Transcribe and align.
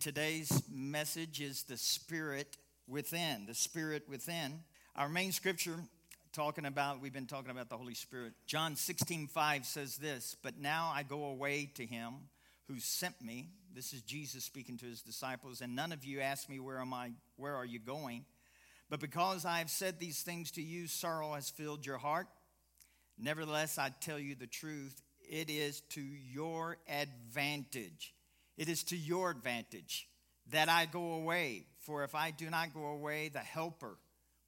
Today's 0.00 0.62
message 0.70 1.40
is 1.40 1.64
the 1.64 1.76
Spirit 1.76 2.56
within. 2.86 3.46
The 3.46 3.54
Spirit 3.54 4.04
within. 4.08 4.60
Our 4.94 5.08
main 5.08 5.32
scripture 5.32 5.74
talking 6.32 6.66
about, 6.66 7.00
we've 7.00 7.12
been 7.12 7.26
talking 7.26 7.50
about 7.50 7.68
the 7.68 7.76
Holy 7.76 7.94
Spirit. 7.94 8.34
John 8.46 8.76
16, 8.76 9.26
5 9.26 9.66
says 9.66 9.96
this, 9.96 10.36
But 10.40 10.56
now 10.56 10.92
I 10.94 11.02
go 11.02 11.24
away 11.24 11.72
to 11.74 11.84
him 11.84 12.14
who 12.68 12.78
sent 12.78 13.20
me. 13.20 13.48
This 13.74 13.92
is 13.92 14.02
Jesus 14.02 14.44
speaking 14.44 14.76
to 14.78 14.86
his 14.86 15.02
disciples, 15.02 15.62
and 15.62 15.74
none 15.74 15.90
of 15.90 16.04
you 16.04 16.20
ask 16.20 16.48
me, 16.48 16.60
Where 16.60 16.78
am 16.78 16.94
I? 16.94 17.10
Where 17.36 17.56
are 17.56 17.66
you 17.66 17.80
going? 17.80 18.24
But 18.88 19.00
because 19.00 19.44
I 19.44 19.58
have 19.58 19.70
said 19.70 19.98
these 19.98 20.22
things 20.22 20.52
to 20.52 20.62
you, 20.62 20.86
sorrow 20.86 21.32
has 21.32 21.50
filled 21.50 21.84
your 21.84 21.98
heart. 21.98 22.28
Nevertheless, 23.18 23.78
I 23.78 23.90
tell 24.00 24.18
you 24.20 24.36
the 24.36 24.46
truth, 24.46 25.02
it 25.28 25.50
is 25.50 25.80
to 25.90 26.00
your 26.00 26.76
advantage 26.88 28.14
it 28.58 28.68
is 28.68 28.82
to 28.84 28.96
your 28.96 29.30
advantage 29.30 30.08
that 30.50 30.68
I 30.68 30.84
go 30.86 31.12
away. 31.12 31.64
For 31.78 32.04
if 32.04 32.14
I 32.14 32.32
do 32.32 32.50
not 32.50 32.74
go 32.74 32.86
away, 32.86 33.28
the 33.28 33.38
Helper 33.38 33.96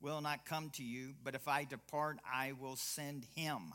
will 0.02 0.20
not 0.20 0.44
come 0.44 0.70
to 0.74 0.82
you. 0.82 1.14
But 1.22 1.34
if 1.34 1.46
I 1.46 1.64
depart, 1.64 2.18
I 2.30 2.52
will 2.52 2.76
send 2.76 3.24
him. 3.36 3.72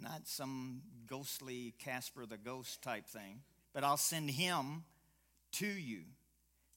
Not 0.00 0.26
some 0.26 0.82
ghostly 1.06 1.74
Casper 1.78 2.26
the 2.26 2.38
Ghost 2.38 2.82
type 2.82 3.06
thing, 3.06 3.42
but 3.72 3.84
I'll 3.84 3.96
send 3.96 4.30
him 4.30 4.84
to 5.52 5.66
you. 5.66 6.00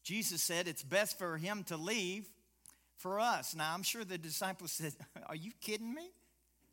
Jesus 0.03 0.41
said 0.41 0.67
it's 0.67 0.83
best 0.83 1.17
for 1.17 1.37
him 1.37 1.63
to 1.65 1.77
leave 1.77 2.27
for 2.97 3.19
us. 3.19 3.55
Now, 3.55 3.73
I'm 3.73 3.83
sure 3.83 4.03
the 4.03 4.17
disciples 4.17 4.71
said, 4.71 4.93
Are 5.27 5.35
you 5.35 5.51
kidding 5.61 5.93
me? 5.93 6.09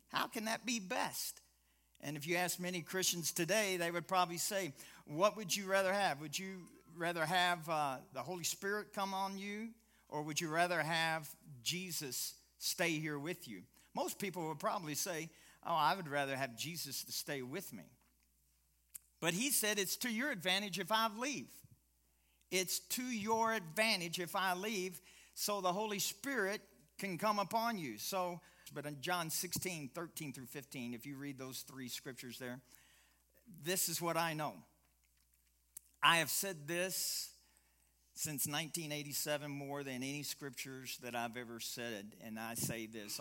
How 0.09 0.27
can 0.27 0.47
that 0.47 0.67
be 0.67 0.81
best? 0.81 1.41
And 2.01 2.17
if 2.17 2.27
you 2.27 2.37
ask 2.37 2.61
many 2.61 2.81
Christians 2.81 3.33
today, 3.33 3.77
they 3.77 3.91
would 3.91 4.07
probably 4.07 4.39
say, 4.39 4.73
What 5.07 5.37
would 5.37 5.55
you 5.55 5.67
rather 5.67 5.93
have? 5.93 6.21
Would 6.21 6.39
you 6.39 6.63
rather 6.97 7.25
have 7.25 7.69
uh, 7.69 7.97
the 8.15 8.21
Holy 8.21 8.45
Spirit 8.45 8.93
come 8.93 9.15
on 9.15 9.39
you, 9.39 9.69
or 10.09 10.23
would 10.23 10.41
you 10.41 10.49
rather 10.49 10.81
have 10.81 11.29
Jesus 11.63 12.35
stay 12.59 12.91
here 12.91 13.19
with 13.19 13.49
you? 13.49 13.63
Most 13.95 14.19
people 14.19 14.49
would 14.49 14.61
probably 14.61 14.95
say, 14.95 15.29
Oh, 15.67 15.75
I 15.75 15.95
would 15.95 16.09
rather 16.09 16.37
have 16.37 16.57
Jesus 16.57 17.03
to 17.05 17.13
stay 17.13 17.43
with 17.43 17.73
me. 17.73 17.85
But 19.21 19.35
he 19.35 19.51
said, 19.51 19.79
It's 19.79 19.97
to 19.99 20.09
your 20.09 20.31
advantage 20.31 20.79
if 20.79 20.93
I 20.93 21.09
leave. 21.17 21.49
It's 22.51 22.79
to 22.79 23.03
your 23.03 23.53
advantage 23.53 24.21
if 24.21 24.35
I 24.35 24.55
leave, 24.55 25.01
so 25.35 25.61
the 25.61 25.73
Holy 25.73 25.99
Spirit 25.99 26.63
can 26.99 27.19
come 27.19 27.39
upon 27.39 27.79
you. 27.79 27.99
So, 27.99 28.41
but 28.75 28.87
in 28.87 29.01
John 29.01 29.31
16, 29.31 29.91
13 29.95 30.33
through 30.33 30.47
15, 30.47 30.95
if 30.95 31.07
you 31.07 31.17
read 31.17 31.39
those 31.39 31.61
three 31.61 31.89
scriptures 31.89 32.39
there, 32.39 32.61
this 33.65 33.89
is 33.89 34.01
what 34.01 34.17
I 34.17 34.35
know. 34.35 34.55
I 36.03 36.19
have 36.19 36.31
said 36.31 36.67
this 36.67 37.31
since 38.15 38.47
1987 38.47 39.51
more 39.51 39.83
than 39.83 39.97
any 39.97 40.23
scriptures 40.23 40.99
that 41.03 41.15
I've 41.15 41.37
ever 41.37 41.61
said, 41.61 42.15
and 42.25 42.39
I 42.39 42.55
say 42.55 42.87
this 42.87 43.21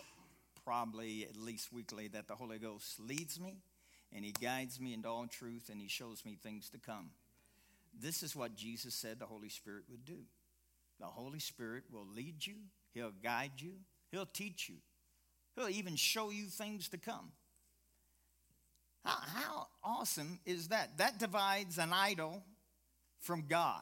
probably 0.64 1.24
at 1.30 1.38
least 1.38 1.72
weekly 1.72 2.08
that 2.10 2.28
the 2.28 2.36
Holy 2.36 2.58
Ghost 2.58 3.00
leads 3.00 3.40
me 3.40 3.56
and 4.14 4.26
He 4.26 4.34
guides 4.34 4.80
me 4.80 4.94
into 4.94 5.08
all 5.08 5.26
truth 5.28 5.70
and 5.72 5.82
He 5.82 5.88
shows 5.88 6.26
me 6.26 6.38
things 6.42 6.70
to 6.72 6.78
come. 6.78 7.12
This 8.00 8.22
is 8.22 8.36
what 8.36 8.56
Jesus 8.56 8.94
said 8.94 9.20
the 9.20 9.26
Holy 9.26 9.50
Spirit 9.50 9.84
would 9.90 10.04
do. 10.04 10.20
The 11.00 11.06
Holy 11.06 11.40
Spirit 11.40 11.84
will 11.92 12.08
lead 12.16 12.46
you, 12.46 12.56
He'll 12.94 13.14
guide 13.24 13.54
you, 13.58 13.74
He'll 14.12 14.26
teach 14.26 14.68
you. 14.68 14.76
He'll 15.58 15.70
even 15.70 15.96
show 15.96 16.30
you 16.30 16.46
things 16.46 16.90
to 16.90 16.98
come. 16.98 17.32
How, 19.04 19.18
how 19.34 19.68
awesome 19.84 20.40
is 20.46 20.68
that? 20.68 20.98
That 21.00 21.18
divides 21.18 21.80
an 21.80 21.92
idol 21.94 22.44
from 23.22 23.46
God. 23.48 23.82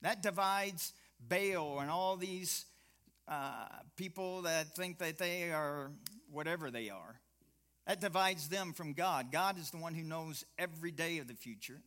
That 0.00 0.22
divides 0.22 0.92
Baal 1.20 1.78
and 1.80 1.90
all 1.90 2.16
these 2.16 2.64
uh, 3.28 3.66
people 3.96 4.42
that 4.42 4.74
think 4.74 4.98
that 4.98 5.18
they 5.18 5.52
are 5.52 5.92
whatever 6.30 6.70
they 6.70 6.90
are. 6.90 7.20
That 7.86 8.00
divides 8.00 8.48
them 8.48 8.72
from 8.72 8.92
God. 8.92 9.30
God 9.30 9.58
is 9.58 9.70
the 9.70 9.76
one 9.76 9.94
who 9.94 10.02
knows 10.02 10.44
every 10.58 10.90
day 10.90 11.18
of 11.18 11.28
the 11.28 11.34
future 11.34 11.80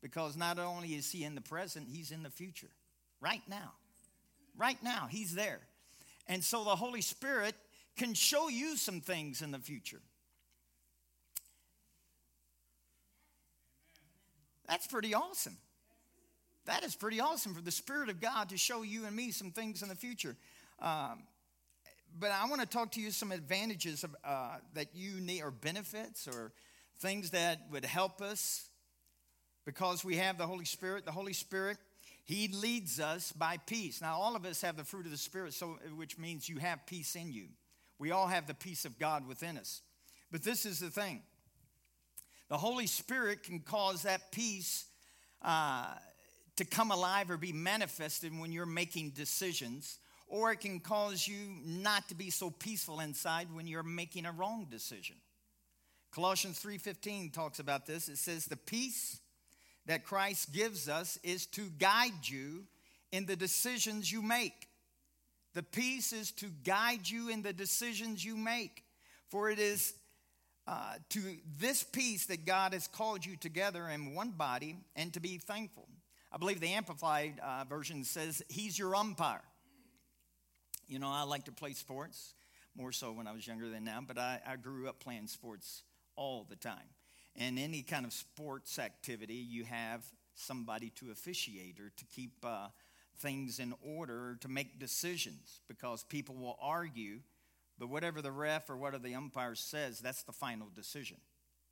because 0.00 0.36
not 0.36 0.58
only 0.58 0.94
is 0.94 1.10
He 1.10 1.24
in 1.24 1.34
the 1.34 1.40
present, 1.42 1.88
He's 1.90 2.10
in 2.10 2.22
the 2.22 2.30
future. 2.30 2.70
Right 3.20 3.42
now. 3.48 3.72
Right 4.56 4.82
now, 4.82 5.08
He's 5.10 5.34
there. 5.34 5.60
And 6.26 6.42
so 6.42 6.64
the 6.64 6.76
Holy 6.76 7.02
Spirit 7.02 7.54
can 8.00 8.14
show 8.14 8.48
you 8.48 8.78
some 8.78 9.02
things 9.02 9.42
in 9.42 9.50
the 9.50 9.58
future. 9.58 10.00
That's 14.66 14.86
pretty 14.86 15.12
awesome. 15.12 15.58
That 16.64 16.82
is 16.82 16.94
pretty 16.94 17.20
awesome 17.20 17.54
for 17.54 17.60
the 17.60 17.70
Spirit 17.70 18.08
of 18.08 18.18
God 18.18 18.48
to 18.50 18.56
show 18.56 18.80
you 18.80 19.04
and 19.04 19.14
me 19.14 19.32
some 19.32 19.50
things 19.50 19.82
in 19.82 19.90
the 19.90 19.94
future. 19.94 20.34
Um, 20.80 21.24
but 22.18 22.30
I 22.30 22.48
want 22.48 22.62
to 22.62 22.66
talk 22.66 22.92
to 22.92 23.02
you 23.02 23.10
some 23.10 23.32
advantages 23.32 24.02
of, 24.02 24.16
uh, 24.24 24.56
that 24.72 24.94
you 24.94 25.20
need, 25.20 25.42
or 25.42 25.50
benefits, 25.50 26.26
or 26.26 26.52
things 27.00 27.32
that 27.32 27.66
would 27.70 27.84
help 27.84 28.22
us 28.22 28.70
because 29.66 30.06
we 30.06 30.16
have 30.16 30.38
the 30.38 30.46
Holy 30.46 30.64
Spirit. 30.64 31.04
The 31.04 31.12
Holy 31.12 31.34
Spirit, 31.34 31.76
He 32.24 32.48
leads 32.48 32.98
us 32.98 33.30
by 33.30 33.58
peace. 33.58 34.00
Now, 34.00 34.18
all 34.18 34.36
of 34.36 34.46
us 34.46 34.62
have 34.62 34.78
the 34.78 34.84
fruit 34.84 35.04
of 35.04 35.12
the 35.12 35.18
Spirit, 35.18 35.52
so 35.52 35.78
which 35.96 36.16
means 36.16 36.48
you 36.48 36.60
have 36.60 36.86
peace 36.86 37.14
in 37.14 37.30
you. 37.30 37.48
We 38.00 38.12
all 38.12 38.26
have 38.26 38.46
the 38.46 38.54
peace 38.54 38.86
of 38.86 38.98
God 38.98 39.28
within 39.28 39.58
us. 39.58 39.82
But 40.32 40.42
this 40.42 40.64
is 40.64 40.80
the 40.80 40.90
thing 40.90 41.22
the 42.48 42.56
Holy 42.56 42.86
Spirit 42.86 43.44
can 43.44 43.60
cause 43.60 44.02
that 44.02 44.32
peace 44.32 44.86
uh, 45.42 45.94
to 46.56 46.64
come 46.64 46.90
alive 46.90 47.30
or 47.30 47.36
be 47.36 47.52
manifested 47.52 48.36
when 48.36 48.50
you're 48.50 48.66
making 48.66 49.10
decisions, 49.10 49.98
or 50.26 50.50
it 50.50 50.60
can 50.60 50.80
cause 50.80 51.28
you 51.28 51.36
not 51.64 52.08
to 52.08 52.14
be 52.14 52.30
so 52.30 52.50
peaceful 52.50 53.00
inside 53.00 53.48
when 53.54 53.66
you're 53.66 53.82
making 53.82 54.24
a 54.24 54.32
wrong 54.32 54.66
decision. 54.70 55.16
Colossians 56.10 56.58
3:15 56.58 57.32
talks 57.32 57.58
about 57.58 57.86
this. 57.86 58.08
It 58.08 58.16
says 58.16 58.46
the 58.46 58.56
peace 58.56 59.20
that 59.84 60.04
Christ 60.04 60.52
gives 60.52 60.88
us 60.88 61.18
is 61.22 61.44
to 61.48 61.68
guide 61.78 62.26
you 62.28 62.66
in 63.12 63.26
the 63.26 63.36
decisions 63.36 64.10
you 64.10 64.22
make. 64.22 64.69
The 65.54 65.62
peace 65.62 66.12
is 66.12 66.30
to 66.32 66.46
guide 66.64 67.08
you 67.08 67.28
in 67.28 67.42
the 67.42 67.52
decisions 67.52 68.24
you 68.24 68.36
make. 68.36 68.84
For 69.28 69.50
it 69.50 69.58
is 69.58 69.94
uh, 70.66 70.94
to 71.10 71.36
this 71.58 71.82
peace 71.82 72.26
that 72.26 72.44
God 72.44 72.72
has 72.72 72.86
called 72.86 73.24
you 73.24 73.36
together 73.36 73.88
in 73.88 74.14
one 74.14 74.30
body 74.30 74.76
and 74.94 75.12
to 75.14 75.20
be 75.20 75.38
thankful. 75.38 75.88
I 76.32 76.36
believe 76.38 76.60
the 76.60 76.72
Amplified 76.72 77.40
uh, 77.44 77.64
version 77.68 78.04
says, 78.04 78.42
He's 78.48 78.78
your 78.78 78.94
umpire. 78.94 79.42
You 80.86 80.98
know, 80.98 81.08
I 81.08 81.22
like 81.22 81.44
to 81.44 81.52
play 81.52 81.72
sports, 81.72 82.34
more 82.76 82.92
so 82.92 83.12
when 83.12 83.26
I 83.26 83.32
was 83.32 83.46
younger 83.46 83.68
than 83.68 83.84
now, 83.84 84.00
but 84.06 84.18
I, 84.18 84.40
I 84.46 84.56
grew 84.56 84.88
up 84.88 85.00
playing 85.00 85.26
sports 85.26 85.82
all 86.16 86.46
the 86.48 86.56
time. 86.56 86.88
And 87.36 87.58
any 87.58 87.82
kind 87.82 88.04
of 88.04 88.12
sports 88.12 88.78
activity, 88.78 89.34
you 89.34 89.64
have 89.64 90.04
somebody 90.34 90.90
to 90.96 91.10
officiate 91.10 91.78
or 91.80 91.90
to 91.96 92.04
keep. 92.14 92.32
Uh, 92.44 92.68
things 93.20 93.58
in 93.58 93.74
order 93.82 94.36
to 94.40 94.48
make 94.48 94.78
decisions 94.78 95.60
because 95.68 96.02
people 96.04 96.34
will 96.34 96.58
argue, 96.60 97.20
but 97.78 97.88
whatever 97.88 98.20
the 98.22 98.32
ref 98.32 98.68
or 98.68 98.76
whatever 98.76 99.02
the 99.02 99.14
umpire 99.14 99.54
says, 99.54 100.00
that's 100.00 100.22
the 100.22 100.32
final 100.32 100.68
decision. 100.74 101.16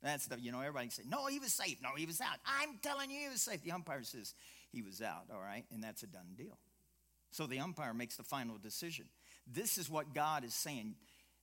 That's 0.01 0.27
the, 0.27 0.39
you 0.39 0.51
know, 0.51 0.61
everybody 0.61 0.89
say, 0.89 1.03
no, 1.07 1.27
he 1.27 1.39
was 1.39 1.53
safe. 1.53 1.77
No, 1.83 1.89
he 1.95 2.05
was 2.05 2.21
out. 2.21 2.37
I'm 2.45 2.79
telling 2.81 3.11
you 3.11 3.19
he 3.19 3.29
was 3.29 3.41
safe. 3.41 3.61
The 3.63 3.73
umpire 3.73 4.03
says 4.03 4.33
he 4.71 4.81
was 4.81 5.01
out, 5.01 5.25
all 5.33 5.41
right? 5.41 5.65
And 5.73 5.83
that's 5.83 6.03
a 6.03 6.07
done 6.07 6.35
deal. 6.37 6.57
So 7.31 7.45
the 7.45 7.59
umpire 7.59 7.93
makes 7.93 8.15
the 8.15 8.23
final 8.23 8.57
decision. 8.57 9.05
This 9.45 9.77
is 9.77 9.89
what 9.89 10.13
God 10.13 10.43
is 10.43 10.53
saying. 10.53 10.95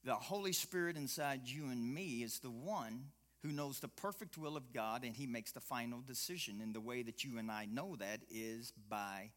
The 0.05 0.15
Holy 0.15 0.53
Spirit 0.53 0.97
inside 0.97 1.43
you 1.45 1.65
and 1.65 1.95
me 1.95 2.23
is 2.23 2.39
the 2.39 2.51
one 2.51 3.07
who 3.43 3.53
knows 3.53 3.79
the 3.79 3.89
perfect 3.89 4.39
will 4.39 4.57
of 4.57 4.73
God, 4.73 5.05
and 5.05 5.15
he 5.15 5.27
makes 5.27 5.53
the 5.53 5.61
final 5.61 6.01
decision. 6.01 6.61
And 6.63 6.75
the 6.75 6.81
way 6.81 7.03
that 7.03 7.23
you 7.23 7.39
and 7.39 7.51
I 7.51 7.67
know 7.67 7.97
that 7.97 8.21
is 8.31 8.73
by 8.89 9.31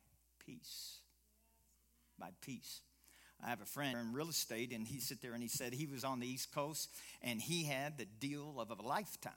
peace. 0.50 0.98
By 2.18 2.30
peace. 2.42 2.82
I 3.44 3.50
have 3.50 3.62
a 3.62 3.66
friend 3.66 3.98
in 3.98 4.14
real 4.14 4.30
estate, 4.30 4.74
and 4.74 4.86
he 4.86 5.00
sit 5.00 5.22
there 5.22 5.34
and 5.34 5.42
he 5.42 5.48
said 5.48 5.74
he 5.74 5.86
was 5.86 6.04
on 6.04 6.20
the 6.20 6.28
East 6.28 6.54
Coast 6.54 6.90
and 7.22 7.42
he 7.42 7.64
had 7.64 7.98
the 7.98 8.06
deal 8.20 8.56
of 8.60 8.70
a 8.70 8.82
lifetime. 8.82 9.32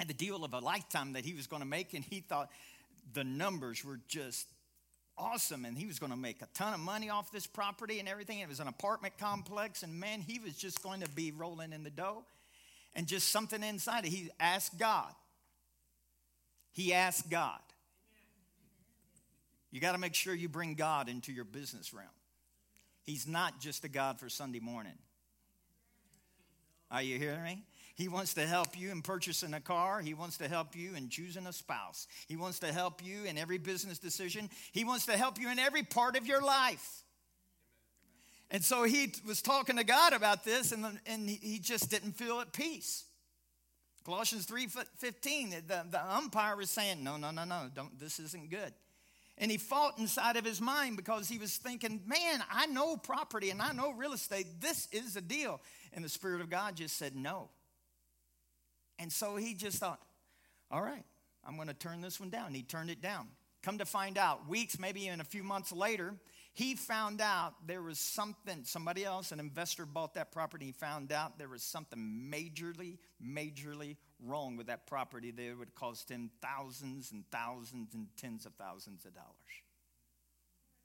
And 0.00 0.08
the 0.08 0.14
deal 0.14 0.44
of 0.44 0.54
a 0.54 0.58
lifetime 0.58 1.12
that 1.12 1.24
he 1.24 1.34
was 1.34 1.46
going 1.46 1.62
to 1.62 1.68
make, 1.68 1.92
and 1.92 2.04
he 2.04 2.20
thought 2.20 2.50
the 3.12 3.24
numbers 3.24 3.84
were 3.84 3.98
just 4.08 4.46
awesome, 5.16 5.64
and 5.64 5.76
he 5.76 5.86
was 5.86 5.98
going 5.98 6.12
to 6.12 6.18
make 6.18 6.40
a 6.42 6.46
ton 6.54 6.72
of 6.72 6.80
money 6.80 7.10
off 7.10 7.32
this 7.32 7.46
property 7.46 7.98
and 7.98 8.08
everything. 8.08 8.38
It 8.38 8.48
was 8.48 8.60
an 8.60 8.68
apartment 8.68 9.18
complex, 9.18 9.82
and 9.82 9.98
man, 9.98 10.20
he 10.20 10.38
was 10.38 10.54
just 10.54 10.82
going 10.82 11.00
to 11.00 11.08
be 11.10 11.32
rolling 11.32 11.72
in 11.72 11.82
the 11.82 11.90
dough. 11.90 12.24
And 12.94 13.06
just 13.06 13.28
something 13.28 13.62
inside 13.62 14.04
he 14.04 14.30
asked 14.40 14.78
God. 14.78 15.12
He 16.72 16.94
asked 16.94 17.28
God. 17.28 17.60
You 19.70 19.80
got 19.80 19.92
to 19.92 19.98
make 19.98 20.14
sure 20.14 20.34
you 20.34 20.48
bring 20.48 20.74
God 20.74 21.08
into 21.08 21.32
your 21.32 21.44
business 21.44 21.92
realm. 21.92 22.08
He's 23.02 23.26
not 23.26 23.60
just 23.60 23.84
a 23.84 23.88
God 23.88 24.18
for 24.18 24.28
Sunday 24.28 24.60
morning. 24.60 24.98
Are 26.90 27.02
you 27.02 27.18
hearing 27.18 27.42
me? 27.42 27.62
He 27.94 28.08
wants 28.08 28.34
to 28.34 28.46
help 28.46 28.78
you 28.78 28.90
in 28.92 29.02
purchasing 29.02 29.52
a 29.54 29.60
car. 29.60 30.00
He 30.00 30.14
wants 30.14 30.38
to 30.38 30.48
help 30.48 30.76
you 30.76 30.94
in 30.94 31.08
choosing 31.08 31.46
a 31.46 31.52
spouse. 31.52 32.06
He 32.28 32.36
wants 32.36 32.60
to 32.60 32.72
help 32.72 33.04
you 33.04 33.24
in 33.24 33.36
every 33.36 33.58
business 33.58 33.98
decision. 33.98 34.48
He 34.72 34.84
wants 34.84 35.06
to 35.06 35.16
help 35.16 35.38
you 35.40 35.50
in 35.50 35.58
every 35.58 35.82
part 35.82 36.16
of 36.16 36.26
your 36.26 36.40
life. 36.40 37.02
And 38.50 38.64
so 38.64 38.84
he 38.84 39.12
was 39.26 39.42
talking 39.42 39.76
to 39.76 39.84
God 39.84 40.12
about 40.12 40.44
this, 40.44 40.72
and, 40.72 40.86
and 41.06 41.28
he 41.28 41.58
just 41.58 41.90
didn't 41.90 42.12
feel 42.12 42.40
at 42.40 42.52
peace. 42.52 43.04
Colossians 44.04 44.46
3:15, 44.46 45.66
the, 45.66 45.84
the 45.90 46.14
umpire 46.14 46.56
was 46.56 46.70
saying, 46.70 47.04
No, 47.04 47.18
no, 47.18 47.30
no, 47.30 47.44
no, 47.44 47.68
don't, 47.74 47.98
this 47.98 48.18
isn't 48.18 48.48
good. 48.48 48.72
And 49.38 49.50
he 49.50 49.56
fought 49.56 49.98
inside 49.98 50.36
of 50.36 50.44
his 50.44 50.60
mind 50.60 50.96
because 50.96 51.28
he 51.28 51.38
was 51.38 51.56
thinking, 51.56 52.00
Man, 52.06 52.42
I 52.50 52.66
know 52.66 52.96
property 52.96 53.50
and 53.50 53.62
I 53.62 53.72
know 53.72 53.92
real 53.92 54.12
estate. 54.12 54.60
This 54.60 54.88
is 54.90 55.16
a 55.16 55.20
deal. 55.20 55.60
And 55.92 56.04
the 56.04 56.08
Spirit 56.08 56.40
of 56.40 56.50
God 56.50 56.76
just 56.76 56.96
said, 56.96 57.14
No. 57.14 57.48
And 58.98 59.12
so 59.12 59.36
he 59.36 59.54
just 59.54 59.78
thought, 59.78 60.00
All 60.70 60.82
right, 60.82 61.04
I'm 61.46 61.54
going 61.56 61.68
to 61.68 61.74
turn 61.74 62.00
this 62.00 62.18
one 62.18 62.30
down. 62.30 62.52
He 62.52 62.62
turned 62.62 62.90
it 62.90 63.00
down. 63.00 63.28
Come 63.62 63.78
to 63.78 63.84
find 63.84 64.18
out, 64.18 64.48
weeks, 64.48 64.78
maybe 64.78 65.06
even 65.06 65.20
a 65.20 65.24
few 65.24 65.42
months 65.42 65.72
later, 65.72 66.14
he 66.54 66.74
found 66.74 67.20
out 67.20 67.54
there 67.66 67.82
was 67.82 68.00
something, 68.00 68.64
somebody 68.64 69.04
else, 69.04 69.30
an 69.30 69.38
investor 69.38 69.86
bought 69.86 70.14
that 70.14 70.32
property. 70.32 70.66
He 70.66 70.72
found 70.72 71.12
out 71.12 71.38
there 71.38 71.48
was 71.48 71.62
something 71.62 72.30
majorly, 72.32 72.98
majorly 73.24 73.96
wrong 74.24 74.56
with 74.56 74.66
that 74.66 74.86
property 74.86 75.30
there 75.30 75.56
would 75.56 75.74
cost 75.74 76.10
him 76.10 76.30
thousands 76.42 77.12
and 77.12 77.24
thousands 77.30 77.94
and 77.94 78.08
tens 78.16 78.46
of 78.46 78.52
thousands 78.54 79.04
of 79.04 79.14
dollars. 79.14 79.28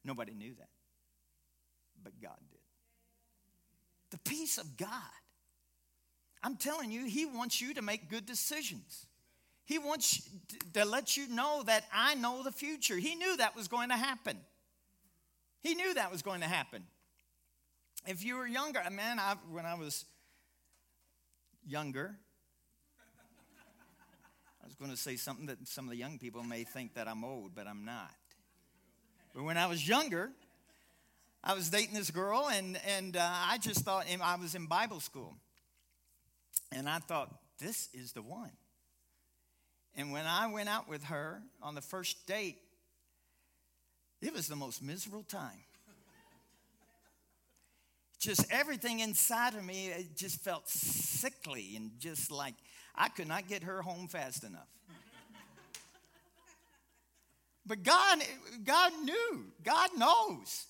Nobody 0.05 0.33
knew 0.33 0.53
that, 0.55 0.69
but 2.03 2.13
God 2.21 2.37
did. 2.51 2.59
The 4.11 4.29
peace 4.29 4.57
of 4.57 4.77
God. 4.77 4.89
I'm 6.43 6.57
telling 6.57 6.91
you, 6.91 7.05
He 7.05 7.25
wants 7.25 7.61
you 7.61 7.73
to 7.73 7.81
make 7.81 8.09
good 8.09 8.25
decisions. 8.25 9.07
He 9.65 9.79
wants 9.79 10.29
to 10.73 10.83
let 10.83 11.15
you 11.15 11.27
know 11.29 11.63
that 11.65 11.85
I 11.93 12.15
know 12.15 12.43
the 12.43 12.51
future. 12.51 12.97
He 12.97 13.15
knew 13.15 13.37
that 13.37 13.55
was 13.55 13.69
going 13.69 13.89
to 13.89 13.95
happen. 13.95 14.37
He 15.61 15.73
knew 15.73 15.93
that 15.93 16.11
was 16.11 16.21
going 16.21 16.41
to 16.41 16.47
happen. 16.47 16.83
If 18.05 18.25
you 18.25 18.35
were 18.35 18.45
younger, 18.45 18.81
man, 18.91 19.19
I, 19.19 19.35
when 19.49 19.65
I 19.65 19.75
was 19.75 20.03
younger, 21.65 22.17
I 24.63 24.65
was 24.65 24.75
going 24.75 24.91
to 24.91 24.97
say 24.97 25.17
something 25.17 25.47
that 25.47 25.67
some 25.67 25.85
of 25.85 25.91
the 25.91 25.97
young 25.97 26.17
people 26.17 26.41
may 26.41 26.63
think 26.63 26.93
that 26.93 27.07
I'm 27.09 27.25
old, 27.25 27.51
but 27.53 27.67
I'm 27.67 27.83
not. 27.83 28.13
But 29.35 29.43
when 29.43 29.57
I 29.57 29.65
was 29.65 29.85
younger, 29.85 30.29
I 31.43 31.53
was 31.53 31.69
dating 31.69 31.95
this 31.95 32.11
girl, 32.11 32.47
and, 32.49 32.79
and 32.87 33.17
uh, 33.17 33.29
I 33.29 33.57
just 33.57 33.81
thought, 33.81 34.05
I 34.23 34.35
was 34.35 34.55
in 34.55 34.67
Bible 34.67 35.01
school. 35.01 35.35
And 36.71 36.87
I 36.87 36.99
thought, 36.99 37.29
this 37.59 37.89
is 37.93 38.13
the 38.13 38.21
one. 38.21 38.51
And 39.95 40.13
when 40.13 40.25
I 40.25 40.47
went 40.47 40.69
out 40.69 40.87
with 40.87 41.03
her 41.05 41.41
on 41.61 41.75
the 41.75 41.81
first 41.81 42.25
date, 42.25 42.57
it 44.21 44.33
was 44.33 44.47
the 44.47 44.55
most 44.55 44.81
miserable 44.81 45.23
time. 45.23 45.59
Just 48.17 48.49
everything 48.49 49.01
inside 49.01 49.55
of 49.55 49.65
me, 49.65 49.87
it 49.87 50.15
just 50.15 50.39
felt 50.39 50.69
sickly 50.69 51.73
and 51.75 51.91
just 51.99 52.31
like 52.31 52.55
I 52.95 53.09
could 53.09 53.27
not 53.27 53.47
get 53.47 53.63
her 53.63 53.81
home 53.81 54.07
fast 54.07 54.43
enough. 54.43 54.67
But 57.65 57.83
God, 57.83 58.19
God 58.65 58.91
knew. 59.03 59.45
God 59.63 59.89
knows. 59.97 60.65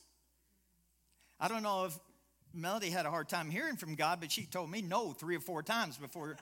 I 1.40 1.48
don't 1.48 1.64
know 1.64 1.86
if 1.86 1.98
Melody 2.54 2.90
had 2.90 3.06
a 3.06 3.10
hard 3.10 3.28
time 3.28 3.50
hearing 3.50 3.78
from 3.78 3.96
God, 3.96 4.20
but 4.20 4.32
she 4.32 4.46
told 4.46 4.70
me 4.70 4.82
no 4.82 5.12
three 5.12 5.36
or 5.36 5.40
four 5.40 5.64
times 5.64 5.98
before. 5.98 6.38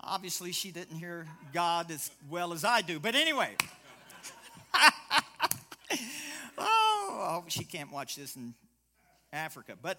Obviously, 0.00 0.52
she 0.52 0.72
didn't 0.72 0.96
hear 0.96 1.26
God 1.52 1.90
as 1.90 2.10
well 2.28 2.52
as 2.52 2.64
I 2.64 2.80
do. 2.80 2.98
But 2.98 3.14
anyway. 3.14 3.56
oh, 6.58 7.44
she 7.46 7.64
can't 7.64 7.92
watch 7.92 8.16
this 8.16 8.34
in 8.36 8.54
Africa. 9.32 9.76
But 9.80 9.98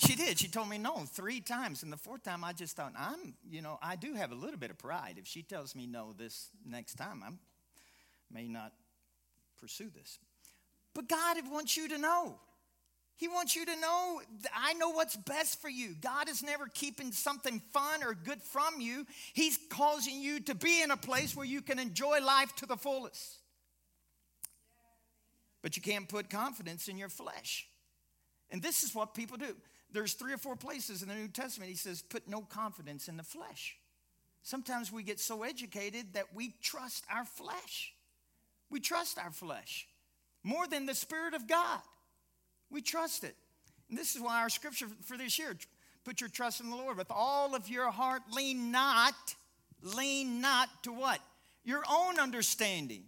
she 0.00 0.16
did. 0.16 0.38
She 0.38 0.48
told 0.48 0.68
me 0.68 0.78
no 0.78 1.04
three 1.04 1.40
times. 1.40 1.82
And 1.82 1.92
the 1.92 1.96
fourth 1.98 2.22
time, 2.22 2.42
I 2.42 2.54
just 2.54 2.74
thought, 2.74 2.94
I'm, 2.98 3.34
you 3.50 3.60
know, 3.60 3.78
I 3.82 3.96
do 3.96 4.14
have 4.14 4.32
a 4.32 4.34
little 4.34 4.58
bit 4.58 4.70
of 4.70 4.78
pride. 4.78 5.16
If 5.18 5.26
she 5.26 5.42
tells 5.42 5.76
me 5.76 5.86
no 5.86 6.14
this 6.16 6.48
next 6.66 6.94
time, 6.94 7.22
I 7.22 7.30
may 8.32 8.48
not 8.48 8.72
pursue 9.60 9.90
this. 9.94 10.18
But 10.94 11.06
God 11.06 11.36
wants 11.50 11.76
you 11.76 11.88
to 11.88 11.98
know. 11.98 12.36
He 13.16 13.28
wants 13.28 13.54
you 13.54 13.66
to 13.66 13.76
know, 13.78 14.22
I 14.54 14.72
know 14.72 14.88
what's 14.88 15.14
best 15.14 15.60
for 15.60 15.68
you. 15.68 15.94
God 16.00 16.30
is 16.30 16.42
never 16.42 16.68
keeping 16.72 17.12
something 17.12 17.60
fun 17.70 18.02
or 18.02 18.14
good 18.14 18.40
from 18.40 18.80
you. 18.80 19.06
He's 19.34 19.58
causing 19.68 20.22
you 20.22 20.40
to 20.40 20.54
be 20.54 20.82
in 20.82 20.90
a 20.90 20.96
place 20.96 21.36
where 21.36 21.44
you 21.44 21.60
can 21.60 21.78
enjoy 21.78 22.20
life 22.24 22.54
to 22.56 22.66
the 22.66 22.78
fullest. 22.78 23.36
But 25.60 25.76
you 25.76 25.82
can't 25.82 26.08
put 26.08 26.30
confidence 26.30 26.88
in 26.88 26.96
your 26.96 27.10
flesh. 27.10 27.68
And 28.50 28.62
this 28.62 28.82
is 28.82 28.94
what 28.94 29.12
people 29.12 29.36
do. 29.36 29.54
There's 29.92 30.14
three 30.14 30.32
or 30.32 30.38
four 30.38 30.56
places 30.56 31.02
in 31.02 31.08
the 31.08 31.14
New 31.14 31.28
Testament 31.28 31.70
he 31.70 31.76
says, 31.76 32.02
put 32.02 32.28
no 32.28 32.42
confidence 32.42 33.08
in 33.08 33.16
the 33.16 33.22
flesh. 33.22 33.76
Sometimes 34.42 34.92
we 34.92 35.02
get 35.02 35.20
so 35.20 35.42
educated 35.42 36.14
that 36.14 36.26
we 36.34 36.54
trust 36.62 37.04
our 37.12 37.24
flesh. 37.24 37.92
We 38.70 38.80
trust 38.80 39.18
our 39.18 39.32
flesh 39.32 39.86
more 40.42 40.66
than 40.66 40.86
the 40.86 40.94
Spirit 40.94 41.34
of 41.34 41.46
God. 41.46 41.80
We 42.70 42.80
trust 42.80 43.24
it. 43.24 43.34
And 43.88 43.98
this 43.98 44.14
is 44.14 44.22
why 44.22 44.40
our 44.40 44.48
scripture 44.48 44.86
for 45.02 45.16
this 45.16 45.38
year 45.38 45.56
put 46.04 46.20
your 46.20 46.30
trust 46.30 46.60
in 46.60 46.70
the 46.70 46.76
Lord 46.76 46.96
with 46.96 47.10
all 47.10 47.54
of 47.54 47.68
your 47.68 47.90
heart. 47.90 48.22
Lean 48.32 48.70
not, 48.70 49.14
lean 49.82 50.40
not 50.40 50.68
to 50.84 50.92
what? 50.92 51.20
Your 51.64 51.82
own 51.90 52.18
understanding 52.18 53.02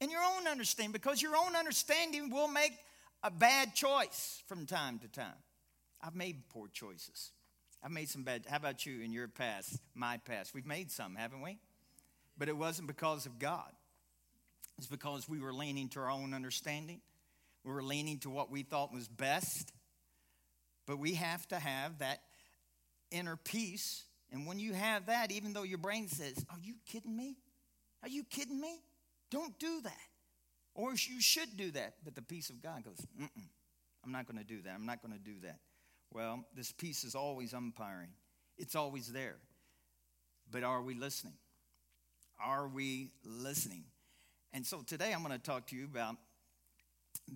in 0.00 0.10
your 0.10 0.22
own 0.22 0.46
understanding 0.46 0.92
because 0.92 1.20
your 1.20 1.36
own 1.36 1.56
understanding 1.56 2.30
will 2.30 2.48
make 2.48 2.72
a 3.22 3.30
bad 3.30 3.74
choice 3.74 4.42
from 4.46 4.66
time 4.66 4.98
to 5.00 5.08
time. 5.08 5.34
I've 6.02 6.14
made 6.14 6.48
poor 6.48 6.68
choices. 6.68 7.32
I've 7.82 7.90
made 7.90 8.08
some 8.08 8.22
bad. 8.22 8.44
How 8.48 8.56
about 8.56 8.86
you 8.86 9.00
in 9.00 9.12
your 9.12 9.28
past, 9.28 9.78
my 9.94 10.18
past? 10.18 10.54
We've 10.54 10.66
made 10.66 10.90
some, 10.90 11.14
haven't 11.14 11.42
we? 11.42 11.58
But 12.36 12.48
it 12.48 12.56
wasn't 12.56 12.88
because 12.88 13.26
of 13.26 13.38
God. 13.38 13.70
It's 14.78 14.86
because 14.86 15.28
we 15.28 15.40
were 15.40 15.52
leaning 15.52 15.88
to 15.90 16.00
our 16.00 16.10
own 16.10 16.34
understanding. 16.34 17.00
We 17.64 17.72
were 17.72 17.82
leaning 17.82 18.18
to 18.20 18.30
what 18.30 18.50
we 18.50 18.62
thought 18.62 18.92
was 18.92 19.08
best. 19.08 19.72
But 20.86 20.98
we 20.98 21.14
have 21.14 21.46
to 21.48 21.56
have 21.56 21.98
that 21.98 22.20
inner 23.10 23.36
peace. 23.36 24.04
And 24.32 24.46
when 24.46 24.58
you 24.58 24.72
have 24.72 25.06
that, 25.06 25.32
even 25.32 25.52
though 25.52 25.64
your 25.64 25.78
brain 25.78 26.08
says, 26.08 26.44
Are 26.50 26.58
you 26.62 26.74
kidding 26.86 27.16
me? 27.16 27.36
Are 28.02 28.08
you 28.08 28.24
kidding 28.24 28.60
me? 28.60 28.80
Don't 29.30 29.58
do 29.58 29.80
that. 29.82 29.92
Or 30.74 30.92
you 30.92 31.20
should 31.20 31.56
do 31.56 31.72
that. 31.72 31.94
But 32.04 32.14
the 32.14 32.22
peace 32.22 32.50
of 32.50 32.62
God 32.62 32.84
goes, 32.84 33.04
Mm-mm, 33.20 33.48
I'm 34.04 34.12
not 34.12 34.26
going 34.26 34.38
to 34.38 34.44
do 34.44 34.62
that. 34.62 34.74
I'm 34.74 34.86
not 34.86 35.02
going 35.02 35.12
to 35.12 35.18
do 35.18 35.40
that. 35.42 35.58
Well, 36.12 36.44
this 36.54 36.72
peace 36.72 37.04
is 37.04 37.14
always 37.14 37.52
umpiring, 37.54 38.10
it's 38.56 38.74
always 38.74 39.12
there. 39.12 39.36
But 40.50 40.62
are 40.64 40.82
we 40.82 40.94
listening? 40.94 41.34
Are 42.42 42.68
we 42.68 43.10
listening? 43.24 43.84
And 44.52 44.66
so 44.66 44.80
today 44.80 45.12
I'm 45.12 45.22
going 45.22 45.32
to 45.32 45.38
talk 45.38 45.66
to 45.68 45.76
you 45.76 45.84
about 45.84 46.16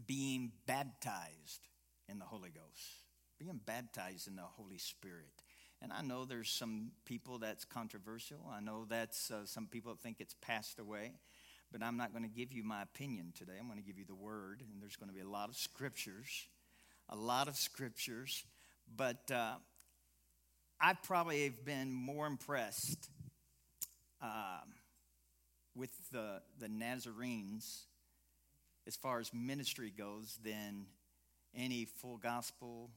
being 0.06 0.52
baptized 0.66 1.68
in 2.08 2.18
the 2.18 2.24
Holy 2.24 2.48
Ghost, 2.48 3.04
being 3.38 3.60
baptized 3.66 4.28
in 4.28 4.36
the 4.36 4.42
Holy 4.42 4.78
Spirit. 4.78 5.42
And 5.82 5.92
I 5.92 6.00
know 6.00 6.24
there's 6.24 6.48
some 6.48 6.92
people 7.04 7.38
that's 7.38 7.64
controversial. 7.64 8.38
I 8.50 8.60
know 8.60 8.86
that's 8.88 9.30
uh, 9.30 9.44
some 9.44 9.66
people 9.66 9.94
think 10.00 10.18
it's 10.20 10.34
passed 10.40 10.78
away. 10.78 11.12
But 11.72 11.82
I'm 11.82 11.96
not 11.96 12.12
going 12.12 12.22
to 12.22 12.28
give 12.28 12.52
you 12.52 12.62
my 12.62 12.82
opinion 12.82 13.32
today. 13.34 13.54
I'm 13.58 13.66
going 13.66 13.78
to 13.78 13.84
give 13.84 13.98
you 13.98 14.04
the 14.06 14.14
word, 14.14 14.62
and 14.70 14.80
there's 14.80 14.96
going 14.96 15.08
to 15.08 15.14
be 15.14 15.22
a 15.22 15.28
lot 15.28 15.48
of 15.48 15.56
scriptures, 15.56 16.46
a 17.08 17.16
lot 17.16 17.48
of 17.48 17.56
scriptures. 17.56 18.44
But 18.96 19.30
uh, 19.30 19.54
I 20.80 20.94
probably 20.94 21.44
have 21.44 21.64
been 21.64 21.92
more 21.92 22.26
impressed 22.26 23.08
uh, 24.20 24.60
with 25.74 25.90
the, 26.10 26.42
the 26.58 26.68
Nazarenes 26.68 27.86
as 28.86 28.96
far 28.96 29.20
as 29.20 29.32
ministry 29.32 29.92
goes 29.96 30.38
than 30.44 30.86
any 31.54 31.84
full 31.84 32.18
gospel 32.18 32.90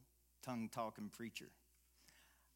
tongue 0.44 0.70
talking 0.74 1.10
preacher. 1.10 1.50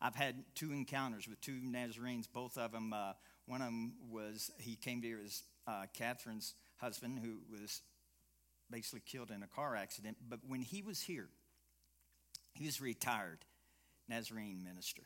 I've 0.01 0.15
had 0.15 0.35
two 0.55 0.71
encounters 0.71 1.27
with 1.27 1.41
two 1.41 1.59
Nazarenes. 1.61 2.27
Both 2.31 2.57
of 2.57 2.71
them, 2.71 2.93
uh, 2.93 3.13
one 3.45 3.61
of 3.61 3.67
them 3.67 3.93
was 4.09 4.51
he 4.57 4.75
came 4.75 5.01
to 5.01 5.17
his 5.17 5.43
uh, 5.67 5.85
Catherine's 5.93 6.55
husband, 6.77 7.19
who 7.19 7.39
was 7.51 7.81
basically 8.71 9.01
killed 9.05 9.31
in 9.31 9.43
a 9.43 9.47
car 9.47 9.75
accident. 9.75 10.17
But 10.27 10.39
when 10.47 10.61
he 10.61 10.81
was 10.81 11.01
here, 11.01 11.27
he 12.59 12.65
was 12.65 12.81
retired 12.81 13.39
Nazarene 14.09 14.61
minister. 14.63 15.03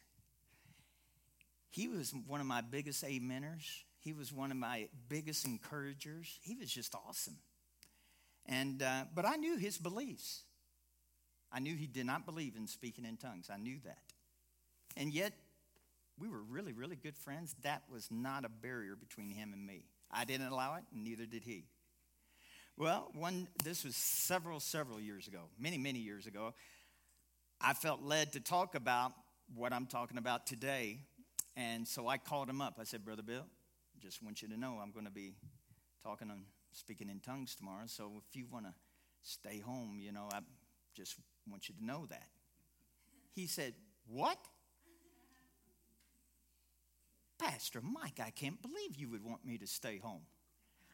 He 1.69 1.87
was 1.87 2.11
one 2.25 2.41
of 2.41 2.47
my 2.47 2.61
biggest 2.61 3.03
ameners. 3.03 3.83
He 3.99 4.11
was 4.11 4.33
one 4.33 4.49
of 4.49 4.57
my 4.57 4.89
biggest 5.07 5.45
encouragers. 5.45 6.39
He 6.41 6.55
was 6.55 6.71
just 6.71 6.95
awesome. 6.95 7.37
And 8.47 8.81
uh, 8.81 9.05
but 9.13 9.25
I 9.25 9.35
knew 9.35 9.57
his 9.57 9.77
beliefs. 9.77 10.41
I 11.51 11.59
knew 11.59 11.75
he 11.75 11.85
did 11.85 12.07
not 12.07 12.25
believe 12.25 12.55
in 12.55 12.65
speaking 12.65 13.05
in 13.05 13.17
tongues. 13.17 13.49
I 13.53 13.57
knew 13.57 13.77
that. 13.85 14.01
And 14.97 15.13
yet, 15.13 15.33
we 16.19 16.27
were 16.27 16.41
really, 16.41 16.73
really 16.73 16.95
good 16.95 17.15
friends. 17.15 17.55
That 17.61 17.83
was 17.91 18.07
not 18.09 18.45
a 18.45 18.49
barrier 18.49 18.95
between 18.95 19.29
him 19.29 19.53
and 19.53 19.63
me. 19.63 19.85
I 20.11 20.25
didn't 20.25 20.47
allow 20.47 20.75
it, 20.75 20.83
and 20.91 21.03
neither 21.03 21.27
did 21.27 21.43
he. 21.43 21.65
Well, 22.77 23.11
one, 23.13 23.47
this 23.63 23.83
was 23.83 23.95
several, 23.95 24.59
several 24.59 24.99
years 24.99 25.27
ago, 25.27 25.41
many, 25.59 25.77
many 25.77 25.99
years 25.99 26.25
ago. 26.25 26.55
I 27.65 27.73
felt 27.73 28.03
led 28.03 28.33
to 28.33 28.41
talk 28.41 28.75
about 28.75 29.13
what 29.55 29.71
I'm 29.71 29.85
talking 29.85 30.17
about 30.17 30.45
today. 30.45 30.99
And 31.55 31.87
so 31.87 32.09
I 32.09 32.17
called 32.17 32.49
him 32.49 32.59
up. 32.59 32.77
I 32.77 32.83
said, 32.83 33.05
Brother 33.05 33.23
Bill, 33.23 33.45
just 34.01 34.21
want 34.21 34.41
you 34.41 34.49
to 34.49 34.59
know 34.59 34.79
I'm 34.83 34.91
going 34.91 35.05
to 35.05 35.11
be 35.11 35.35
talking 36.03 36.29
and 36.29 36.41
speaking 36.73 37.09
in 37.09 37.21
tongues 37.21 37.55
tomorrow. 37.55 37.85
So 37.85 38.11
if 38.17 38.35
you 38.35 38.47
want 38.51 38.65
to 38.65 38.73
stay 39.21 39.59
home, 39.59 39.97
you 40.01 40.11
know, 40.11 40.27
I 40.33 40.39
just 40.93 41.15
want 41.49 41.69
you 41.69 41.75
to 41.75 41.85
know 41.85 42.05
that. 42.09 42.27
He 43.33 43.47
said, 43.47 43.73
What? 44.07 44.37
Pastor 47.39 47.79
Mike, 47.81 48.19
I 48.19 48.29
can't 48.29 48.61
believe 48.61 48.97
you 48.97 49.09
would 49.09 49.23
want 49.23 49.45
me 49.45 49.57
to 49.57 49.67
stay 49.67 49.99
home. 49.99 50.21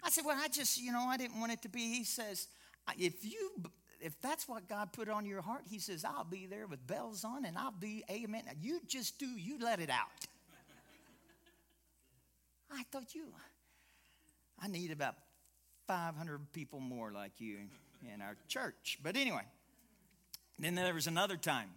I 0.04 0.12
said, 0.12 0.24
Well, 0.24 0.38
I 0.40 0.50
just, 0.50 0.80
you 0.80 0.92
know, 0.92 1.06
I 1.08 1.18
didn't 1.18 1.40
want 1.40 1.52
it 1.52 1.64
to 1.64 1.70
be. 1.70 1.80
He 1.80 2.04
says, 2.04 2.48
If 2.96 3.26
you 3.26 3.64
if 4.02 4.20
that's 4.22 4.48
what 4.48 4.68
God 4.68 4.94
put 4.94 5.10
on 5.10 5.26
your 5.26 5.42
heart, 5.42 5.64
He 5.70 5.80
says, 5.80 6.06
I'll 6.06 6.24
be 6.24 6.46
there 6.46 6.68
with 6.68 6.86
bells 6.86 7.24
on 7.24 7.46
and 7.46 7.58
I'll 7.58 7.72
be 7.72 8.04
amen. 8.10 8.44
You 8.62 8.80
just 8.88 9.20
do, 9.20 9.26
you 9.26 9.60
let 9.60 9.80
it 9.80 9.90
out. 9.90 10.08
I 12.72 12.84
thought 12.92 13.16
you, 13.16 13.26
I 14.62 14.68
need 14.68 14.92
about 14.92 15.16
500 15.88 16.52
people 16.54 16.80
more 16.80 17.12
like 17.12 17.40
you 17.40 17.58
in 18.14 18.22
our 18.22 18.36
church. 18.48 19.00
But 19.02 19.18
anyway, 19.18 19.44
then 20.60 20.76
there 20.76 20.94
was 20.94 21.08
another 21.08 21.38
time. 21.38 21.70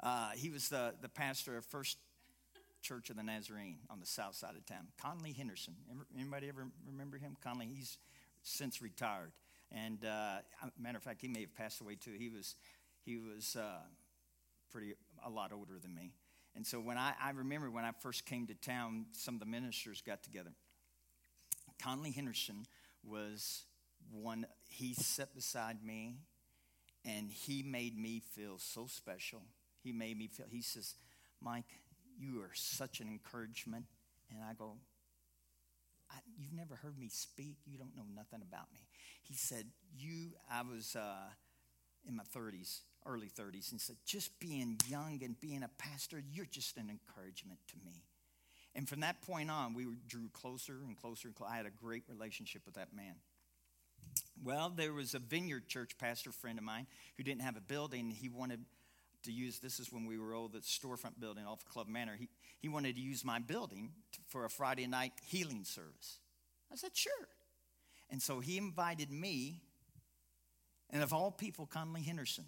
Uh, 0.00 0.30
he 0.30 0.50
was 0.50 0.68
the, 0.68 0.94
the 1.00 1.08
pastor 1.08 1.56
of 1.56 1.64
First 1.64 1.98
Church 2.82 3.10
of 3.10 3.16
the 3.16 3.22
Nazarene 3.22 3.78
on 3.90 4.00
the 4.00 4.06
south 4.06 4.34
side 4.34 4.54
of 4.56 4.64
town. 4.66 4.86
Conley 5.00 5.32
Henderson. 5.32 5.74
Anybody 6.14 6.48
ever 6.48 6.66
remember 6.86 7.18
him? 7.18 7.36
Conley, 7.42 7.66
he's 7.66 7.98
since 8.42 8.80
retired. 8.80 9.32
And 9.76 10.04
uh, 10.04 10.38
matter 10.78 10.96
of 10.96 11.02
fact, 11.02 11.20
he 11.20 11.28
may 11.28 11.42
have 11.42 11.54
passed 11.54 11.80
away 11.80 11.96
too. 11.96 12.12
He 12.18 12.30
was, 12.30 12.54
he 13.04 13.18
was 13.18 13.56
uh, 13.56 13.80
pretty 14.70 14.94
a 15.24 15.28
lot 15.30 15.52
older 15.52 15.74
than 15.80 15.94
me. 15.94 16.12
And 16.54 16.66
so 16.66 16.80
when 16.80 16.96
I, 16.96 17.12
I 17.22 17.30
remember 17.30 17.70
when 17.70 17.84
I 17.84 17.90
first 18.00 18.24
came 18.24 18.46
to 18.46 18.54
town, 18.54 19.06
some 19.12 19.34
of 19.34 19.40
the 19.40 19.46
ministers 19.46 20.00
got 20.00 20.22
together. 20.22 20.52
Conley 21.82 22.10
Henderson 22.10 22.64
was 23.04 23.64
one. 24.10 24.46
He 24.70 24.94
sat 24.94 25.34
beside 25.34 25.84
me, 25.84 26.16
and 27.04 27.30
he 27.30 27.62
made 27.62 27.98
me 27.98 28.22
feel 28.34 28.58
so 28.58 28.86
special. 28.86 29.42
He 29.82 29.92
made 29.92 30.16
me 30.16 30.28
feel. 30.28 30.46
He 30.50 30.62
says, 30.62 30.94
"Mike, 31.42 31.82
you 32.18 32.40
are 32.40 32.52
such 32.54 33.00
an 33.00 33.08
encouragement." 33.08 33.84
And 34.30 34.42
I 34.42 34.54
go, 34.54 34.78
I, 36.10 36.16
You've 36.38 36.52
never 36.52 36.76
heard 36.76 36.98
me 36.98 37.08
speak. 37.08 37.56
You 37.66 37.78
don't 37.78 37.96
know 37.96 38.06
nothing 38.14 38.40
about 38.42 38.72
me. 38.72 38.86
He 39.22 39.34
said, 39.34 39.66
You, 39.96 40.30
I 40.50 40.62
was 40.62 40.96
uh, 40.96 41.30
in 42.06 42.16
my 42.16 42.24
30s, 42.36 42.80
early 43.04 43.28
30s, 43.28 43.72
and 43.72 43.80
said, 43.80 43.96
Just 44.04 44.38
being 44.38 44.78
young 44.88 45.20
and 45.22 45.38
being 45.40 45.62
a 45.62 45.70
pastor, 45.78 46.22
you're 46.30 46.46
just 46.46 46.76
an 46.76 46.90
encouragement 46.90 47.60
to 47.68 47.76
me. 47.84 48.04
And 48.74 48.88
from 48.88 49.00
that 49.00 49.22
point 49.22 49.50
on, 49.50 49.72
we 49.72 49.86
drew 50.06 50.28
closer 50.32 50.74
and 50.86 50.96
closer. 50.96 51.30
I 51.46 51.56
had 51.56 51.66
a 51.66 51.70
great 51.70 52.02
relationship 52.08 52.62
with 52.66 52.74
that 52.74 52.94
man. 52.94 53.14
Well, 54.44 54.70
there 54.74 54.92
was 54.92 55.14
a 55.14 55.18
vineyard 55.18 55.66
church 55.66 55.96
pastor 55.98 56.30
friend 56.30 56.58
of 56.58 56.64
mine 56.64 56.86
who 57.16 57.22
didn't 57.22 57.40
have 57.40 57.56
a 57.56 57.60
building. 57.60 58.10
He 58.10 58.28
wanted 58.28 58.60
to 59.26 59.32
use 59.32 59.58
this 59.58 59.78
is 59.78 59.92
when 59.92 60.06
we 60.06 60.18
were 60.18 60.34
old, 60.34 60.52
the 60.52 60.58
storefront 60.58 61.20
building 61.20 61.44
off 61.46 61.64
Club 61.64 61.86
Manor. 61.88 62.16
He, 62.18 62.28
he 62.58 62.68
wanted 62.68 62.96
to 62.96 63.00
use 63.00 63.24
my 63.24 63.38
building 63.38 63.90
to, 64.12 64.18
for 64.26 64.44
a 64.44 64.50
Friday 64.50 64.86
night 64.86 65.12
healing 65.22 65.64
service. 65.64 66.18
I 66.72 66.76
said, 66.76 66.90
sure. 66.94 67.28
And 68.10 68.22
so 68.22 68.40
he 68.40 68.56
invited 68.56 69.10
me, 69.10 69.62
and 70.90 71.02
of 71.02 71.12
all 71.12 71.30
people, 71.30 71.66
Conley 71.66 72.02
Henderson. 72.02 72.46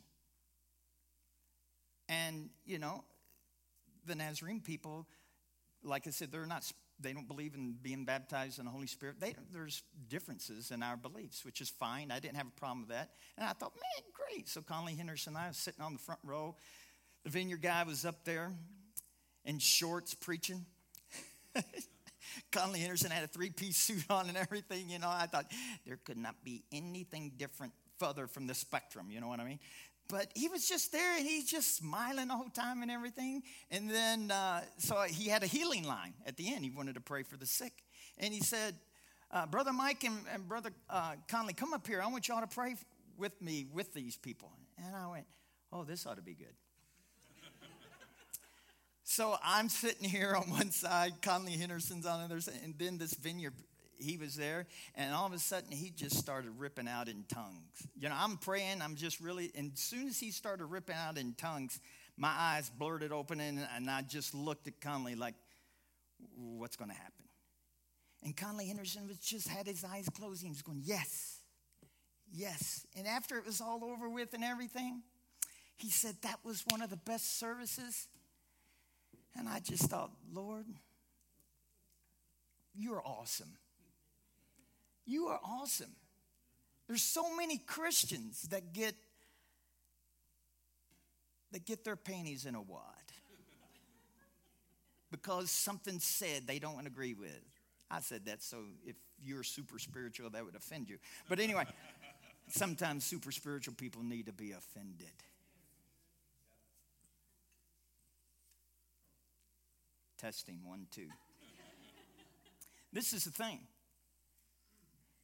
And, 2.09 2.51
you 2.65 2.79
know, 2.79 3.05
the 4.07 4.15
Nazarene 4.15 4.61
people, 4.61 5.07
like 5.83 6.07
I 6.07 6.11
said, 6.11 6.33
they're 6.33 6.47
not, 6.47 6.65
they 7.01 7.13
don't 7.13 7.29
believe 7.29 7.55
in 7.55 7.77
being 7.81 8.05
baptized 8.05 8.59
in 8.59 8.65
the 8.65 8.71
Holy 8.71 8.87
Spirit. 8.87 9.21
They, 9.21 9.35
there's 9.53 9.83
differences 10.09 10.71
in 10.71 10.83
our 10.83 10.97
beliefs, 10.97 11.45
which 11.45 11.61
is 11.61 11.69
fine. 11.69 12.11
I 12.11 12.19
didn't 12.19 12.37
have 12.37 12.49
a 12.49 12.61
problem 12.61 12.81
with 12.81 12.91
that. 12.91 13.11
And 13.37 13.47
I 13.47 13.53
thought, 13.53 13.73
man, 13.75 14.05
great. 14.13 14.49
So 14.49 14.63
Conley 14.63 14.95
Henderson 14.95 15.35
and 15.35 15.45
I 15.45 15.49
was 15.49 15.57
sitting 15.57 15.83
on 15.83 15.93
the 15.93 15.99
front 15.99 16.21
row. 16.25 16.57
The 17.25 17.31
vineyard 17.31 17.63
guy 17.63 17.83
was 17.85 18.05
up 18.05 18.25
there 18.25 18.53
in 19.45 19.59
shorts 19.59 20.15
preaching. 20.15 20.67
Conley 22.53 22.81
Henderson 22.81 23.11
had 23.11 23.25
a 23.25 23.29
three 23.29 23.51
piece 23.51 23.77
suit 23.77 24.05
on 24.11 24.29
and 24.29 24.37
everything. 24.37 24.91
You 24.91 24.99
know, 24.99 25.09
I 25.09 25.27
thought 25.27 25.51
there 25.87 25.99
could 26.05 26.19
not 26.19 26.45
be 26.45 26.65
anything 26.73 27.33
different 27.37 27.73
further 27.99 28.27
from 28.27 28.47
the 28.47 28.55
spectrum. 28.55 29.09
You 29.11 29.21
know 29.21 29.29
what 29.29 29.41
I 29.41 29.45
mean? 29.45 29.59
But 30.09 30.29
he 30.35 30.49
was 30.49 30.67
just 30.67 30.91
there 30.91 31.19
and 31.19 31.27
he's 31.27 31.51
just 31.51 31.77
smiling 31.77 32.29
the 32.29 32.35
whole 32.35 32.49
time 32.49 32.81
and 32.81 32.91
everything. 32.91 33.43
And 33.71 33.91
then, 33.91 34.31
uh, 34.31 34.63
so 34.79 35.03
he 35.03 35.29
had 35.29 35.43
a 35.43 35.47
healing 35.47 35.85
line 35.85 36.15
at 36.25 36.37
the 36.39 36.53
end. 36.53 36.65
He 36.65 36.71
wanted 36.71 36.95
to 36.95 37.01
pray 37.01 37.23
for 37.23 37.37
the 37.37 37.45
sick. 37.45 37.73
And 38.17 38.33
he 38.33 38.41
said, 38.41 38.75
uh, 39.31 39.45
Brother 39.47 39.73
Mike 39.73 40.05
and, 40.05 40.17
and 40.33 40.49
Brother 40.49 40.71
uh, 40.89 41.17
Conley, 41.29 41.53
come 41.53 41.75
up 41.75 41.87
here. 41.87 42.01
I 42.01 42.07
want 42.07 42.27
y'all 42.29 42.41
to 42.41 42.47
pray 42.47 42.77
with 43.19 43.41
me 43.43 43.67
with 43.71 43.93
these 43.93 44.17
people. 44.17 44.51
And 44.83 44.97
I 44.97 45.07
went, 45.09 45.27
Oh, 45.71 45.85
this 45.85 46.07
ought 46.07 46.17
to 46.17 46.23
be 46.23 46.35
good. 46.35 46.55
So 49.05 49.37
I'm 49.43 49.71
sitting 49.71 50.07
here 50.07 50.35
on 50.35 50.51
one 50.51 50.71
side, 50.71 51.23
Conley 51.23 51.53
Henderson's 51.53 52.05
on 52.05 52.19
the 52.19 52.25
other 52.27 52.43
side, 52.43 52.61
and 52.63 52.75
then 52.79 52.99
this 52.99 53.15
vineyard, 53.15 53.55
he 53.99 54.17
was 54.17 54.37
there, 54.37 54.67
and 54.95 55.15
all 55.15 55.27
of 55.27 55.33
a 55.33 55.39
sudden 55.39 55.71
he 55.71 55.91
just 55.91 56.17
started 56.17 56.51
ripping 56.59 56.89
out 56.89 57.09
in 57.09 57.25
tongues. 57.29 57.87
You 57.99 58.09
know, 58.09 58.17
I'm 58.19 58.37
praying, 58.37 58.83
I'm 58.83 58.95
just 58.95 59.21
really, 59.21 59.51
and 59.55 59.73
as 59.73 59.81
soon 59.81 60.09
as 60.09 60.19
he 60.19 60.31
started 60.31 60.67
ripping 60.67 60.97
out 60.97 61.19
in 61.19 61.35
tongues, 61.35 61.81
my 62.17 62.33
eyes 62.37 62.71
blurted 62.71 63.13
open, 63.13 63.41
and, 63.41 63.67
and 63.75 63.91
I 63.91 64.03
just 64.03 64.35
looked 64.35 64.67
at 64.67 64.81
Conley 64.81 65.15
like, 65.15 65.35
what's 66.37 66.77
going 66.77 66.91
to 66.91 66.97
happen? 66.97 67.25
And 68.25 68.37
Conley 68.37 68.67
Henderson 68.67 69.07
was 69.07 69.19
just 69.19 69.49
had 69.49 69.67
his 69.67 69.85
eyes 69.85 70.09
closed. 70.09 70.43
He 70.43 70.49
was 70.49 70.63
going, 70.63 70.83
yes, 70.83 71.39
yes. 72.33 72.85
And 72.97 73.07
after 73.07 73.39
it 73.39 73.47
was 73.47 73.61
all 73.61 73.85
over 73.85 74.09
with 74.09 74.35
and 74.35 74.43
everything, 74.43 75.03
he 75.77 75.91
said 75.91 76.17
that 76.23 76.41
was 76.45 76.65
one 76.69 76.83
of 76.83 76.91
the 76.91 76.97
best 76.97 77.39
services 77.39 78.09
and 79.39 79.49
I 79.49 79.61
just 79.61 79.85
thought, 79.85 80.11
Lord, 80.33 80.67
you're 82.75 83.03
awesome. 83.05 83.57
You 85.09 85.29
are 85.29 85.41
awesome. 85.43 85.97
There's 86.87 87.03
so 87.03 87.35
many 87.35 87.57
Christians 87.57 88.43
that 88.51 88.75
get 88.75 88.95
that 91.51 91.65
get 91.65 91.83
their 91.83 91.97
panties 91.97 92.45
in 92.45 92.55
a 92.55 92.61
wad 92.61 92.83
because 95.11 95.51
something 95.51 95.99
said 95.99 96.47
they 96.47 96.59
don't 96.59 96.87
agree 96.87 97.15
with. 97.15 97.41
I 97.91 98.01
said 98.01 98.27
that 98.27 98.43
so 98.43 98.59
if 98.85 98.97
you're 99.25 99.43
super 99.43 99.79
spiritual, 99.79 100.29
that 100.29 100.45
would 100.45 100.55
offend 100.55 100.91
you. 100.91 100.99
But 101.27 101.41
anyway, 101.41 101.65
sometimes 102.49 103.05
super 103.05 103.33
spiritual 103.33 103.75
people 103.79 104.03
need 104.03 104.27
to 104.27 104.33
be 104.35 104.53
offended. 104.53 105.09
Testing 110.19 110.59
one, 110.65 110.87
two. 110.91 111.09
this 112.93 113.15
is 113.15 113.25
the 113.25 113.31
thing. 113.31 113.61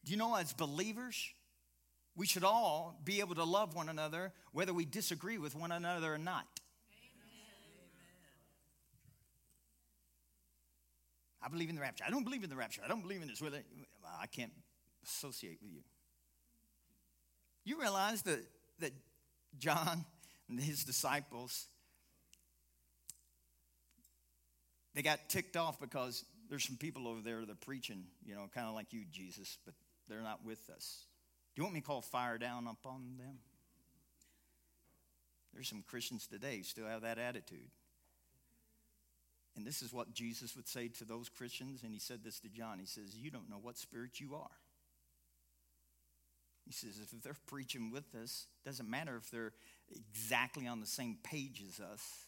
Do 0.05 0.13
you 0.13 0.17
know, 0.17 0.35
as 0.35 0.53
believers, 0.53 1.33
we 2.17 2.27
should 2.27 2.45
all 2.45 3.01
be 3.05 3.21
able 3.21 3.35
to 3.37 3.45
love 3.45 3.75
one 3.75 3.89
another 3.89 4.33
whether 4.53 4.73
we 4.73 4.85
disagree 4.85 5.39
with 5.39 5.55
one 5.55 5.73
another 5.73 6.15
or 6.15 6.19
not. 6.19 6.47
I 11.43 11.49
believe 11.49 11.69
in 11.69 11.75
the 11.75 11.83
rapture. 11.83 12.05
I 12.07 12.11
don't 12.11 12.25
believe 12.25 12.43
in 12.43 12.49
the 12.49 12.57
rapture. 12.57 12.81
I 12.83 12.89
don't 12.89 13.03
believe 13.03 13.21
in 13.21 13.29
this. 13.29 13.43
I 14.21 14.27
can't 14.27 14.53
associate 15.05 15.59
with 15.61 15.73
you. 15.73 15.81
You 17.65 17.81
realize 17.81 18.23
that, 18.23 18.41
that 18.81 18.93
John 19.59 20.05
and 20.49 20.61
his 20.61 20.85
disciples 20.85 21.67
they 24.95 25.03
got 25.03 25.29
ticked 25.29 25.57
off 25.57 25.81
because 25.81 26.25
there's 26.49 26.65
some 26.65 26.77
people 26.77 27.09
over 27.09 27.21
there 27.21 27.41
that 27.41 27.51
are 27.51 27.57
preaching, 27.57 28.05
you 28.25 28.35
know, 28.35 28.49
kind 28.55 28.69
of 28.69 28.75
like 28.75 28.93
you, 28.93 29.05
Jesus, 29.11 29.59
but 29.65 29.75
they're 30.09 30.23
not 30.23 30.45
with 30.45 30.71
us. 30.71 31.05
Do 31.55 31.61
you 31.61 31.65
want 31.65 31.75
me 31.75 31.81
to 31.81 31.87
call 31.87 32.01
fire 32.01 32.39
down 32.39 32.67
upon 32.67 33.17
them? 33.19 33.39
There's 35.53 35.69
some 35.69 35.85
Christians 35.87 36.27
today 36.27 36.63
still 36.63 36.87
have 36.87 37.03
that 37.03 37.19
attitude. 37.19 37.71
And 39.57 39.65
this 39.65 39.83
is 39.83 39.93
what 39.93 40.13
Jesus 40.13 40.57
would 40.57 40.67
say 40.67 40.89
to 40.89 41.05
those 41.05 41.29
Christians, 41.29 41.85
and 41.85 41.93
he 41.93 42.01
said 42.01 42.25
this 42.25 42.41
to 42.41 42.49
John. 42.49 42.81
He 42.81 42.87
says, 42.87 43.15
You 43.17 43.31
don't 43.31 43.49
know 43.49 43.61
what 43.63 43.79
spirit 43.79 44.19
you 44.19 44.35
are. 44.35 44.51
He 46.65 46.73
says, 46.73 46.99
if 46.99 47.23
they're 47.23 47.37
preaching 47.47 47.91
with 47.91 48.15
us, 48.15 48.47
doesn't 48.65 48.89
matter 48.89 49.17
if 49.17 49.31
they're 49.31 49.53
exactly 49.95 50.67
on 50.67 50.81
the 50.81 50.87
same 50.87 51.19
page 51.23 51.63
as 51.67 51.79
us. 51.79 52.27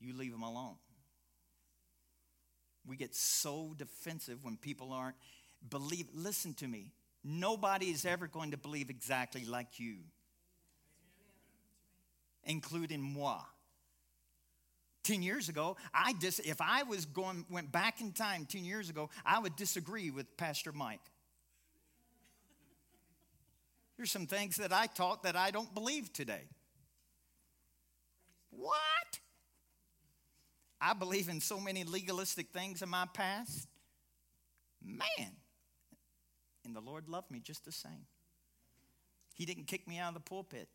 you 0.00 0.16
leave 0.16 0.32
them 0.32 0.42
alone. 0.42 0.76
We 2.86 2.96
get 2.96 3.14
so 3.14 3.74
defensive 3.76 4.42
when 4.42 4.56
people 4.56 4.92
aren't 4.92 5.16
believe 5.68 6.06
listen 6.14 6.54
to 6.54 6.66
me. 6.66 6.92
Nobody 7.22 7.86
is 7.90 8.06
ever 8.06 8.26
going 8.26 8.52
to 8.52 8.56
believe 8.56 8.90
exactly 8.90 9.44
like 9.44 9.78
you. 9.78 9.96
Including 12.44 13.02
moi. 13.02 13.40
10 15.02 15.22
years 15.22 15.48
ago, 15.48 15.76
I 15.94 16.12
dis- 16.14 16.40
if 16.40 16.60
I 16.60 16.82
was 16.82 17.06
going 17.06 17.44
went 17.50 17.72
back 17.72 18.00
in 18.00 18.12
time 18.12 18.46
10 18.46 18.64
years 18.64 18.90
ago, 18.90 19.10
I 19.24 19.38
would 19.38 19.56
disagree 19.56 20.10
with 20.10 20.36
Pastor 20.36 20.72
Mike. 20.72 21.00
There's 23.96 24.10
some 24.10 24.26
things 24.26 24.56
that 24.56 24.72
I 24.72 24.86
taught 24.86 25.24
that 25.24 25.36
I 25.36 25.50
don't 25.50 25.72
believe 25.74 26.12
today. 26.12 26.44
What? 28.50 28.74
I 30.80 30.94
believe 30.94 31.28
in 31.28 31.40
so 31.40 31.60
many 31.60 31.84
legalistic 31.84 32.50
things 32.50 32.80
in 32.80 32.88
my 32.88 33.06
past. 33.12 33.68
Man. 34.82 35.32
And 36.64 36.74
the 36.74 36.80
Lord 36.80 37.08
loved 37.08 37.30
me 37.30 37.40
just 37.40 37.64
the 37.64 37.72
same. 37.72 38.06
He 39.34 39.46
didn't 39.46 39.66
kick 39.66 39.88
me 39.88 39.98
out 39.98 40.08
of 40.08 40.14
the 40.14 40.20
pulpit. 40.20 40.68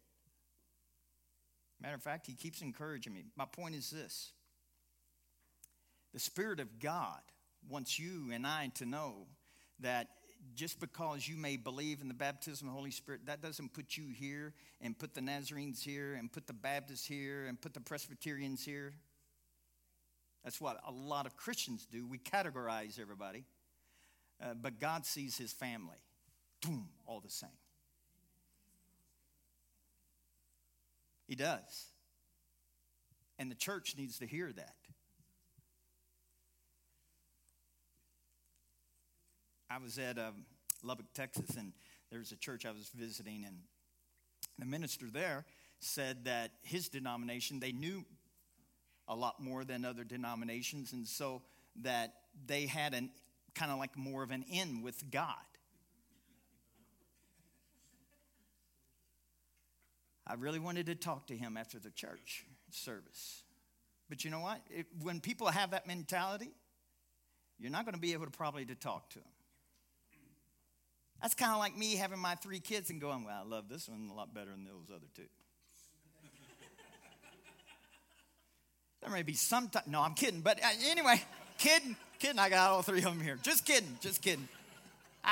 Matter 1.82 1.96
of 1.96 2.02
fact, 2.02 2.28
He 2.28 2.34
keeps 2.34 2.62
encouraging 2.62 3.14
me. 3.14 3.26
My 3.36 3.46
point 3.46 3.76
is 3.76 3.90
this 3.90 4.32
the 6.14 6.20
Spirit 6.20 6.60
of 6.60 6.80
God 6.80 7.20
wants 7.70 8.00
you 8.00 8.32
and 8.32 8.48
I 8.48 8.72
to 8.76 8.86
know 8.86 9.28
that 9.82 10.08
just 10.54 10.80
because 10.80 11.28
you 11.28 11.38
may 11.38 11.58
believe 11.58 12.02
in 12.02 12.08
the 12.08 12.14
baptism 12.14 12.68
of 12.68 12.74
the 12.74 12.78
Holy 12.78 12.92
Spirit, 12.92 13.26
that 13.26 13.42
doesn't 13.42 13.74
put 13.74 13.98
you 13.98 14.06
here 14.14 14.54
and 14.82 14.98
put 14.98 15.14
the 15.14 15.22
Nazarenes 15.22 15.84
here 15.84 16.14
and 16.14 16.32
put 16.32 16.48
the 16.48 16.54
Baptists 16.54 17.06
here 17.06 17.46
and 17.48 17.60
put 17.60 17.74
the 17.74 17.80
Presbyterians 17.80 18.64
here. 18.64 18.94
That's 20.44 20.62
what 20.62 20.80
a 20.88 20.92
lot 20.92 21.26
of 21.26 21.36
Christians 21.36 21.88
do. 21.92 22.06
We 22.06 22.20
categorize 22.20 23.00
everybody. 23.00 23.44
Uh, 24.42 24.54
but 24.54 24.80
God 24.80 25.06
sees 25.06 25.38
his 25.38 25.54
family. 25.54 25.98
Boom, 26.62 26.90
all 27.06 27.20
the 27.20 27.30
same. 27.30 27.50
He 31.28 31.36
does. 31.36 31.88
And 33.40 33.50
the 33.50 33.56
church 33.56 33.96
needs 33.98 34.20
to 34.20 34.26
hear 34.26 34.52
that. 34.52 34.76
I 39.70 39.78
was 39.80 39.98
at 39.98 40.18
um, 40.18 40.46
Lubbock, 40.84 41.08
Texas, 41.14 41.58
and 41.58 41.74
there 42.10 42.20
was 42.20 42.32
a 42.32 42.38
church 42.38 42.66
I 42.66 42.72
was 42.72 42.92
visiting, 42.96 43.44
and 43.46 43.58
the 44.58 44.66
minister 44.66 45.08
there 45.12 45.46
said 45.80 46.26
that 46.26 46.52
his 46.62 46.88
denomination, 46.88 47.60
they 47.60 47.72
knew 47.72 48.06
a 49.08 49.16
lot 49.16 49.42
more 49.42 49.66
than 49.66 49.84
other 49.84 50.04
denominations, 50.04 50.94
and 50.94 51.08
so 51.08 51.42
that 51.82 52.14
they 52.46 52.68
had 52.68 52.94
an 52.94 53.10
kind 53.56 53.72
of 53.72 53.80
like 53.80 53.98
more 53.98 54.22
of 54.22 54.32
an 54.32 54.44
in 54.52 54.82
with 54.82 55.10
God. 55.10 55.36
I 60.28 60.34
really 60.36 60.60
wanted 60.60 60.88
to 60.88 60.96
talk 60.96 61.28
to 61.28 61.38
him 61.38 61.56
after 61.56 61.80
the 61.80 61.92
church 61.92 62.46
service. 62.72 63.44
But 64.10 64.24
you 64.24 64.32
know 64.32 64.40
what? 64.40 64.62
It, 64.70 64.88
when 65.02 65.20
people 65.20 65.48
have 65.48 65.72
that 65.72 65.88
mentality, 65.88 66.52
you're 67.60 67.72
not 67.72 67.86
going 67.86 67.96
to 67.96 68.02
be 68.02 68.14
able 68.14 68.26
to 68.26 68.32
probably 68.32 68.66
to 68.66 68.76
talk 68.76 69.10
to 69.12 69.20
them. 69.20 69.28
That's 71.22 71.34
kind 71.34 71.52
of 71.52 71.60
like 71.60 71.78
me 71.78 71.96
having 71.96 72.20
my 72.20 72.36
three 72.36 72.60
kids 72.60 72.90
and 72.90 73.00
going, 73.00 73.24
well, 73.24 73.42
I 73.44 73.48
love 73.48 73.70
this 73.70 73.88
one 73.88 74.10
a 74.12 74.14
lot 74.14 74.34
better 74.34 74.52
than 74.52 74.66
those 74.66 74.90
other 74.94 75.08
two. 75.16 75.24
There 79.02 79.12
may 79.12 79.24
be 79.24 79.34
some 79.34 79.70
time. 79.70 79.84
No, 79.86 80.02
I'm 80.02 80.16
kidding. 80.16 80.42
But 80.42 80.64
uh, 80.64 80.68
anyway, 80.88 81.22
kidding, 81.60 81.96
kidding. 82.20 82.40
I 82.40 82.50
got 82.50 82.72
all 82.72 82.82
three 82.82 83.00
of 83.00 83.06
them 83.06 83.20
here. 83.20 83.38
Just 83.42 83.66
kidding, 83.66 83.98
just 84.02 84.22
kidding. 84.22 84.48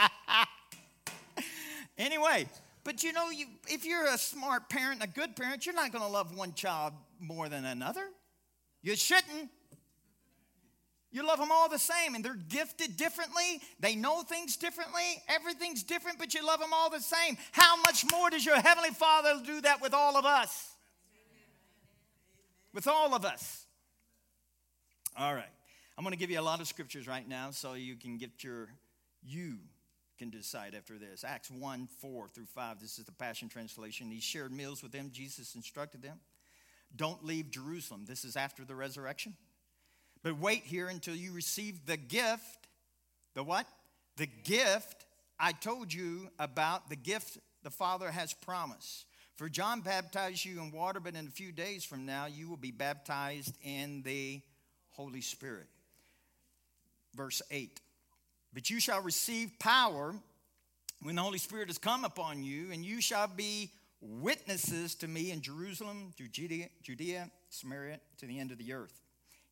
anyway, 1.98 2.48
but 2.84 3.04
you 3.04 3.14
know, 3.14 3.30
you, 3.30 3.46
if 3.68 3.86
you're 3.86 4.08
a 4.08 4.18
smart 4.18 4.70
parent, 4.70 5.04
a 5.04 5.08
good 5.08 5.36
parent, 5.36 5.66
you're 5.66 5.76
not 5.76 5.92
going 5.92 6.04
to 6.04 6.10
love 6.10 6.36
one 6.36 6.54
child 6.54 6.94
more 7.20 7.50
than 7.50 7.66
another. 7.66 8.06
You 8.82 8.96
shouldn't. 8.96 9.50
You 11.12 11.26
love 11.26 11.38
them 11.38 11.52
all 11.52 11.70
the 11.70 11.78
same, 11.78 12.16
and 12.16 12.26
they're 12.26 12.40
gifted 12.50 12.98
differently. 12.98 13.62
They 13.80 13.96
know 13.96 14.24
things 14.24 14.58
differently. 14.58 15.22
Everything's 15.28 15.84
different, 15.84 16.18
but 16.18 16.34
you 16.34 16.46
love 16.46 16.60
them 16.60 16.74
all 16.74 16.90
the 16.90 17.00
same. 17.00 17.38
How 17.52 17.76
much 17.78 18.04
more 18.12 18.32
does 18.32 18.44
your 18.44 18.60
Heavenly 18.60 18.90
Father 18.90 19.40
do 19.46 19.62
that 19.62 19.80
with 19.80 19.94
all 19.94 20.18
of 20.18 20.26
us? 20.26 20.72
With 22.74 22.88
all 22.88 23.14
of 23.14 23.26
us. 23.26 23.68
All 25.16 25.36
right. 25.36 25.53
I'm 25.98 26.04
going 26.04 26.14
to 26.14 26.20
give 26.20 26.32
you 26.32 26.40
a 26.40 26.42
lot 26.42 26.60
of 26.60 26.68
scriptures 26.68 27.08
right 27.08 27.28
now 27.28 27.52
so 27.52 27.74
you 27.74 27.96
can 27.96 28.18
get 28.18 28.44
your, 28.44 28.68
you 29.24 29.58
can 30.18 30.32
decide 30.32 30.74
after 30.76 30.98
this. 30.98 31.24
Acts 31.24 31.52
1 31.52 31.88
4 32.02 32.28
through 32.30 32.46
5. 32.46 32.80
This 32.80 32.98
is 32.98 33.06
the 33.06 33.12
Passion 33.12 33.48
Translation. 33.48 34.10
He 34.10 34.20
shared 34.20 34.52
meals 34.52 34.82
with 34.82 34.92
them. 34.92 35.12
Jesus 35.14 35.54
instructed 35.56 36.02
them. 36.02 36.20
Don't 36.96 37.24
leave 37.26 37.52
Jerusalem. 37.52 38.06
This 38.08 38.26
is 38.26 38.36
after 38.36 38.66
the 38.66 38.76
resurrection. 38.76 39.36
But 40.24 40.40
wait 40.40 40.64
here 40.64 40.88
until 40.88 41.16
you 41.16 41.32
receive 41.34 41.86
the 41.86 41.98
gift. 41.98 42.68
The 43.36 43.44
what? 43.44 43.68
The 44.18 44.28
gift 44.44 45.06
I 45.40 45.52
told 45.52 45.94
you 45.94 46.30
about, 46.40 46.90
the 46.90 46.96
gift 46.96 47.38
the 47.64 47.70
Father 47.70 48.10
has 48.10 48.34
promised. 48.34 49.06
For 49.36 49.50
John 49.50 49.82
baptized 49.82 50.46
you 50.46 50.62
in 50.62 50.72
water, 50.72 51.00
but 51.00 51.16
in 51.16 51.28
a 51.28 51.32
few 51.32 51.52
days 51.52 51.84
from 51.84 52.06
now 52.06 52.28
you 52.28 52.48
will 52.48 52.58
be 52.58 52.72
baptized 52.72 53.58
in 53.64 54.04
the 54.04 54.42
Holy 54.92 55.22
Spirit. 55.22 55.68
Verse 57.16 57.42
8 57.52 57.80
But 58.54 58.70
you 58.70 58.80
shall 58.80 59.02
receive 59.02 59.52
power 59.60 60.16
when 61.02 61.16
the 61.16 61.22
Holy 61.22 61.38
Spirit 61.38 61.68
has 61.68 61.78
come 61.78 62.06
upon 62.06 62.44
you, 62.44 62.72
and 62.72 62.84
you 62.86 63.02
shall 63.02 63.28
be 63.28 63.72
witnesses 64.00 64.96
to 64.96 65.08
me 65.08 65.32
in 65.32 65.42
Jerusalem, 65.42 66.14
Judea, 66.18 66.68
Judea, 66.82 67.30
Samaria, 67.50 68.00
to 68.18 68.26
the 68.26 68.40
end 68.40 68.52
of 68.52 68.58
the 68.58 68.74
earth. 68.74 69.02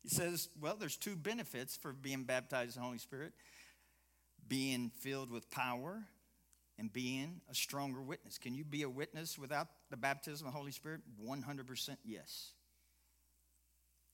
He 0.02 0.08
says, 0.08 0.48
well, 0.60 0.76
there's 0.78 0.96
two 0.96 1.14
benefits 1.14 1.76
for 1.76 1.92
being 1.92 2.24
baptized 2.24 2.76
in 2.76 2.82
the 2.82 2.86
Holy 2.86 2.98
Spirit 2.98 3.32
being 4.48 4.90
filled 5.00 5.30
with 5.30 5.50
power 5.50 6.02
and 6.78 6.92
being 6.92 7.40
a 7.50 7.54
stronger 7.54 8.02
witness. 8.02 8.38
Can 8.38 8.54
you 8.54 8.64
be 8.64 8.82
a 8.82 8.90
witness 8.90 9.38
without 9.38 9.68
the 9.90 9.96
baptism 9.96 10.46
of 10.46 10.52
the 10.52 10.58
Holy 10.58 10.72
Spirit? 10.72 11.00
100% 11.24 11.96
yes. 12.04 12.50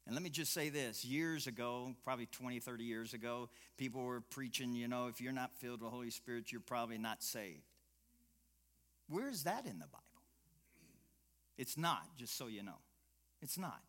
And 0.08 0.14
let 0.14 0.22
me 0.22 0.30
just 0.30 0.54
say 0.54 0.70
this 0.70 1.04
years 1.04 1.46
ago, 1.46 1.94
probably 2.02 2.24
20, 2.24 2.60
30 2.60 2.82
years 2.82 3.12
ago, 3.12 3.50
people 3.76 4.02
were 4.02 4.22
preaching, 4.22 4.72
you 4.72 4.88
know, 4.88 5.08
if 5.08 5.20
you're 5.20 5.34
not 5.34 5.54
filled 5.58 5.82
with 5.82 5.90
the 5.90 5.90
Holy 5.90 6.08
Spirit, 6.08 6.50
you're 6.50 6.62
probably 6.62 6.96
not 6.96 7.22
saved. 7.22 7.60
Where 9.10 9.28
is 9.28 9.44
that 9.44 9.66
in 9.66 9.78
the 9.78 9.84
Bible? 9.84 10.04
It's 11.58 11.76
not, 11.76 12.04
just 12.16 12.38
so 12.38 12.46
you 12.46 12.62
know. 12.62 12.78
It's 13.42 13.58
not. 13.58 13.82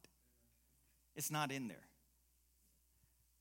It's 1.15 1.31
not 1.31 1.53
in 1.53 1.69
there. 1.69 1.87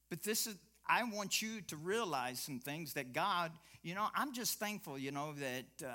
But 0.09 0.23
this 0.23 0.47
is, 0.47 0.55
I 0.87 1.03
want 1.03 1.43
you 1.43 1.61
to 1.63 1.77
realize 1.77 2.39
some 2.39 2.61
things 2.61 2.93
that 2.93 3.13
God, 3.13 3.51
you 3.83 3.97
know, 3.97 4.07
I'm 4.15 4.33
just 4.33 4.61
thankful, 4.61 4.97
you 4.97 5.11
know, 5.11 5.35
that 5.41 5.85
uh, 5.85 5.91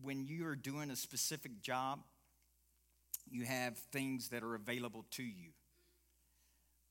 when 0.00 0.24
you 0.24 0.46
are 0.46 0.56
doing 0.56 0.90
a 0.90 0.96
specific 0.96 1.60
job, 1.60 2.00
you 3.30 3.44
have 3.44 3.76
things 3.92 4.30
that 4.30 4.42
are 4.42 4.54
available 4.54 5.04
to 5.10 5.22
you. 5.22 5.50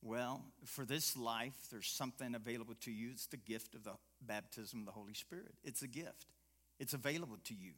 Well, 0.02 0.44
for 0.64 0.84
this 0.84 1.16
life, 1.16 1.54
there's 1.70 1.88
something 1.88 2.34
available 2.34 2.74
to 2.82 2.90
you. 2.90 3.10
It's 3.12 3.26
the 3.26 3.36
gift 3.36 3.74
of 3.74 3.84
the 3.84 3.94
baptism 4.22 4.80
of 4.80 4.86
the 4.86 4.92
Holy 4.92 5.14
Spirit. 5.14 5.54
It's 5.64 5.82
a 5.82 5.88
gift, 5.88 6.26
it's 6.78 6.94
available 6.94 7.38
to 7.44 7.54
you. 7.54 7.72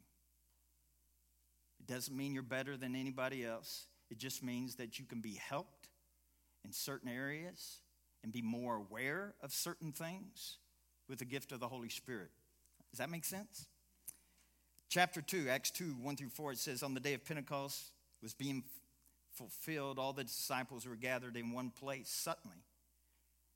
It 1.80 1.86
doesn't 1.86 2.14
mean 2.14 2.34
you're 2.34 2.42
better 2.42 2.76
than 2.76 2.94
anybody 2.94 3.44
else, 3.44 3.86
it 4.10 4.18
just 4.18 4.42
means 4.42 4.76
that 4.76 4.98
you 4.98 5.06
can 5.06 5.20
be 5.20 5.34
helped 5.34 5.88
in 6.64 6.72
certain 6.72 7.08
areas 7.08 7.78
and 8.22 8.32
be 8.32 8.42
more 8.42 8.76
aware 8.76 9.34
of 9.42 9.52
certain 9.52 9.92
things 9.92 10.58
with 11.08 11.18
the 11.18 11.24
gift 11.24 11.52
of 11.52 11.60
the 11.60 11.68
Holy 11.68 11.88
Spirit. 11.88 12.30
Does 12.90 12.98
that 12.98 13.10
make 13.10 13.24
sense? 13.24 13.66
Chapter 14.90 15.22
2, 15.22 15.48
Acts 15.48 15.70
2, 15.70 15.96
1 16.02 16.16
through 16.16 16.28
4, 16.28 16.52
it 16.52 16.58
says, 16.58 16.82
On 16.82 16.94
the 16.94 17.00
day 17.00 17.14
of 17.14 17.24
Pentecost 17.24 17.92
was 18.22 18.34
being 18.34 18.64
fulfilled, 19.40 19.98
all 19.98 20.12
the 20.12 20.24
disciples 20.24 20.86
were 20.86 20.96
gathered 20.96 21.34
in 21.34 21.50
one 21.50 21.70
place. 21.70 22.10
Suddenly, 22.10 22.58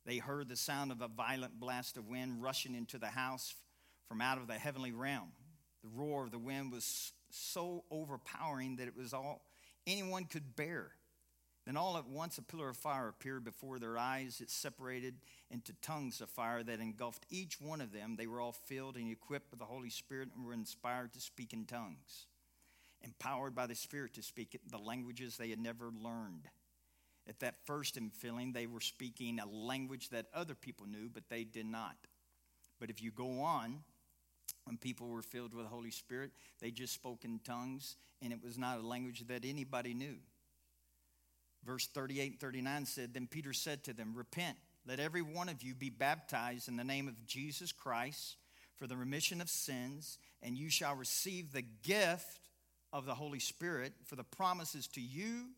they 0.07 0.16
heard 0.16 0.49
the 0.49 0.57
sound 0.57 0.90
of 0.90 1.03
a 1.03 1.09
violent 1.09 1.61
blast 1.61 1.99
of 1.99 2.09
wind 2.09 2.42
rushing 2.42 2.75
into 2.75 2.97
the 2.97 3.09
house 3.09 3.55
from 4.09 4.23
out 4.23 4.38
of 4.38 4.47
the 4.47 4.55
heavenly 4.55 4.92
realm. 4.92 5.33
The 5.83 5.90
roar 5.94 6.25
of 6.25 6.31
the 6.31 6.38
wind 6.38 6.73
was 6.73 7.12
so 7.31 7.85
overpowering 7.90 8.77
that 8.77 8.88
it 8.88 8.97
was 8.97 9.12
all 9.12 9.42
anyone 9.87 10.25
could 10.25 10.57
bear. 10.57 10.92
Then 11.66 11.77
all 11.77 11.99
at 11.99 12.09
once 12.09 12.38
a 12.38 12.42
pillar 12.42 12.70
of 12.70 12.79
fire 12.79 13.09
appeared 13.09 13.44
before 13.44 13.79
their 13.79 13.99
eyes. 13.99 14.40
It 14.40 14.51
separated 14.51 15.16
into 15.51 15.75
tongues 15.83 16.23
of 16.23 16.31
fire 16.31 16.62
that 16.62 16.81
engulfed 16.81 17.27
each 17.29 17.61
one 17.61 17.83
of 17.83 17.92
them. 17.92 18.16
They 18.16 18.27
were 18.27 18.40
all 18.40 18.53
filled 18.53 18.97
and 18.97 19.12
equipped 19.12 19.51
with 19.51 19.61
the 19.61 19.66
Holy 19.66 19.90
Spirit 19.90 20.31
and 20.35 20.47
were 20.47 20.55
inspired 20.55 21.12
to 21.12 21.20
speak 21.20 21.53
in 21.53 21.66
tongues 21.66 22.27
empowered 23.05 23.55
by 23.55 23.67
the 23.67 23.75
Spirit 23.75 24.14
to 24.14 24.23
speak 24.23 24.59
the 24.71 24.79
languages 24.79 25.37
they 25.37 25.51
had 25.51 25.61
never 25.61 25.90
learned. 26.03 26.49
At 27.29 27.40
that 27.40 27.64
first 27.64 27.99
infilling, 27.99 28.53
they 28.53 28.67
were 28.67 28.81
speaking 28.81 29.38
a 29.38 29.47
language 29.47 30.11
that 30.11 30.27
other 30.35 30.55
people 30.55 30.87
knew, 30.87 31.09
but 31.12 31.29
they 31.29 31.45
did 31.45 31.67
not. 31.67 31.97
But 32.79 32.90
if 32.90 33.03
you 33.03 33.11
go 33.11 33.40
on, 33.40 33.81
when 34.64 34.77
people 34.77 35.09
were 35.09 35.23
filled 35.23 35.55
with 35.55 35.64
the 35.64 35.71
Holy 35.71 35.90
Spirit, 35.90 36.33
they 36.61 36.71
just 36.71 36.93
spoke 36.93 37.25
in 37.25 37.40
tongues, 37.45 37.97
and 38.23 38.33
it 38.33 38.43
was 38.43 38.59
not 38.59 38.79
a 38.79 38.87
language 38.87 39.25
that 39.29 39.45
anybody 39.45 39.95
knew. 39.95 40.17
Verse 41.64 41.87
38 41.87 42.33
and 42.33 42.40
39 42.40 42.87
said, 42.87 43.14
Then 43.14 43.27
Peter 43.27 43.53
said 43.53 43.85
to 43.85 43.95
them, 43.95 44.12
Repent, 44.14 44.57
let 44.87 45.01
every 45.01 45.23
one 45.23 45.49
of 45.49 45.62
you 45.62 45.75
be 45.75 45.88
baptized 45.88 46.69
in 46.69 46.77
the 46.77 46.85
name 46.85 47.09
of 47.09 47.25
Jesus 47.27 47.73
Christ 47.73 48.37
for 48.77 48.87
the 48.87 48.97
remission 48.97 49.40
of 49.40 49.49
sins, 49.49 50.19
and 50.43 50.59
you 50.59 50.69
shall 50.69 50.95
receive 50.95 51.53
the 51.53 51.64
gift 51.83 52.40
of 52.94 53.04
the 53.04 53.14
Holy 53.14 53.40
Spirit, 53.40 53.92
for 54.04 54.14
the 54.14 54.24
promises 54.24 54.87
to 54.87 55.00
you 55.00 55.48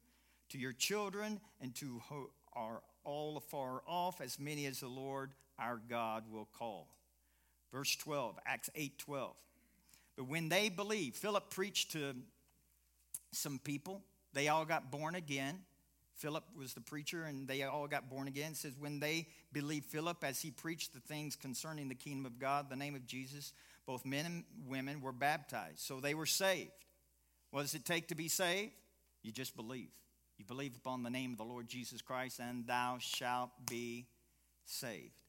to 0.49 0.59
your 0.59 0.73
children 0.73 1.39
and 1.61 1.75
to 1.77 2.01
who 2.09 2.31
are 2.55 2.81
all 3.05 3.37
afar 3.37 3.83
off, 3.87 4.21
as 4.21 4.41
many 4.41 4.65
as 4.67 4.81
the 4.81 4.89
Lord 4.89 5.31
our 5.59 5.81
God 5.89 6.25
will 6.33 6.49
call. 6.59 6.89
Verse 7.71 7.95
12, 7.97 8.39
Acts 8.47 8.71
8 8.75 8.99
12. 8.99 9.35
But 10.17 10.29
when 10.29 10.49
they 10.49 10.71
believed, 10.71 11.17
Philip 11.17 11.51
preached 11.51 11.93
to 11.93 12.15
some 13.33 13.59
people. 13.59 14.03
They 14.33 14.49
all 14.49 14.65
got 14.65 14.91
born 14.91 15.15
again. 15.15 15.61
Philip 16.15 16.45
was 16.57 16.73
the 16.73 16.81
preacher, 16.81 17.25
and 17.25 17.47
they 17.47 17.63
all 17.63 17.87
got 17.87 18.09
born 18.09 18.27
again. 18.27 18.53
It 18.53 18.57
says, 18.57 18.73
when 18.79 18.99
they 18.99 19.29
believed 19.53 19.85
Philip 19.85 20.25
as 20.25 20.41
he 20.41 20.51
preached 20.51 20.95
the 20.95 21.01
things 21.01 21.37
concerning 21.37 21.91
the 21.91 21.95
kingdom 21.95 22.25
of 22.25 22.39
God, 22.39 22.71
the 22.71 22.77
name 22.77 22.95
of 22.95 23.07
Jesus, 23.07 23.53
both 23.85 24.07
men 24.07 24.25
and 24.25 24.45
women 24.67 25.03
were 25.03 25.13
baptized. 25.13 25.81
So 25.81 26.01
they 26.01 26.15
were 26.15 26.25
saved. 26.25 26.86
What 27.51 27.63
does 27.63 27.75
it 27.75 27.85
take 27.85 28.09
to 28.09 28.15
be 28.15 28.29
saved? 28.29 28.73
You 29.23 29.33
just 29.33 29.57
believe. 29.57 29.91
You 30.39 30.45
believe 30.45 30.77
upon 30.77 31.03
the 31.03 31.11
name 31.11 31.33
of 31.33 31.39
the 31.39 31.45
Lord 31.45 31.69
Jesus 31.69 32.03
Christ, 32.03 32.41
and 32.41 32.67
thou 32.67 32.99
shalt 33.01 33.51
be 33.69 34.07
saved. 34.65 35.23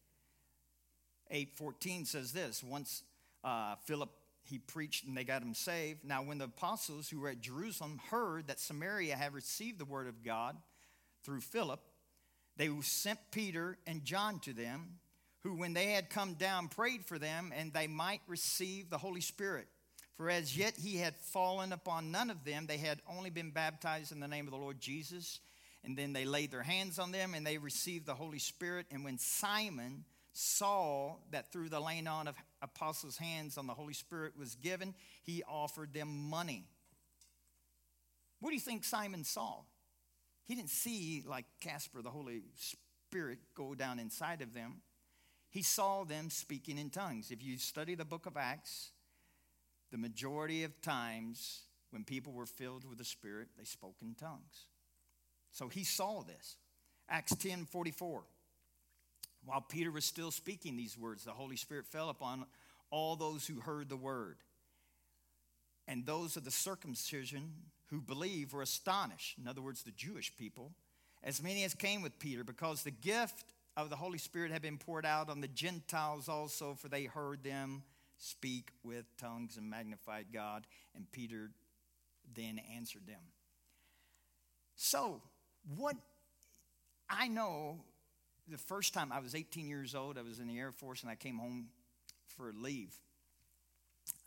8:14 1.32 2.06
says 2.06 2.32
this: 2.32 2.64
Once 2.64 3.04
uh, 3.44 3.76
Philip 3.86 4.12
he 4.48 4.60
preached 4.60 5.06
and 5.06 5.16
they 5.16 5.24
got 5.24 5.42
him 5.42 5.54
saved. 5.54 6.04
Now, 6.04 6.24
when 6.24 6.38
the 6.38 6.46
apostles 6.46 7.10
who 7.10 7.20
were 7.20 7.30
at 7.30 7.42
Jerusalem 7.42 8.00
heard 8.10 8.48
that 8.48 8.60
Samaria 8.60 9.16
had 9.16 9.34
received 9.34 9.80
the 9.80 9.86
word 9.86 10.08
of 10.08 10.24
God 10.24 10.56
through 11.24 11.42
Philip, 11.42 11.82
they 12.56 12.70
sent 12.82 13.20
Peter 13.32 13.78
and 13.86 14.04
John 14.04 14.40
to 14.42 14.54
them, 14.54 15.00
who, 15.44 15.56
when 15.56 15.74
they 15.74 15.92
had 15.92 16.10
come 16.10 16.34
down, 16.34 16.70
prayed 16.70 17.06
for 17.06 17.20
them 17.20 17.54
and 17.56 17.74
they 17.74 17.88
might 17.88 18.22
receive 18.28 18.90
the 18.90 18.98
Holy 18.98 19.22
Spirit. 19.22 19.68
For 20.18 20.32
as 20.32 20.58
yet 20.58 20.74
he 20.76 20.98
had 20.98 21.16
fallen 21.16 21.72
upon 21.72 22.12
none 22.12 22.32
of 22.32 22.44
them. 22.44 22.66
They 22.66 22.78
had 22.78 23.00
only 23.08 23.30
been 23.30 23.52
baptized 23.52 24.12
in 24.12 24.20
the 24.20 24.28
name 24.28 24.48
of 24.48 24.52
the 24.52 24.58
Lord 24.58 24.80
Jesus. 24.80 25.40
And 25.84 25.96
then 25.96 26.12
they 26.12 26.26
laid 26.26 26.52
their 26.52 26.64
hands 26.64 26.98
on 26.98 27.12
them 27.12 27.36
and 27.36 27.46
they 27.46 27.60
received 27.60 28.08
the 28.08 28.16
Holy 28.16 28.40
Spirit. 28.40 28.88
And 28.92 29.06
when 29.06 29.20
Simon 29.20 30.04
saw 30.34 31.16
that 31.32 31.52
through 31.52 31.70
the 31.70 31.80
laying 31.80 32.08
on 32.08 32.28
of 32.28 32.36
apostles' 32.64 33.18
hands 33.18 33.58
on 33.58 33.68
the 33.68 33.74
Holy 33.74 33.94
Spirit 33.94 34.34
was 34.38 34.56
given, 34.56 34.96
he 35.24 35.44
offered 35.48 35.94
them 35.94 36.30
money. 36.30 36.66
What 38.40 38.50
do 38.50 38.56
you 38.56 38.62
think 38.62 38.84
Simon 38.84 39.24
saw? 39.24 39.62
He 40.46 40.56
didn't 40.56 40.70
see, 40.70 41.24
like 41.28 41.46
Casper, 41.60 42.02
the 42.02 42.10
Holy 42.10 42.42
Spirit 42.56 43.40
go 43.56 43.76
down 43.76 44.00
inside 44.00 44.42
of 44.42 44.54
them. 44.54 44.82
He 45.50 45.62
saw 45.62 46.04
them 46.04 46.30
speaking 46.30 46.78
in 46.78 46.90
tongues. 46.90 47.32
If 47.32 47.44
you 47.44 47.58
study 47.58 47.96
the 47.96 48.06
book 48.06 48.26
of 48.26 48.38
Acts, 48.38 48.92
the 49.92 49.98
majority 49.98 50.64
of 50.64 50.82
times 50.82 51.62
when 51.92 52.04
people 52.04 52.34
were 52.34 52.46
filled 52.46 52.84
with 52.88 52.98
the 52.98 53.06
Spirit, 53.06 53.50
they 53.58 53.64
spoke 53.64 53.96
in 54.02 54.16
tongues. 54.16 54.66
So 55.52 55.70
he 55.70 55.84
saw 55.84 56.24
this. 56.24 56.58
Acts 57.10 57.36
10 57.36 57.66
44. 57.66 58.24
While 59.46 59.62
Peter 59.62 59.92
was 59.92 60.04
still 60.04 60.32
speaking 60.32 60.76
these 60.76 60.98
words, 60.98 61.24
the 61.24 61.32
Holy 61.32 61.56
Spirit 61.56 61.86
fell 61.86 62.10
upon 62.10 62.46
all 62.90 63.16
those 63.16 63.48
who 63.48 63.62
heard 63.62 63.88
the 63.88 63.96
word. 63.96 64.38
And 65.88 66.06
those 66.06 66.36
of 66.36 66.44
the 66.44 66.52
circumcision 66.52 67.54
who 67.90 68.02
believed 68.02 68.52
were 68.52 68.62
astonished. 68.62 69.38
In 69.38 69.48
other 69.48 69.62
words, 69.62 69.84
the 69.84 69.92
Jewish 69.92 70.36
people, 70.36 70.74
as 71.24 71.42
many 71.42 71.64
as 71.64 71.74
came 71.74 72.02
with 72.02 72.20
Peter, 72.20 72.44
because 72.44 72.84
the 72.84 72.92
gift 72.92 73.46
of 73.78 73.90
the 73.90 73.96
Holy 73.96 74.18
Spirit 74.18 74.52
had 74.52 74.62
been 74.62 74.78
poured 74.78 75.06
out 75.06 75.30
on 75.30 75.40
the 75.40 75.48
Gentiles 75.48 76.28
also, 76.28 76.74
for 76.74 76.90
they 76.90 77.06
heard 77.06 77.44
them 77.44 77.84
speak 78.18 78.70
with 78.84 79.06
tongues 79.18 79.58
and 79.58 79.70
magnified 79.70 80.28
God. 80.34 80.66
And 80.96 81.12
Peter 81.12 81.52
then 82.36 82.60
answered 82.76 83.08
them. 83.08 83.22
So, 84.76 85.22
what 85.76 85.96
I 87.10 87.28
know 87.28 87.80
the 88.50 88.58
first 88.58 88.94
time 88.94 89.12
I 89.12 89.20
was 89.20 89.36
18 89.36 89.68
years 89.68 89.96
old, 89.96 90.18
I 90.18 90.22
was 90.22 90.40
in 90.40 90.48
the 90.48 90.58
Air 90.58 90.72
Force 90.72 91.02
and 91.02 91.12
I 91.12 91.16
came 91.16 91.38
home 91.38 91.68
for 92.38 92.54
leave. 92.54 92.96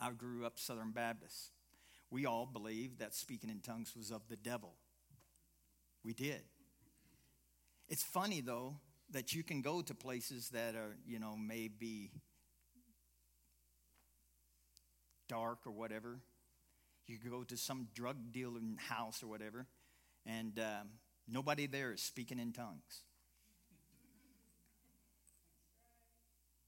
I 0.01 0.11
grew 0.11 0.45
up 0.45 0.59
Southern 0.59 0.91
Baptist. 0.91 1.53
We 2.11 2.27
all 2.27 2.47
believed 2.47 2.99
that 2.99 3.15
speaking 3.15 3.51
in 3.51 3.61
tongues 3.61 3.95
was 3.97 4.11
of 4.11 4.23
the 4.29 4.37
devil. 4.37 4.75
We 6.05 6.13
did. 6.13 6.43
It's 7.89 8.03
funny, 8.03 8.41
though, 8.41 8.77
that 9.11 9.33
you 9.33 9.43
can 9.43 9.63
go 9.63 9.83
to 9.83 9.95
places 9.95 10.51
that 10.51 10.75
are, 10.75 10.97
you 11.07 11.19
know, 11.19 11.37
maybe 11.37 12.11
dark 15.31 15.61
or 15.65 15.71
whatever. 15.71 16.19
You 17.07 17.17
go 17.31 17.45
to 17.45 17.57
some 17.57 17.89
drug 17.95 18.17
dealing 18.33 18.77
house 18.89 19.23
or 19.23 19.27
whatever, 19.27 19.67
and 20.27 20.59
um, 20.59 20.89
nobody 21.27 21.67
there 21.67 21.93
is 21.93 22.03
speaking 22.03 22.39
in 22.39 22.53
tongues. 22.53 23.03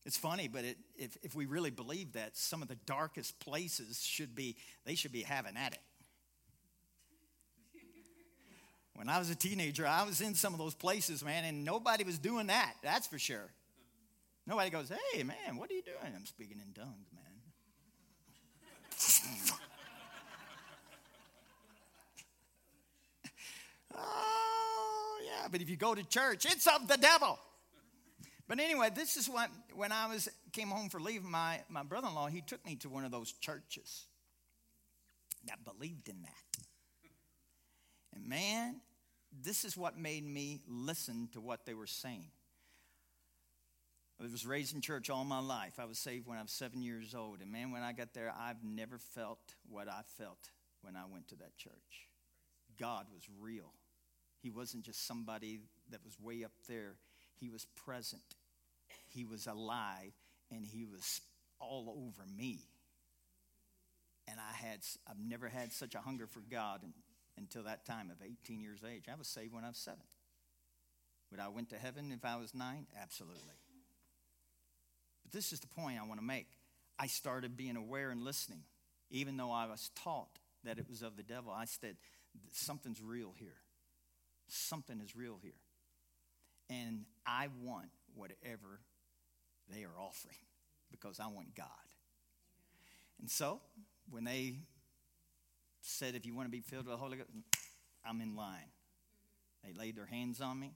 It's 0.04 0.16
funny, 0.16 0.48
but 0.48 0.64
it, 0.64 0.78
if, 0.96 1.16
if 1.22 1.34
we 1.34 1.46
really 1.46 1.70
believe 1.70 2.14
that, 2.14 2.36
some 2.36 2.60
of 2.60 2.66
the 2.66 2.74
darkest 2.86 3.38
places 3.38 4.02
should 4.04 4.34
be, 4.34 4.56
they 4.84 4.96
should 4.96 5.12
be 5.12 5.22
having 5.22 5.56
at 5.56 5.74
it. 5.74 5.80
When 8.94 9.08
I 9.08 9.18
was 9.18 9.30
a 9.30 9.36
teenager, 9.36 9.86
I 9.86 10.02
was 10.04 10.20
in 10.20 10.34
some 10.34 10.52
of 10.52 10.58
those 10.58 10.74
places, 10.74 11.24
man, 11.24 11.44
and 11.44 11.64
nobody 11.64 12.04
was 12.04 12.18
doing 12.18 12.48
that. 12.48 12.74
That's 12.82 13.06
for 13.06 13.18
sure. 13.18 13.48
Nobody 14.44 14.70
goes, 14.70 14.90
hey, 15.12 15.22
man, 15.22 15.56
what 15.56 15.70
are 15.70 15.74
you 15.74 15.82
doing? 15.82 16.12
I'm 16.14 16.26
speaking 16.26 16.58
in 16.58 16.72
tongues, 16.74 17.08
man. 17.14 17.22
Oh, 23.96 25.18
yeah, 25.24 25.48
but 25.50 25.60
if 25.60 25.70
you 25.70 25.76
go 25.76 25.94
to 25.94 26.02
church, 26.04 26.46
it's 26.46 26.66
of 26.66 26.88
the 26.88 26.96
devil. 26.96 27.38
But 28.48 28.60
anyway, 28.60 28.90
this 28.94 29.16
is 29.16 29.28
what 29.28 29.50
when 29.74 29.92
I 29.92 30.06
was 30.08 30.28
came 30.52 30.68
home 30.68 30.88
for 30.88 31.00
leave, 31.00 31.24
my, 31.24 31.60
my 31.68 31.82
brother-in-law, 31.82 32.26
he 32.26 32.42
took 32.42 32.64
me 32.66 32.76
to 32.76 32.88
one 32.88 33.04
of 33.04 33.10
those 33.10 33.32
churches 33.32 34.04
that 35.46 35.64
believed 35.64 36.08
in 36.08 36.22
that. 36.22 36.68
And 38.14 38.28
man, 38.28 38.80
this 39.42 39.64
is 39.64 39.76
what 39.76 39.98
made 39.98 40.26
me 40.26 40.60
listen 40.68 41.28
to 41.32 41.40
what 41.40 41.64
they 41.64 41.74
were 41.74 41.86
saying. 41.86 42.30
I 44.20 44.24
was 44.24 44.46
raised 44.46 44.74
in 44.74 44.80
church 44.80 45.10
all 45.10 45.24
my 45.24 45.40
life. 45.40 45.80
I 45.80 45.84
was 45.84 45.98
saved 45.98 46.28
when 46.28 46.38
I 46.38 46.42
was 46.42 46.52
seven 46.52 46.82
years 46.82 47.14
old. 47.14 47.40
And 47.40 47.50
man, 47.50 47.72
when 47.72 47.82
I 47.82 47.92
got 47.92 48.14
there, 48.14 48.32
I've 48.38 48.62
never 48.62 48.98
felt 48.98 49.54
what 49.68 49.88
I 49.88 50.02
felt 50.18 50.50
when 50.82 50.94
I 50.94 51.02
went 51.10 51.28
to 51.28 51.36
that 51.36 51.56
church. 51.56 51.72
God 52.78 53.06
was 53.12 53.22
real. 53.40 53.72
He 54.42 54.50
wasn't 54.50 54.84
just 54.84 55.06
somebody 55.06 55.60
that 55.90 56.00
was 56.04 56.18
way 56.20 56.44
up 56.44 56.52
there, 56.68 56.96
He 57.38 57.48
was 57.48 57.66
present, 57.84 58.22
He 59.08 59.24
was 59.24 59.46
alive, 59.46 60.12
and 60.50 60.64
He 60.64 60.84
was 60.84 61.20
all 61.60 61.88
over 61.88 62.26
me. 62.36 62.58
And 64.28 64.38
I 64.38 64.54
had, 64.54 64.80
I've 65.08 65.18
never 65.18 65.48
had 65.48 65.72
such 65.72 65.94
a 65.94 65.98
hunger 65.98 66.26
for 66.26 66.40
God 66.40 66.80
until 67.36 67.64
that 67.64 67.84
time 67.86 68.10
of 68.10 68.16
18 68.24 68.60
years 68.60 68.82
of 68.82 68.88
age. 68.88 69.04
I 69.10 69.16
was 69.16 69.28
saved 69.28 69.52
when 69.52 69.64
I 69.64 69.68
was 69.68 69.78
seven. 69.78 70.02
Would 71.30 71.40
I 71.40 71.48
went 71.48 71.70
to 71.70 71.76
heaven 71.76 72.12
if 72.12 72.24
I 72.24 72.36
was 72.36 72.54
nine? 72.54 72.86
Absolutely 73.00 73.40
But 75.22 75.32
this 75.32 75.52
is 75.52 75.60
the 75.60 75.66
point 75.66 75.98
I 76.00 76.06
want 76.06 76.20
to 76.20 76.26
make. 76.26 76.46
I 76.98 77.06
started 77.06 77.56
being 77.56 77.76
aware 77.76 78.10
and 78.10 78.22
listening. 78.22 78.62
Even 79.10 79.36
though 79.36 79.50
I 79.50 79.66
was 79.66 79.90
taught 80.02 80.38
that 80.64 80.78
it 80.78 80.86
was 80.88 81.02
of 81.02 81.16
the 81.16 81.22
devil, 81.22 81.52
I 81.52 81.64
said, 81.64 81.96
something's 82.52 83.00
real 83.02 83.34
here. 83.38 83.56
Something 84.54 85.00
is 85.00 85.16
real 85.16 85.38
here. 85.42 85.52
And 86.68 87.06
I 87.26 87.48
want 87.62 87.88
whatever 88.14 88.80
they 89.74 89.84
are 89.84 89.98
offering 89.98 90.36
because 90.90 91.18
I 91.18 91.26
want 91.28 91.54
God. 91.54 91.66
And 93.18 93.30
so, 93.30 93.62
when 94.10 94.24
they 94.24 94.56
said, 95.80 96.14
if 96.14 96.26
you 96.26 96.34
want 96.34 96.48
to 96.48 96.50
be 96.50 96.60
filled 96.60 96.84
with 96.84 96.92
the 96.92 96.98
Holy 96.98 97.16
Ghost, 97.16 97.30
I'm 98.04 98.20
in 98.20 98.36
line. 98.36 98.68
They 99.64 99.72
laid 99.72 99.96
their 99.96 100.04
hands 100.04 100.42
on 100.42 100.60
me. 100.60 100.74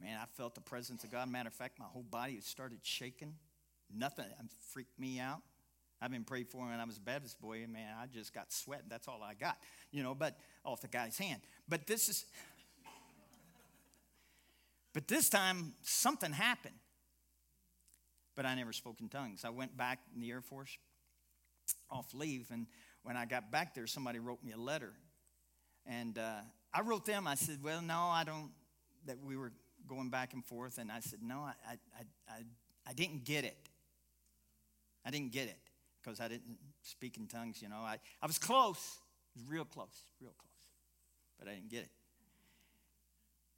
Man, 0.00 0.18
I 0.20 0.24
felt 0.36 0.56
the 0.56 0.60
presence 0.60 1.04
of 1.04 1.12
God. 1.12 1.30
Matter 1.30 1.48
of 1.48 1.54
fact, 1.54 1.78
my 1.78 1.84
whole 1.84 2.02
body 2.02 2.40
started 2.40 2.80
shaking. 2.82 3.34
Nothing 3.94 4.24
um, 4.40 4.48
freaked 4.72 4.98
me 4.98 5.20
out. 5.20 5.42
I've 6.02 6.10
been 6.10 6.24
prayed 6.24 6.48
for 6.48 6.66
when 6.66 6.80
I 6.80 6.84
was 6.84 6.96
a 6.96 7.00
Baptist 7.00 7.40
boy, 7.40 7.62
and 7.62 7.72
man, 7.72 7.94
I 8.00 8.06
just 8.06 8.32
got 8.32 8.52
sweating. 8.52 8.86
That's 8.88 9.06
all 9.06 9.22
I 9.22 9.34
got, 9.34 9.58
you 9.90 10.02
know, 10.02 10.14
but 10.14 10.38
off 10.64 10.80
the 10.80 10.88
guy's 10.88 11.18
hand. 11.18 11.42
But 11.68 11.86
this 11.86 12.08
is, 12.08 12.24
But 14.92 15.06
this 15.08 15.28
time, 15.28 15.74
something 15.82 16.32
happened. 16.32 16.74
But 18.34 18.46
I 18.46 18.54
never 18.54 18.72
spoke 18.72 19.00
in 19.00 19.08
tongues. 19.08 19.44
I 19.44 19.50
went 19.50 19.76
back 19.76 20.00
in 20.14 20.20
the 20.20 20.30
Air 20.30 20.40
Force 20.40 20.76
off 21.90 22.12
leave, 22.14 22.48
and 22.50 22.66
when 23.02 23.16
I 23.16 23.24
got 23.24 23.50
back 23.50 23.74
there, 23.74 23.86
somebody 23.86 24.18
wrote 24.18 24.42
me 24.42 24.52
a 24.52 24.56
letter. 24.56 24.92
And 25.86 26.18
uh, 26.18 26.40
I 26.72 26.80
wrote 26.82 27.06
them, 27.06 27.26
I 27.26 27.34
said, 27.34 27.58
Well, 27.62 27.82
no, 27.82 27.98
I 27.98 28.24
don't, 28.24 28.50
that 29.06 29.18
we 29.24 29.36
were 29.36 29.52
going 29.86 30.10
back 30.10 30.32
and 30.32 30.44
forth. 30.44 30.78
And 30.78 30.90
I 30.90 31.00
said, 31.00 31.20
No, 31.22 31.38
I, 31.38 31.52
I, 31.68 32.02
I, 32.28 32.42
I 32.88 32.92
didn't 32.92 33.24
get 33.24 33.44
it. 33.44 33.56
I 35.04 35.10
didn't 35.10 35.32
get 35.32 35.48
it 35.48 35.69
because 36.02 36.20
I 36.20 36.28
didn't 36.28 36.58
speak 36.82 37.16
in 37.16 37.26
tongues, 37.26 37.60
you 37.62 37.68
know. 37.68 37.76
I, 37.76 37.98
I 38.22 38.26
was 38.26 38.38
close, 38.38 38.98
was 39.34 39.44
real 39.46 39.64
close, 39.64 40.04
real 40.20 40.32
close, 40.38 40.52
but 41.38 41.48
I 41.48 41.54
didn't 41.54 41.70
get 41.70 41.80
it. 41.80 41.90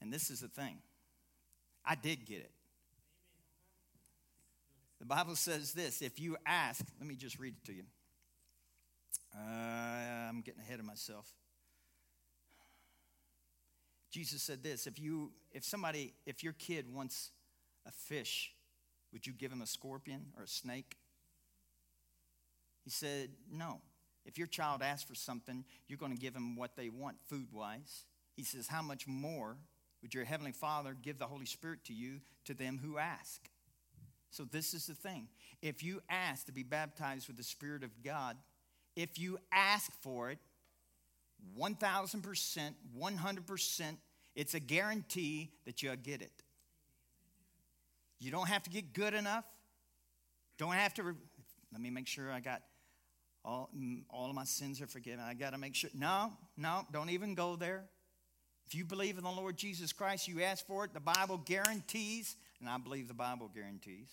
And 0.00 0.12
this 0.12 0.30
is 0.30 0.40
the 0.40 0.48
thing 0.48 0.78
I 1.84 1.94
did 1.94 2.26
get 2.26 2.38
it. 2.38 2.50
The 5.00 5.06
Bible 5.06 5.36
says 5.36 5.72
this 5.72 6.00
if 6.00 6.20
you 6.20 6.36
ask, 6.46 6.84
let 7.00 7.08
me 7.08 7.16
just 7.16 7.38
read 7.38 7.54
it 7.60 7.66
to 7.66 7.72
you. 7.72 7.84
Uh, 9.34 10.28
I'm 10.28 10.42
getting 10.42 10.60
ahead 10.60 10.78
of 10.78 10.84
myself. 10.84 11.26
Jesus 14.10 14.42
said 14.42 14.62
this 14.62 14.86
if 14.86 15.00
you 15.00 15.32
if 15.52 15.64
somebody 15.64 16.12
if 16.26 16.44
your 16.44 16.52
kid 16.52 16.92
wants 16.92 17.30
a 17.86 17.90
fish 17.90 18.52
would 19.12 19.26
you 19.26 19.32
give 19.32 19.50
him 19.50 19.62
a 19.62 19.66
scorpion 19.66 20.26
or 20.36 20.44
a 20.44 20.48
snake 20.48 20.96
he 22.84 22.90
said 22.90 23.30
no 23.50 23.80
if 24.24 24.38
your 24.38 24.46
child 24.46 24.82
asks 24.82 25.08
for 25.08 25.14
something 25.14 25.64
you're 25.88 25.98
going 25.98 26.12
to 26.12 26.18
give 26.18 26.34
them 26.34 26.56
what 26.56 26.76
they 26.76 26.88
want 26.88 27.16
food 27.28 27.48
wise 27.52 28.04
he 28.34 28.44
says 28.44 28.66
how 28.66 28.82
much 28.82 29.06
more 29.06 29.56
would 30.00 30.14
your 30.14 30.24
heavenly 30.24 30.52
father 30.52 30.96
give 31.00 31.18
the 31.18 31.26
holy 31.26 31.46
spirit 31.46 31.84
to 31.84 31.92
you 31.92 32.20
to 32.44 32.54
them 32.54 32.80
who 32.82 32.98
ask 32.98 33.48
so 34.30 34.44
this 34.44 34.74
is 34.74 34.86
the 34.86 34.94
thing 34.94 35.28
if 35.60 35.82
you 35.82 36.00
ask 36.08 36.46
to 36.46 36.52
be 36.52 36.62
baptized 36.62 37.28
with 37.28 37.36
the 37.36 37.42
spirit 37.42 37.82
of 37.82 38.02
god 38.02 38.36
if 38.94 39.18
you 39.18 39.38
ask 39.52 39.90
for 40.02 40.30
it 40.30 40.38
1000%, 41.58 42.74
100%, 42.98 43.96
it's 44.34 44.54
a 44.54 44.60
guarantee 44.60 45.50
that 45.64 45.82
you'll 45.82 45.96
get 45.96 46.22
it. 46.22 46.32
You 48.18 48.30
don't 48.30 48.48
have 48.48 48.62
to 48.64 48.70
get 48.70 48.92
good 48.92 49.14
enough. 49.14 49.44
Don't 50.58 50.72
have 50.72 50.94
to, 50.94 51.16
let 51.72 51.80
me 51.80 51.90
make 51.90 52.06
sure 52.06 52.30
I 52.30 52.40
got 52.40 52.62
all, 53.44 53.70
mm, 53.76 54.02
all 54.08 54.28
of 54.28 54.34
my 54.34 54.44
sins 54.44 54.80
are 54.80 54.86
forgiven. 54.86 55.20
I 55.20 55.34
got 55.34 55.50
to 55.50 55.58
make 55.58 55.74
sure. 55.74 55.90
No, 55.94 56.32
no, 56.56 56.86
don't 56.92 57.10
even 57.10 57.34
go 57.34 57.56
there. 57.56 57.84
If 58.66 58.74
you 58.74 58.84
believe 58.84 59.18
in 59.18 59.24
the 59.24 59.30
Lord 59.30 59.56
Jesus 59.56 59.92
Christ, 59.92 60.28
you 60.28 60.42
ask 60.42 60.66
for 60.66 60.84
it, 60.84 60.94
the 60.94 61.00
Bible 61.00 61.38
guarantees, 61.44 62.36
and 62.60 62.68
I 62.68 62.78
believe 62.78 63.08
the 63.08 63.14
Bible 63.14 63.50
guarantees. 63.52 64.08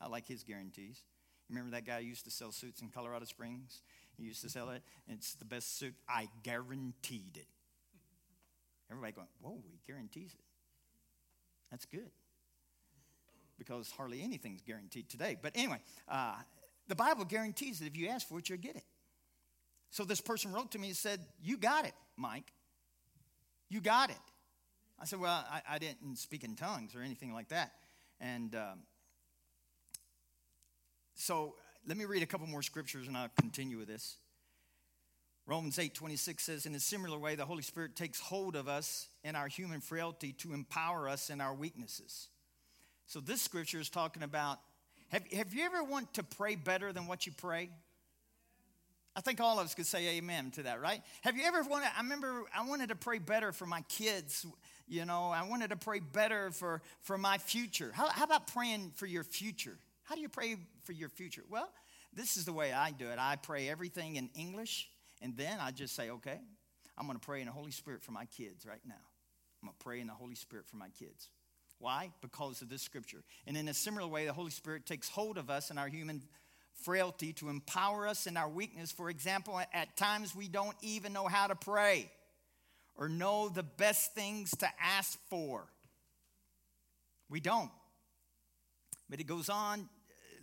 I 0.00 0.08
like 0.08 0.28
his 0.28 0.44
guarantees. 0.44 1.02
Remember 1.48 1.70
that 1.70 1.86
guy 1.86 2.00
used 2.00 2.24
to 2.24 2.30
sell 2.30 2.52
suits 2.52 2.82
in 2.82 2.90
Colorado 2.90 3.24
Springs? 3.24 3.80
He 4.16 4.24
used 4.24 4.42
to 4.42 4.50
sell 4.50 4.70
it. 4.70 4.82
It's 5.08 5.34
the 5.34 5.44
best 5.44 5.78
suit. 5.78 5.94
I 6.08 6.28
guaranteed 6.42 7.36
it. 7.36 7.46
Everybody 8.90 9.12
going, 9.12 9.28
whoa, 9.40 9.62
he 9.70 9.78
guarantees 9.86 10.34
it. 10.34 10.44
That's 11.70 11.86
good. 11.86 12.10
Because 13.58 13.90
hardly 13.90 14.22
anything's 14.22 14.60
guaranteed 14.62 15.08
today. 15.08 15.36
But 15.40 15.52
anyway, 15.56 15.80
uh, 16.08 16.36
the 16.88 16.94
Bible 16.94 17.24
guarantees 17.24 17.78
that 17.78 17.86
if 17.86 17.96
you 17.96 18.08
ask 18.08 18.26
for 18.26 18.38
it, 18.38 18.48
you'll 18.48 18.58
get 18.58 18.76
it. 18.76 18.84
So 19.90 20.04
this 20.04 20.20
person 20.20 20.52
wrote 20.52 20.72
to 20.72 20.78
me 20.78 20.88
and 20.88 20.96
said, 20.96 21.20
You 21.42 21.56
got 21.56 21.86
it, 21.86 21.94
Mike. 22.16 22.52
You 23.68 23.80
got 23.80 24.10
it. 24.10 24.16
I 25.00 25.04
said, 25.04 25.20
Well, 25.20 25.44
I, 25.50 25.62
I 25.68 25.78
didn't 25.78 26.16
speak 26.16 26.44
in 26.44 26.56
tongues 26.56 26.94
or 26.94 27.00
anything 27.00 27.32
like 27.32 27.48
that. 27.48 27.72
And 28.20 28.54
um, 28.54 28.80
so 31.14 31.54
let 31.86 31.96
me 31.96 32.04
read 32.04 32.22
a 32.22 32.26
couple 32.26 32.46
more 32.46 32.62
scriptures 32.62 33.06
and 33.06 33.16
I'll 33.16 33.30
continue 33.40 33.78
with 33.78 33.88
this. 33.88 34.16
Romans 35.46 35.78
8 35.78 35.94
26 35.94 36.42
says, 36.42 36.66
In 36.66 36.74
a 36.74 36.80
similar 36.80 37.18
way, 37.18 37.34
the 37.34 37.46
Holy 37.46 37.62
Spirit 37.62 37.96
takes 37.96 38.20
hold 38.20 38.54
of 38.54 38.68
us 38.68 39.08
in 39.24 39.34
our 39.34 39.48
human 39.48 39.80
frailty 39.80 40.32
to 40.34 40.52
empower 40.52 41.08
us 41.08 41.30
in 41.30 41.40
our 41.40 41.54
weaknesses. 41.54 42.28
So 43.06 43.20
this 43.20 43.40
scripture 43.40 43.80
is 43.80 43.88
talking 43.88 44.22
about 44.22 44.58
have, 45.08 45.30
have 45.32 45.54
you 45.54 45.64
ever 45.64 45.82
wanted 45.82 46.12
to 46.14 46.22
pray 46.22 46.54
better 46.54 46.92
than 46.92 47.06
what 47.06 47.26
you 47.26 47.32
pray? 47.32 47.70
I 49.16 49.20
think 49.20 49.40
all 49.40 49.58
of 49.58 49.64
us 49.64 49.74
could 49.74 49.86
say 49.86 50.16
amen 50.18 50.52
to 50.52 50.62
that, 50.64 50.80
right? 50.80 51.02
Have 51.22 51.36
you 51.36 51.44
ever 51.44 51.62
wanted, 51.62 51.88
I 51.96 52.02
remember 52.02 52.44
I 52.56 52.64
wanted 52.66 52.90
to 52.90 52.94
pray 52.94 53.18
better 53.18 53.52
for 53.52 53.66
my 53.66 53.80
kids, 53.88 54.46
you 54.86 55.04
know, 55.04 55.30
I 55.30 55.42
wanted 55.42 55.70
to 55.70 55.76
pray 55.76 55.98
better 56.00 56.50
for, 56.50 56.82
for 57.02 57.18
my 57.18 57.38
future. 57.38 57.90
How, 57.92 58.08
how 58.08 58.24
about 58.24 58.46
praying 58.46 58.92
for 58.94 59.06
your 59.06 59.24
future? 59.24 59.76
How 60.04 60.14
do 60.14 60.20
you 60.20 60.28
pray 60.28 60.56
for 60.84 60.92
your 60.92 61.08
future? 61.08 61.42
Well, 61.50 61.68
this 62.12 62.36
is 62.36 62.44
the 62.44 62.52
way 62.52 62.72
I 62.72 62.92
do 62.92 63.08
it. 63.08 63.18
I 63.18 63.36
pray 63.36 63.68
everything 63.68 64.16
in 64.16 64.30
English, 64.34 64.88
and 65.20 65.36
then 65.36 65.58
I 65.60 65.70
just 65.72 65.94
say, 65.94 66.10
okay, 66.10 66.38
I'm 66.96 67.06
going 67.06 67.18
to 67.18 67.24
pray 67.24 67.40
in 67.40 67.46
the 67.46 67.52
Holy 67.52 67.70
Spirit 67.70 68.02
for 68.02 68.12
my 68.12 68.24
kids 68.26 68.64
right 68.66 68.80
now. 68.86 68.94
I'm 69.60 69.68
going 69.68 69.76
to 69.78 69.84
pray 69.84 70.00
in 70.00 70.06
the 70.06 70.14
Holy 70.14 70.34
Spirit 70.34 70.66
for 70.66 70.76
my 70.76 70.88
kids. 70.98 71.28
Why? 71.78 72.10
Because 72.20 72.60
of 72.62 72.68
this 72.68 72.82
scripture. 72.82 73.22
And 73.46 73.56
in 73.56 73.68
a 73.68 73.74
similar 73.74 74.06
way, 74.06 74.26
the 74.26 74.32
Holy 74.32 74.50
Spirit 74.50 74.86
takes 74.86 75.08
hold 75.08 75.38
of 75.38 75.48
us 75.48 75.70
in 75.70 75.78
our 75.78 75.88
human 75.88 76.22
frailty 76.82 77.32
to 77.34 77.48
empower 77.48 78.06
us 78.06 78.26
in 78.26 78.36
our 78.36 78.48
weakness. 78.48 78.90
For 78.90 79.10
example, 79.10 79.60
at 79.72 79.96
times 79.96 80.34
we 80.34 80.48
don't 80.48 80.76
even 80.80 81.12
know 81.12 81.26
how 81.26 81.46
to 81.46 81.54
pray 81.54 82.10
or 82.96 83.08
know 83.08 83.48
the 83.48 83.62
best 83.62 84.14
things 84.14 84.50
to 84.58 84.68
ask 84.82 85.18
for. 85.30 85.66
We 87.30 87.40
don't. 87.40 87.70
But 89.08 89.20
it 89.20 89.24
goes 89.24 89.48
on 89.48 89.88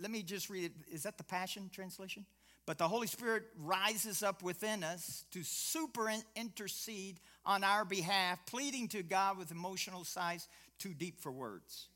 let 0.02 0.12
me 0.12 0.24
just 0.24 0.50
read 0.50 0.66
it. 0.66 0.72
Is 0.92 1.04
that 1.04 1.18
the 1.18 1.24
Passion 1.24 1.70
Translation? 1.74 2.26
But 2.66 2.78
the 2.78 2.88
Holy 2.88 3.08
Spirit 3.08 3.44
rises 3.60 4.24
up 4.24 4.42
within 4.42 4.84
us 4.84 5.26
to 5.32 5.44
super 5.44 6.12
intercede 6.36 7.20
on 7.46 7.64
our 7.64 7.86
behalf, 7.86 8.40
pleading 8.48 8.88
to 8.90 9.04
God 9.04 9.38
with 9.38 9.52
emotional 9.52 10.04
sighs 10.04 10.48
too 10.80 10.94
deep 10.94 11.20
for 11.22 11.32
words. 11.32 11.88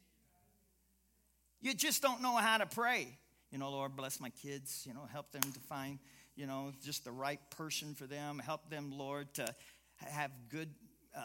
You 1.62 1.74
just 1.74 2.02
don't 2.02 2.22
know 2.22 2.36
how 2.36 2.58
to 2.58 2.66
pray. 2.66 3.18
You 3.52 3.58
know, 3.58 3.70
Lord, 3.70 3.96
bless 3.96 4.20
my 4.20 4.30
kids. 4.30 4.84
You 4.88 4.94
know, 4.94 5.08
help 5.12 5.32
them 5.32 5.42
to 5.42 5.60
find, 5.62 6.00
you 6.36 6.46
know, 6.46 6.72
just 6.84 7.04
the 7.04 7.12
right 7.12 7.40
person 7.50 7.96
for 7.96 8.06
them. 8.06 8.40
Help 8.40 8.70
them, 8.70 8.92
Lord, 8.98 9.34
to 9.36 9.54
have 9.98 10.32
good 10.50 10.70
uh, 11.16 11.22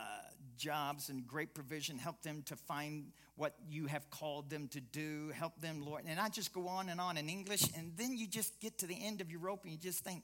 jobs 0.56 1.08
and 1.08 1.26
great 1.26 1.54
provision. 1.54 1.98
Help 1.98 2.22
them 2.22 2.42
to 2.46 2.56
find 2.56 3.12
what 3.36 3.54
you 3.68 3.86
have 3.86 4.08
called 4.10 4.50
them 4.50 4.68
to 4.68 4.80
do. 4.80 5.30
Help 5.34 5.60
them, 5.60 5.84
Lord. 5.84 6.02
And 6.06 6.18
I 6.18 6.28
just 6.28 6.52
go 6.52 6.68
on 6.68 6.88
and 6.88 7.00
on 7.00 7.16
in 7.16 7.28
English, 7.28 7.64
and 7.76 7.92
then 7.96 8.16
you 8.16 8.26
just 8.26 8.58
get 8.60 8.78
to 8.78 8.86
the 8.86 8.96
end 9.00 9.20
of 9.20 9.30
your 9.30 9.40
rope 9.40 9.64
and 9.64 9.72
you 9.72 9.78
just 9.78 10.04
think, 10.04 10.22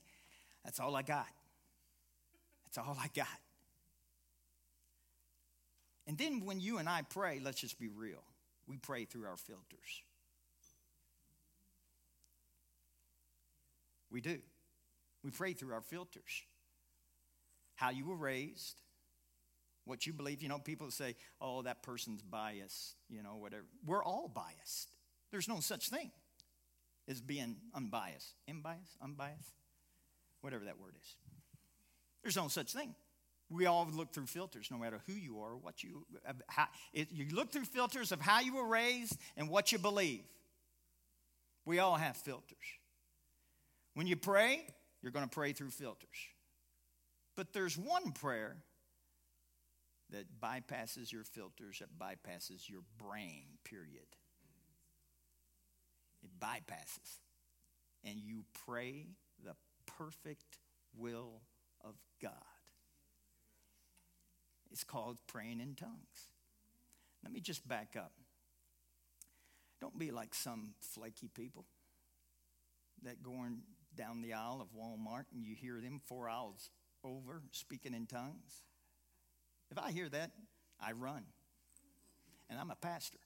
that's 0.65 0.81
all 0.81 0.97
I 0.97 1.03
got. 1.03 1.27
That's 2.65 2.79
all 2.79 2.97
I 3.01 3.09
got. 3.15 3.27
And 6.11 6.19
then 6.19 6.45
when 6.45 6.59
you 6.59 6.79
and 6.79 6.89
I 6.89 7.03
pray, 7.03 7.39
let's 7.41 7.61
just 7.61 7.79
be 7.79 7.87
real. 7.87 8.25
We 8.67 8.79
pray 8.79 9.05
through 9.05 9.27
our 9.27 9.37
filters. 9.37 10.03
We 14.11 14.21
do. 14.21 14.41
We 15.23 15.31
pray 15.31 15.53
through 15.53 15.73
our 15.73 15.83
filters. 15.83 16.43
How 17.77 17.91
you 17.91 18.07
were 18.07 18.17
raised, 18.17 18.81
what 19.85 20.05
you 20.05 20.13
believe. 20.13 20.43
You 20.43 20.49
know, 20.49 20.59
people 20.59 20.91
say, 20.91 21.15
oh, 21.41 21.63
that 21.63 21.85
person's 21.85 22.23
biased, 22.23 22.97
you 23.09 23.23
know, 23.23 23.37
whatever. 23.37 23.67
We're 23.87 24.03
all 24.03 24.27
biased. 24.27 24.97
There's 25.31 25.47
no 25.47 25.61
such 25.61 25.91
thing 25.91 26.11
as 27.07 27.21
being 27.21 27.55
unbiased. 27.73 28.35
Unbiased? 28.49 28.97
Unbiased? 29.01 29.55
Whatever 30.41 30.65
that 30.65 30.81
word 30.81 30.97
is. 31.01 31.15
There's 32.25 32.37
no 32.37 32.49
such 32.49 32.73
thing. 32.73 32.97
We 33.51 33.67
all 33.67 33.89
look 33.93 34.13
through 34.13 34.27
filters, 34.27 34.69
no 34.71 34.79
matter 34.79 35.01
who 35.07 35.13
you 35.13 35.41
are, 35.41 35.57
what 35.57 35.83
you, 35.83 36.07
how, 36.47 36.69
it, 36.93 37.09
you 37.11 37.27
look 37.33 37.51
through 37.51 37.65
filters 37.65 38.13
of 38.13 38.21
how 38.21 38.41
you 38.41 38.55
were 38.55 38.67
raised 38.67 39.19
and 39.37 39.49
what 39.49 39.73
you 39.73 39.79
believe. 39.79 40.23
We 41.65 41.81
all 41.81 41.97
have 41.97 42.17
filters. 42.17 42.57
When 43.95 44.07
you 44.07 44.17
pray, 44.17 44.65
you're 45.03 45.13
going 45.13 45.29
to 45.29 45.35
pray 45.35 45.53
through 45.53 45.71
filters. 45.71 46.09
But 47.37 47.53
there's 47.53 47.77
one 47.77 48.13
prayer 48.13 48.57
that 50.11 50.27
bypasses 50.41 51.11
your 51.13 51.25
filters, 51.25 51.81
that 51.81 51.99
bypasses 51.99 52.69
your 52.69 52.83
brain, 52.99 53.45
period. 53.65 54.07
It 56.23 56.31
bypasses. 56.39 57.19
And 58.05 58.19
you 58.19 58.45
pray 58.65 59.07
the 59.45 59.55
perfect 59.87 60.59
will 60.97 61.43
of 61.85 61.95
God. 62.23 62.33
It's 64.71 64.85
called 64.85 65.19
praying 65.27 65.61
in 65.61 65.75
tongues. 65.75 66.29
Let 67.23 67.33
me 67.33 67.41
just 67.41 67.67
back 67.67 67.97
up. 67.99 68.13
Don't 69.81 69.99
be 69.99 70.11
like 70.11 70.35
some 70.35 70.75
flaky 70.81 71.29
people 71.29 71.65
that 73.03 73.23
going 73.23 73.63
down 73.97 74.23
the 74.23 74.35
aisle 74.35 74.61
of 74.61 74.69
Walmart 74.79 75.25
and 75.35 75.45
you 75.45 75.55
hear 75.55 75.81
them 75.81 76.01
four 76.07 76.29
aisles 76.29 76.71
over 77.03 77.43
speaking 77.53 77.95
in 77.95 78.07
tongues. 78.07 78.63
If 79.71 79.79
I 79.79 79.91
hear 79.91 80.09
that, 80.09 80.33
I 80.81 80.93
run. 80.93 81.25
And 82.49 82.59
I'm 82.59 82.71
a 82.71 82.77
pastor. 82.77 83.19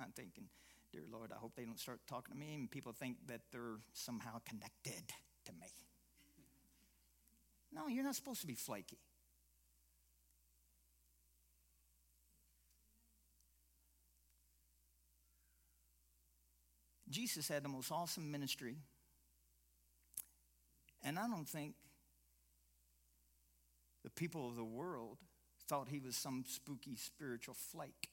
I'm 0.00 0.12
thinking, 0.14 0.44
dear 0.92 1.02
Lord, 1.10 1.30
I 1.32 1.36
hope 1.38 1.54
they 1.56 1.64
don't 1.64 1.78
start 1.78 2.00
talking 2.06 2.34
to 2.34 2.38
me 2.38 2.54
and 2.54 2.70
people 2.70 2.92
think 2.92 3.16
that 3.26 3.40
they're 3.52 3.78
somehow 3.92 4.40
connected 4.48 5.12
to 5.46 5.52
me. 5.52 5.68
No, 7.72 7.88
you're 7.88 8.04
not 8.04 8.14
supposed 8.14 8.40
to 8.42 8.46
be 8.46 8.54
flaky. 8.54 8.98
Jesus 17.14 17.46
had 17.46 17.62
the 17.62 17.68
most 17.68 17.92
awesome 17.92 18.32
ministry. 18.32 18.74
And 21.04 21.16
I 21.16 21.28
don't 21.28 21.48
think 21.48 21.74
the 24.02 24.10
people 24.10 24.48
of 24.48 24.56
the 24.56 24.64
world 24.64 25.18
thought 25.68 25.86
he 25.88 26.00
was 26.00 26.16
some 26.16 26.44
spooky 26.48 26.96
spiritual 26.96 27.54
flake. 27.54 28.08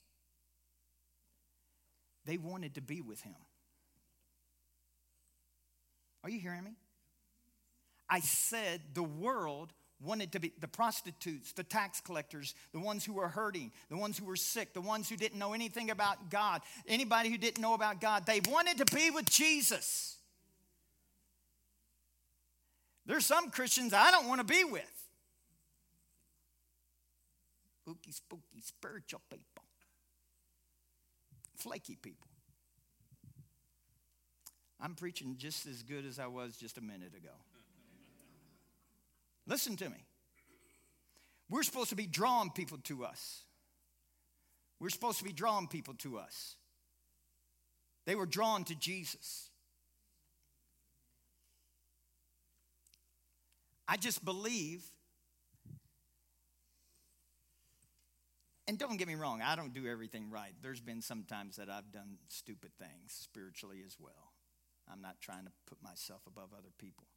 They 2.26 2.38
wanted 2.38 2.76
to 2.76 2.82
be 2.82 3.02
with 3.02 3.22
him. 3.22 3.36
Are 6.24 6.30
you 6.30 6.40
hearing 6.40 6.64
me? 6.64 6.76
I 8.08 8.20
said 8.20 8.82
the 8.94 9.02
world 9.02 9.74
wanted 10.04 10.32
to 10.32 10.40
be 10.40 10.52
the 10.60 10.68
prostitutes, 10.68 11.52
the 11.54 11.64
tax 11.64 12.02
collectors, 12.02 12.56
the 12.74 12.80
ones 12.80 13.06
who 13.06 13.14
were 13.14 13.28
hurting, 13.28 13.72
the 13.90 13.98
ones 13.98 14.18
who 14.18 14.26
were 14.26 14.36
sick, 14.36 14.74
the 14.74 14.82
ones 14.82 15.10
who 15.10 15.16
didn't 15.16 15.38
know 15.38 15.54
anything 15.54 15.92
about 15.92 16.30
God, 16.30 16.62
anybody 16.88 17.30
who 17.30 17.38
didn't 17.38 17.62
know 17.62 17.74
about 17.74 18.02
God. 18.02 18.26
They 18.26 18.42
wanted 18.50 18.78
to 18.80 18.96
be 18.96 19.12
with 19.12 19.30
Jesus. 19.30 20.18
There's 23.06 23.26
some 23.26 23.50
Christians 23.50 23.94
I 23.94 24.12
don't 24.12 24.28
want 24.28 24.40
to 24.40 24.46
be 24.46 24.64
with. 24.64 24.84
Spooky, 27.84 28.12
spooky, 28.12 28.62
spiritual 28.62 29.22
people, 29.30 29.64
flaky 31.58 31.98
people. 32.02 32.28
I'm 34.80 34.96
preaching 34.96 35.36
just 35.38 35.68
as 35.68 35.84
good 35.84 36.06
as 36.06 36.18
I 36.18 36.28
was 36.28 36.56
just 36.56 36.78
a 36.78 36.82
minute 36.82 37.14
ago. 37.16 37.34
Listen 39.48 39.76
to 39.78 39.90
me. 39.90 40.06
We're 41.50 41.64
supposed 41.64 41.90
to 41.90 41.96
be 41.96 42.08
drawing 42.08 42.52
people 42.52 42.78
to 42.86 43.04
us. 43.04 43.44
We're 44.80 44.90
supposed 44.90 45.20
to 45.20 45.24
be 45.24 45.34
drawing 45.34 45.68
people 45.68 45.94
to 45.96 46.18
us. 46.18 46.56
They 48.06 48.16
were 48.16 48.26
drawn 48.26 48.64
to 48.66 48.76
Jesus. 48.76 49.50
I 53.88 53.98
just 53.98 54.24
believe, 54.24 54.84
and 58.68 58.78
don't 58.80 58.98
get 58.98 59.08
me 59.10 59.16
wrong, 59.16 59.42
I 59.42 59.58
don't 59.58 59.74
do 59.74 59.86
everything 59.86 60.32
right. 60.32 60.54
There's 60.62 60.80
been 60.80 61.02
some 61.02 61.24
times 61.24 61.58
that 61.58 61.70
I've 61.70 61.92
done 61.92 62.18
stupid 62.30 62.72
things 62.80 63.12
spiritually 63.12 63.84
as 63.86 63.98
well. 64.00 64.32
I'm 64.92 65.02
not 65.02 65.20
trying 65.20 65.44
to 65.44 65.52
put 65.68 65.84
myself 65.84 66.22
above 66.26 66.50
other 66.58 66.72
people. 66.80 67.08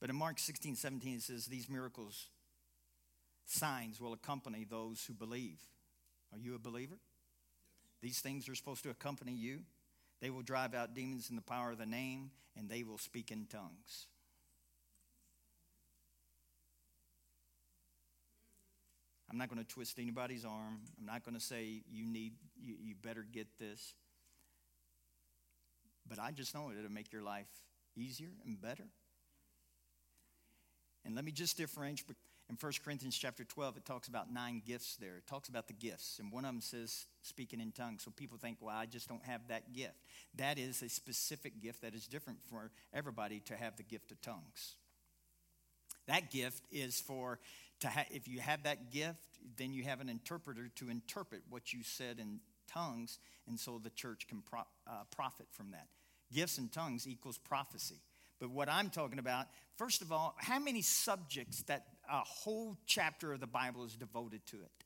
But 0.00 0.10
in 0.10 0.16
Mark 0.16 0.38
16, 0.38 0.76
17, 0.76 1.16
it 1.16 1.22
says, 1.22 1.46
These 1.46 1.68
miracles, 1.68 2.28
signs 3.44 4.00
will 4.00 4.12
accompany 4.12 4.64
those 4.64 5.04
who 5.04 5.12
believe. 5.12 5.60
Are 6.32 6.38
you 6.38 6.54
a 6.54 6.58
believer? 6.58 6.96
These 8.02 8.20
things 8.20 8.48
are 8.48 8.54
supposed 8.54 8.82
to 8.84 8.90
accompany 8.90 9.32
you. 9.32 9.60
They 10.20 10.30
will 10.30 10.42
drive 10.42 10.74
out 10.74 10.94
demons 10.94 11.28
in 11.28 11.36
the 11.36 11.42
power 11.42 11.72
of 11.72 11.78
the 11.78 11.86
name, 11.86 12.30
and 12.56 12.68
they 12.68 12.82
will 12.82 12.98
speak 12.98 13.30
in 13.30 13.46
tongues. 13.46 14.06
I'm 19.30 19.38
not 19.38 19.48
going 19.48 19.62
to 19.62 19.68
twist 19.68 19.98
anybody's 19.98 20.44
arm. 20.44 20.80
I'm 20.98 21.06
not 21.06 21.24
going 21.24 21.36
to 21.36 21.40
say 21.40 21.82
you 21.90 22.04
need 22.04 22.32
you, 22.60 22.74
you 22.82 22.94
better 23.00 23.24
get 23.30 23.46
this. 23.58 23.94
But 26.08 26.18
I 26.18 26.32
just 26.32 26.52
know 26.54 26.72
it'll 26.76 26.90
make 26.90 27.12
your 27.12 27.22
life 27.22 27.46
easier 27.96 28.30
and 28.44 28.60
better. 28.60 28.88
And 31.04 31.14
let 31.14 31.24
me 31.24 31.32
just 31.32 31.56
differentiate. 31.56 32.16
In 32.50 32.56
1 32.60 32.72
Corinthians 32.84 33.16
chapter 33.16 33.44
12, 33.44 33.76
it 33.76 33.84
talks 33.84 34.08
about 34.08 34.32
nine 34.32 34.60
gifts 34.66 34.96
there. 34.96 35.18
It 35.18 35.26
talks 35.28 35.48
about 35.48 35.68
the 35.68 35.72
gifts. 35.72 36.18
And 36.18 36.32
one 36.32 36.44
of 36.44 36.52
them 36.52 36.60
says 36.60 37.06
speaking 37.22 37.60
in 37.60 37.70
tongues. 37.70 38.02
So 38.02 38.10
people 38.10 38.38
think, 38.38 38.58
well, 38.60 38.74
I 38.76 38.86
just 38.86 39.08
don't 39.08 39.24
have 39.24 39.46
that 39.48 39.72
gift. 39.72 39.94
That 40.34 40.58
is 40.58 40.82
a 40.82 40.88
specific 40.88 41.62
gift 41.62 41.82
that 41.82 41.94
is 41.94 42.08
different 42.08 42.40
for 42.42 42.72
everybody 42.92 43.38
to 43.46 43.56
have 43.56 43.76
the 43.76 43.84
gift 43.84 44.10
of 44.10 44.20
tongues. 44.20 44.74
That 46.08 46.32
gift 46.32 46.64
is 46.72 47.00
for, 47.00 47.38
to 47.80 47.88
ha- 47.88 48.06
if 48.10 48.26
you 48.26 48.40
have 48.40 48.64
that 48.64 48.90
gift, 48.90 49.38
then 49.56 49.72
you 49.72 49.84
have 49.84 50.00
an 50.00 50.08
interpreter 50.08 50.70
to 50.74 50.90
interpret 50.90 51.42
what 51.48 51.72
you 51.72 51.84
said 51.84 52.18
in 52.18 52.40
tongues. 52.66 53.20
And 53.46 53.60
so 53.60 53.78
the 53.78 53.90
church 53.90 54.26
can 54.26 54.42
pro- 54.42 54.66
uh, 54.88 55.04
profit 55.14 55.46
from 55.52 55.70
that. 55.70 55.86
Gifts 56.32 56.58
and 56.58 56.72
tongues 56.72 57.06
equals 57.06 57.38
prophecy. 57.38 58.00
But 58.40 58.50
what 58.50 58.68
I'm 58.68 58.88
talking 58.88 59.18
about, 59.18 59.46
first 59.76 60.00
of 60.00 60.10
all, 60.10 60.34
how 60.38 60.58
many 60.58 60.80
subjects 60.82 61.62
that 61.64 61.84
a 62.10 62.20
whole 62.20 62.76
chapter 62.86 63.32
of 63.32 63.40
the 63.40 63.46
Bible 63.46 63.84
is 63.84 63.94
devoted 63.94 64.44
to 64.46 64.56
it? 64.56 64.84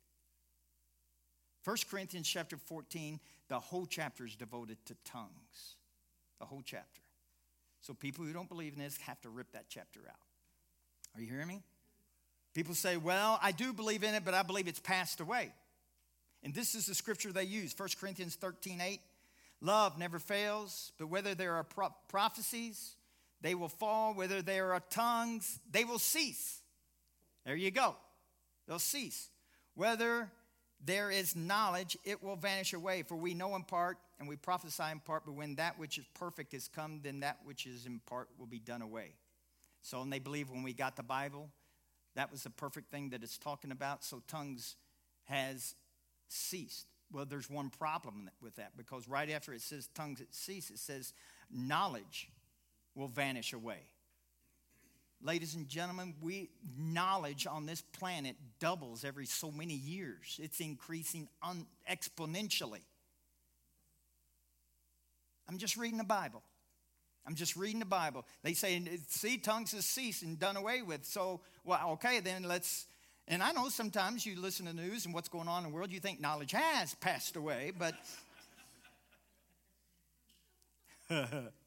1 1.65 1.77
Corinthians 1.91 2.29
chapter 2.29 2.57
14, 2.57 3.21
the 3.49 3.59
whole 3.59 3.87
chapter 3.87 4.27
is 4.27 4.37
devoted 4.37 4.77
to 4.87 4.95
tongues. 5.05 5.77
The 6.41 6.45
whole 6.45 6.63
chapter. 6.65 7.01
So 7.81 7.95
people 7.95 8.25
who 8.25 8.33
don't 8.33 8.49
believe 8.49 8.75
in 8.75 8.81
this 8.81 8.99
have 8.99 9.21
to 9.23 9.31
rip 9.31 9.53
that 9.53 9.67
chapter 9.69 10.01
out. 10.09 10.17
Are 11.15 11.21
you 11.21 11.31
hearing 11.31 11.49
me? 11.49 11.63
People 12.55 12.75
say, 12.75 12.97
well, 12.97 13.39
I 13.43 13.53
do 13.53 13.73
believe 13.73 14.03
in 14.03 14.15
it, 14.15 14.25
but 14.25 14.35
I 14.35 14.43
believe 14.43 14.69
it's 14.69 14.81
passed 14.81 15.21
away. 15.21 15.53
And 16.43 16.55
this 16.55 16.75
is 16.75 16.87
the 16.87 16.95
scripture 16.95 17.33
they 17.33 17.45
use 17.45 17.75
1 17.77 17.89
Corinthians 18.01 18.35
13 18.37 18.81
8. 18.81 19.01
Love 19.61 19.99
never 19.99 20.19
fails, 20.19 20.93
but 20.99 21.07
whether 21.07 21.35
there 21.35 21.55
are 21.55 21.65
pro- 21.65 21.95
prophecies, 22.09 22.97
they 23.41 23.55
will 23.55 23.69
fall. 23.69 24.15
Whether 24.15 24.43
there 24.43 24.73
are 24.73 24.83
tongues, 24.91 25.61
they 25.71 25.85
will 25.85 25.99
cease. 25.99 26.61
There 27.45 27.57
you 27.57 27.71
go. 27.71 27.97
They'll 28.67 28.79
cease. 28.79 29.29
Whether 29.75 30.31
there 30.83 31.11
is 31.11 31.35
knowledge, 31.35 31.97
it 32.05 32.23
will 32.23 32.37
vanish 32.37 32.73
away. 32.73 33.03
For 33.03 33.17
we 33.17 33.35
know 33.35 33.57
in 33.57 33.65
part 33.65 33.99
and 34.19 34.29
we 34.29 34.37
prophesy 34.37 34.85
in 34.91 35.01
part, 35.01 35.25
but 35.27 35.35
when 35.35 35.57
that 35.57 35.79
which 35.79 35.99
is 35.99 36.05
perfect 36.15 36.55
is 36.55 36.69
come, 36.69 37.01
then 37.03 37.21
that 37.21 37.39
which 37.45 37.67
is 37.67 37.87
in 37.87 38.01
part 38.07 38.29
will 38.39 38.47
be 38.47 38.59
done 38.59 38.83
away. 38.83 39.15
So, 39.83 40.01
and 40.01 40.13
they 40.13 40.19
believe 40.19 40.51
when 40.51 40.63
we 40.63 40.73
got 40.73 40.97
the 40.97 41.03
Bible, 41.03 41.51
that 42.17 42.31
was 42.31 42.43
the 42.45 42.51
perfect 42.51 42.91
thing 42.91 43.11
that 43.11 43.23
it's 43.23 43.37
talking 43.37 43.71
about. 43.71 44.05
So, 44.05 44.23
tongues 44.29 44.77
has 45.25 45.75
ceased. 46.29 46.87
Well, 47.13 47.27
there's 47.27 47.51
one 47.51 47.71
problem 47.71 48.31
with 48.41 48.57
that 48.57 48.77
because 48.77 49.09
right 49.09 49.31
after 49.31 49.53
it 49.53 49.61
says 49.61 49.89
tongues 49.95 50.21
it 50.21 50.29
cease, 50.35 50.71
it 50.71 50.79
says 50.79 51.13
knowledge 51.51 52.29
will 52.95 53.09
vanish 53.09 53.53
away. 53.53 53.81
Ladies 55.23 55.55
and 55.55 55.69
gentlemen, 55.69 56.15
we 56.21 56.51
knowledge 56.79 57.47
on 57.47 57.65
this 57.65 57.81
planet 57.81 58.37
doubles 58.61 59.05
every 59.05 59.25
so 59.27 59.51
many 59.51 59.75
years. 59.75 60.39
It's 60.43 60.61
increasing 60.61 61.29
un, 61.43 61.67
exponentially. 61.91 62.83
I'm 65.49 65.57
just 65.57 65.77
reading 65.77 65.99
the 65.99 66.05
Bible. 66.05 66.43
I'm 67.27 67.35
just 67.35 67.57
reading 67.57 67.79
the 67.79 67.87
Bible. 67.87 68.27
They 68.43 68.53
say, 68.53 68.83
see, 69.09 69.39
tongues 69.39 69.73
has 69.73 69.87
ceased 69.87 70.23
and 70.23 70.39
done 70.39 70.57
away 70.57 70.83
with. 70.83 71.07
So, 71.07 71.41
well, 71.65 71.93
okay, 71.93 72.21
then 72.21 72.43
let's. 72.43 72.87
And 73.27 73.43
I 73.43 73.53
know 73.53 73.71
sometimes 73.71 74.27
you 74.27 74.39
listen 74.39 74.67
to 74.67 74.75
news 74.75 75.07
and 75.07 75.15
what's 75.15 75.31
going 75.31 75.49
on 75.49 75.65
in 75.65 75.71
the 75.71 75.75
world, 75.75 75.91
you 75.91 76.01
think 76.01 76.21
knowledge 76.21 76.53
has 76.53 76.95
passed 76.97 77.37
away, 77.37 77.73
but. 77.79 77.95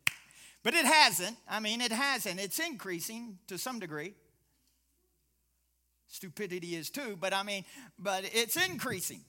But 0.67 0.73
it 0.73 0.86
hasn't. 0.86 1.38
I 1.47 1.62
mean, 1.62 1.80
it 1.80 1.93
hasn't. 1.93 2.41
It's 2.41 2.60
increasing 2.60 3.38
to 3.47 3.58
some 3.58 3.80
degree. 3.80 4.13
Stupidity 6.08 6.75
is 6.75 6.89
too, 6.89 7.17
but 7.17 7.34
I 7.34 7.43
mean, 7.43 7.63
but 7.97 8.30
it's 8.34 8.58
increasing. 8.58 9.21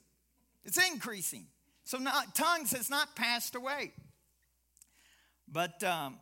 It's 0.65 0.85
increasing. 0.91 1.47
So 1.85 1.99
not, 1.99 2.35
tongues 2.35 2.73
has 2.73 2.91
not 2.91 3.15
passed 3.15 3.55
away. 3.55 3.93
But 5.47 5.85
um, 5.85 6.19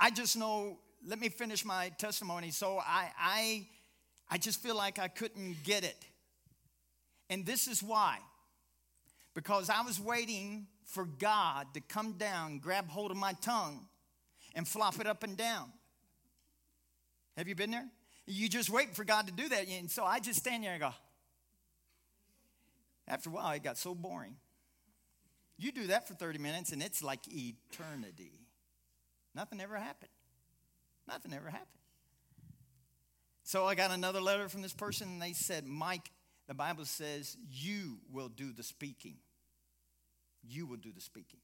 I 0.00 0.08
just 0.08 0.38
know, 0.38 0.78
let 1.06 1.20
me 1.20 1.28
finish 1.28 1.62
my 1.62 1.90
testimony. 1.98 2.50
So 2.50 2.78
I, 2.78 3.10
I, 3.18 3.66
I 4.30 4.38
just 4.38 4.62
feel 4.62 4.74
like 4.74 4.98
I 4.98 5.08
couldn't 5.08 5.56
get 5.64 5.84
it. 5.84 6.02
And 7.28 7.44
this 7.44 7.68
is 7.68 7.82
why. 7.82 8.20
Because 9.34 9.68
I 9.68 9.82
was 9.82 10.00
waiting 10.00 10.68
for 10.86 11.04
God 11.04 11.66
to 11.74 11.82
come 11.82 12.12
down, 12.12 12.58
grab 12.58 12.88
hold 12.88 13.10
of 13.10 13.18
my 13.18 13.34
tongue, 13.42 13.86
and 14.54 14.66
flop 14.66 15.00
it 15.00 15.06
up 15.06 15.22
and 15.22 15.36
down. 15.36 15.72
Have 17.36 17.48
you 17.48 17.54
been 17.54 17.70
there? 17.70 17.88
You 18.26 18.48
just 18.48 18.70
wait 18.70 18.94
for 18.94 19.04
God 19.04 19.26
to 19.26 19.32
do 19.32 19.48
that. 19.48 19.68
And 19.68 19.90
so 19.90 20.04
I 20.04 20.20
just 20.20 20.38
stand 20.38 20.64
there 20.64 20.72
and 20.72 20.80
go, 20.80 20.94
after 23.06 23.28
a 23.28 23.32
while, 23.32 23.52
it 23.52 23.62
got 23.62 23.76
so 23.76 23.94
boring. 23.94 24.36
You 25.58 25.72
do 25.72 25.88
that 25.88 26.08
for 26.08 26.14
30 26.14 26.38
minutes 26.38 26.72
and 26.72 26.82
it's 26.82 27.02
like 27.02 27.20
eternity. 27.28 28.40
Nothing 29.34 29.60
ever 29.60 29.76
happened. 29.76 30.10
Nothing 31.06 31.32
ever 31.34 31.48
happened. 31.48 31.68
So 33.42 33.66
I 33.66 33.74
got 33.74 33.90
another 33.90 34.20
letter 34.20 34.48
from 34.48 34.62
this 34.62 34.72
person 34.72 35.08
and 35.08 35.22
they 35.22 35.32
said, 35.34 35.66
Mike, 35.66 36.10
the 36.48 36.54
Bible 36.54 36.86
says 36.86 37.36
you 37.50 37.98
will 38.10 38.28
do 38.28 38.52
the 38.52 38.62
speaking. 38.62 39.16
You 40.42 40.66
will 40.66 40.76
do 40.76 40.92
the 40.92 41.00
speaking. 41.00 41.40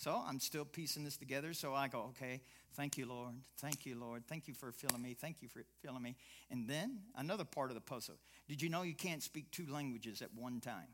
So 0.00 0.18
I'm 0.26 0.40
still 0.40 0.64
piecing 0.64 1.04
this 1.04 1.18
together. 1.18 1.52
So 1.52 1.74
I 1.74 1.86
go, 1.86 2.14
okay, 2.16 2.40
thank 2.72 2.96
you, 2.96 3.04
Lord. 3.04 3.34
Thank 3.58 3.84
you, 3.84 4.00
Lord. 4.00 4.26
Thank 4.26 4.48
you 4.48 4.54
for 4.54 4.72
filling 4.72 5.02
me. 5.02 5.12
Thank 5.12 5.42
you 5.42 5.48
for 5.48 5.62
filling 5.82 6.02
me. 6.02 6.16
And 6.50 6.66
then 6.66 7.00
another 7.18 7.44
part 7.44 7.70
of 7.70 7.74
the 7.74 7.82
puzzle. 7.82 8.14
Did 8.48 8.62
you 8.62 8.70
know 8.70 8.80
you 8.80 8.94
can't 8.94 9.22
speak 9.22 9.50
two 9.50 9.66
languages 9.68 10.22
at 10.22 10.30
one 10.34 10.60
time? 10.60 10.88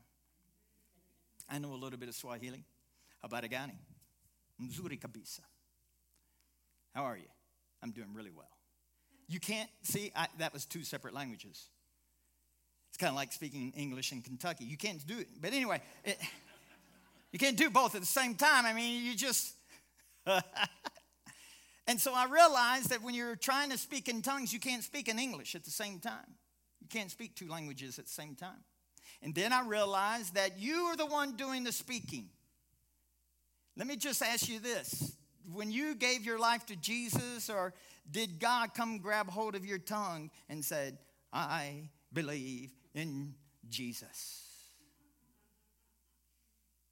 I 1.49 1.57
know 1.57 1.71
a 1.71 1.79
little 1.79 1.97
bit 1.97 2.09
of 2.09 2.15
Swahili. 2.15 2.65
Habarigani. 3.23 3.77
Mzuri 4.61 4.99
kabisa. 4.99 5.39
How 6.93 7.05
are 7.05 7.15
you? 7.15 7.29
I'm 7.81 7.91
doing 7.91 8.09
really 8.13 8.31
well. 8.35 8.57
You 9.29 9.39
can't, 9.39 9.69
see, 9.83 10.11
I, 10.17 10.27
that 10.39 10.51
was 10.51 10.65
two 10.65 10.83
separate 10.83 11.13
languages. 11.13 11.69
It's 12.89 12.97
kind 12.97 13.11
of 13.11 13.15
like 13.15 13.31
speaking 13.31 13.71
English 13.77 14.11
in 14.11 14.21
Kentucky. 14.21 14.65
You 14.65 14.75
can't 14.75 15.05
do 15.07 15.17
it. 15.17 15.29
But 15.39 15.53
anyway, 15.53 15.81
it, 16.03 16.17
you 17.37 17.45
can't 17.45 17.55
do 17.55 17.69
both 17.69 17.93
at 17.93 18.01
the 18.01 18.07
same 18.07 18.33
time. 18.33 18.65
I 18.65 18.73
mean, 18.73 19.05
you 19.05 19.15
just. 19.15 19.53
and 21.85 22.01
so 22.01 22.11
I 22.11 22.25
realized 22.25 22.89
that 22.89 23.03
when 23.03 23.13
you're 23.13 23.35
trying 23.35 23.69
to 23.69 23.77
speak 23.77 24.09
in 24.09 24.23
tongues, 24.23 24.51
you 24.51 24.59
can't 24.59 24.83
speak 24.83 25.07
in 25.07 25.19
English 25.19 25.53
at 25.53 25.63
the 25.63 25.69
same 25.69 25.99
time. 25.99 26.33
You 26.81 26.87
can't 26.89 27.11
speak 27.11 27.35
two 27.35 27.47
languages 27.47 27.99
at 27.99 28.05
the 28.05 28.11
same 28.11 28.33
time. 28.33 28.63
And 29.21 29.35
then 29.35 29.53
I 29.53 29.61
realized 29.61 30.33
that 30.33 30.57
you 30.57 30.85
are 30.85 30.95
the 30.95 31.05
one 31.05 31.35
doing 31.35 31.63
the 31.63 31.71
speaking. 31.71 32.29
Let 33.75 33.85
me 33.85 33.97
just 33.97 34.23
ask 34.23 34.49
you 34.49 34.59
this. 34.59 35.15
When 35.53 35.69
you 35.69 35.93
gave 35.93 36.25
your 36.25 36.39
life 36.39 36.65
to 36.65 36.75
Jesus, 36.75 37.51
or 37.51 37.75
did 38.09 38.39
God 38.39 38.73
come 38.73 38.97
grab 38.97 39.29
hold 39.29 39.53
of 39.53 39.63
your 39.63 39.77
tongue 39.77 40.31
and 40.49 40.65
said, 40.65 40.97
I 41.31 41.91
believe 42.11 42.71
in 42.95 43.35
Jesus? 43.69 44.46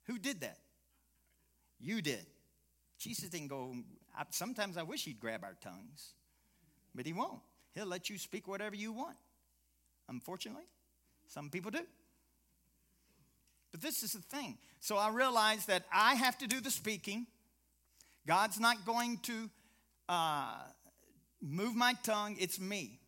Who 0.05 0.17
did 0.17 0.41
that? 0.41 0.57
You 1.79 2.01
did. 2.01 2.25
Jesus 2.97 3.29
didn't 3.29 3.47
go, 3.47 3.75
sometimes 4.29 4.77
I 4.77 4.83
wish 4.83 5.05
he'd 5.05 5.19
grab 5.19 5.43
our 5.43 5.55
tongues, 5.61 6.13
but 6.93 7.05
he 7.05 7.13
won't. 7.13 7.41
He'll 7.73 7.85
let 7.85 8.09
you 8.09 8.17
speak 8.17 8.47
whatever 8.47 8.75
you 8.75 8.91
want. 8.91 9.17
Unfortunately, 10.07 10.63
some 11.27 11.49
people 11.49 11.71
do. 11.71 11.85
But 13.71 13.81
this 13.81 14.03
is 14.03 14.13
the 14.13 14.21
thing. 14.21 14.57
So 14.79 14.95
I 14.95 15.09
realized 15.09 15.67
that 15.67 15.83
I 15.93 16.15
have 16.15 16.37
to 16.37 16.47
do 16.47 16.61
the 16.61 16.71
speaking. 16.71 17.27
God's 18.25 18.59
not 18.59 18.85
going 18.85 19.17
to 19.23 19.49
uh, 20.07 20.53
move 21.41 21.75
my 21.75 21.93
tongue, 22.03 22.37
it's 22.39 22.59
me. 22.59 22.99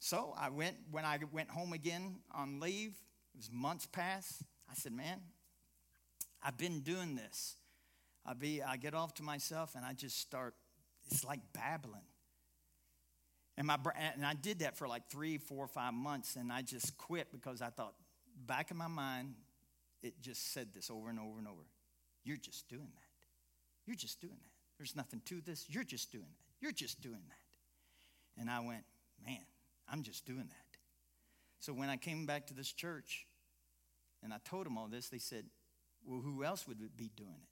So 0.00 0.34
I 0.36 0.50
went, 0.50 0.76
when 0.90 1.06
I 1.06 1.18
went 1.32 1.48
home 1.48 1.72
again 1.72 2.16
on 2.34 2.60
leave, 2.60 2.90
it 3.34 3.38
was 3.38 3.50
months 3.50 3.86
past, 3.86 4.42
I 4.70 4.74
said, 4.74 4.92
man, 4.92 5.20
I've 6.44 6.58
been 6.58 6.80
doing 6.80 7.16
this. 7.16 7.56
I 8.26 8.34
be 8.34 8.62
I 8.62 8.76
get 8.76 8.94
off 8.94 9.14
to 9.14 9.22
myself 9.22 9.74
and 9.74 9.84
I 9.84 9.94
just 9.94 10.18
start. 10.18 10.54
It's 11.06 11.24
like 11.24 11.40
babbling. 11.52 12.02
And 13.56 13.66
my 13.66 13.78
and 14.14 14.26
I 14.26 14.34
did 14.34 14.60
that 14.60 14.76
for 14.76 14.86
like 14.86 15.08
three, 15.08 15.38
four, 15.38 15.66
five 15.66 15.94
months, 15.94 16.36
and 16.36 16.52
I 16.52 16.62
just 16.62 16.98
quit 16.98 17.32
because 17.32 17.62
I 17.62 17.70
thought 17.70 17.94
back 18.46 18.70
in 18.70 18.76
my 18.76 18.88
mind, 18.88 19.34
it 20.02 20.20
just 20.20 20.52
said 20.52 20.68
this 20.74 20.90
over 20.90 21.08
and 21.08 21.18
over 21.18 21.38
and 21.38 21.48
over. 21.48 21.62
You're 22.24 22.36
just 22.36 22.68
doing 22.68 22.90
that. 22.94 23.26
You're 23.86 23.96
just 23.96 24.20
doing 24.20 24.34
that. 24.34 24.50
There's 24.78 24.96
nothing 24.96 25.22
to 25.26 25.40
this. 25.40 25.66
You're 25.68 25.84
just 25.84 26.10
doing 26.10 26.24
that. 26.24 26.60
You're 26.60 26.72
just 26.72 27.00
doing 27.00 27.20
that. 27.28 28.40
And 28.40 28.50
I 28.50 28.60
went, 28.60 28.84
man, 29.24 29.44
I'm 29.88 30.02
just 30.02 30.26
doing 30.26 30.38
that. 30.48 30.78
So 31.60 31.72
when 31.72 31.88
I 31.88 31.96
came 31.96 32.26
back 32.26 32.46
to 32.48 32.54
this 32.54 32.72
church 32.72 33.26
and 34.22 34.32
I 34.32 34.38
told 34.44 34.66
them 34.66 34.76
all 34.76 34.88
this, 34.88 35.08
they 35.08 35.18
said, 35.18 35.44
well, 36.06 36.20
who 36.20 36.44
else 36.44 36.66
would 36.68 36.78
be 36.96 37.10
doing 37.16 37.30
it? 37.30 37.48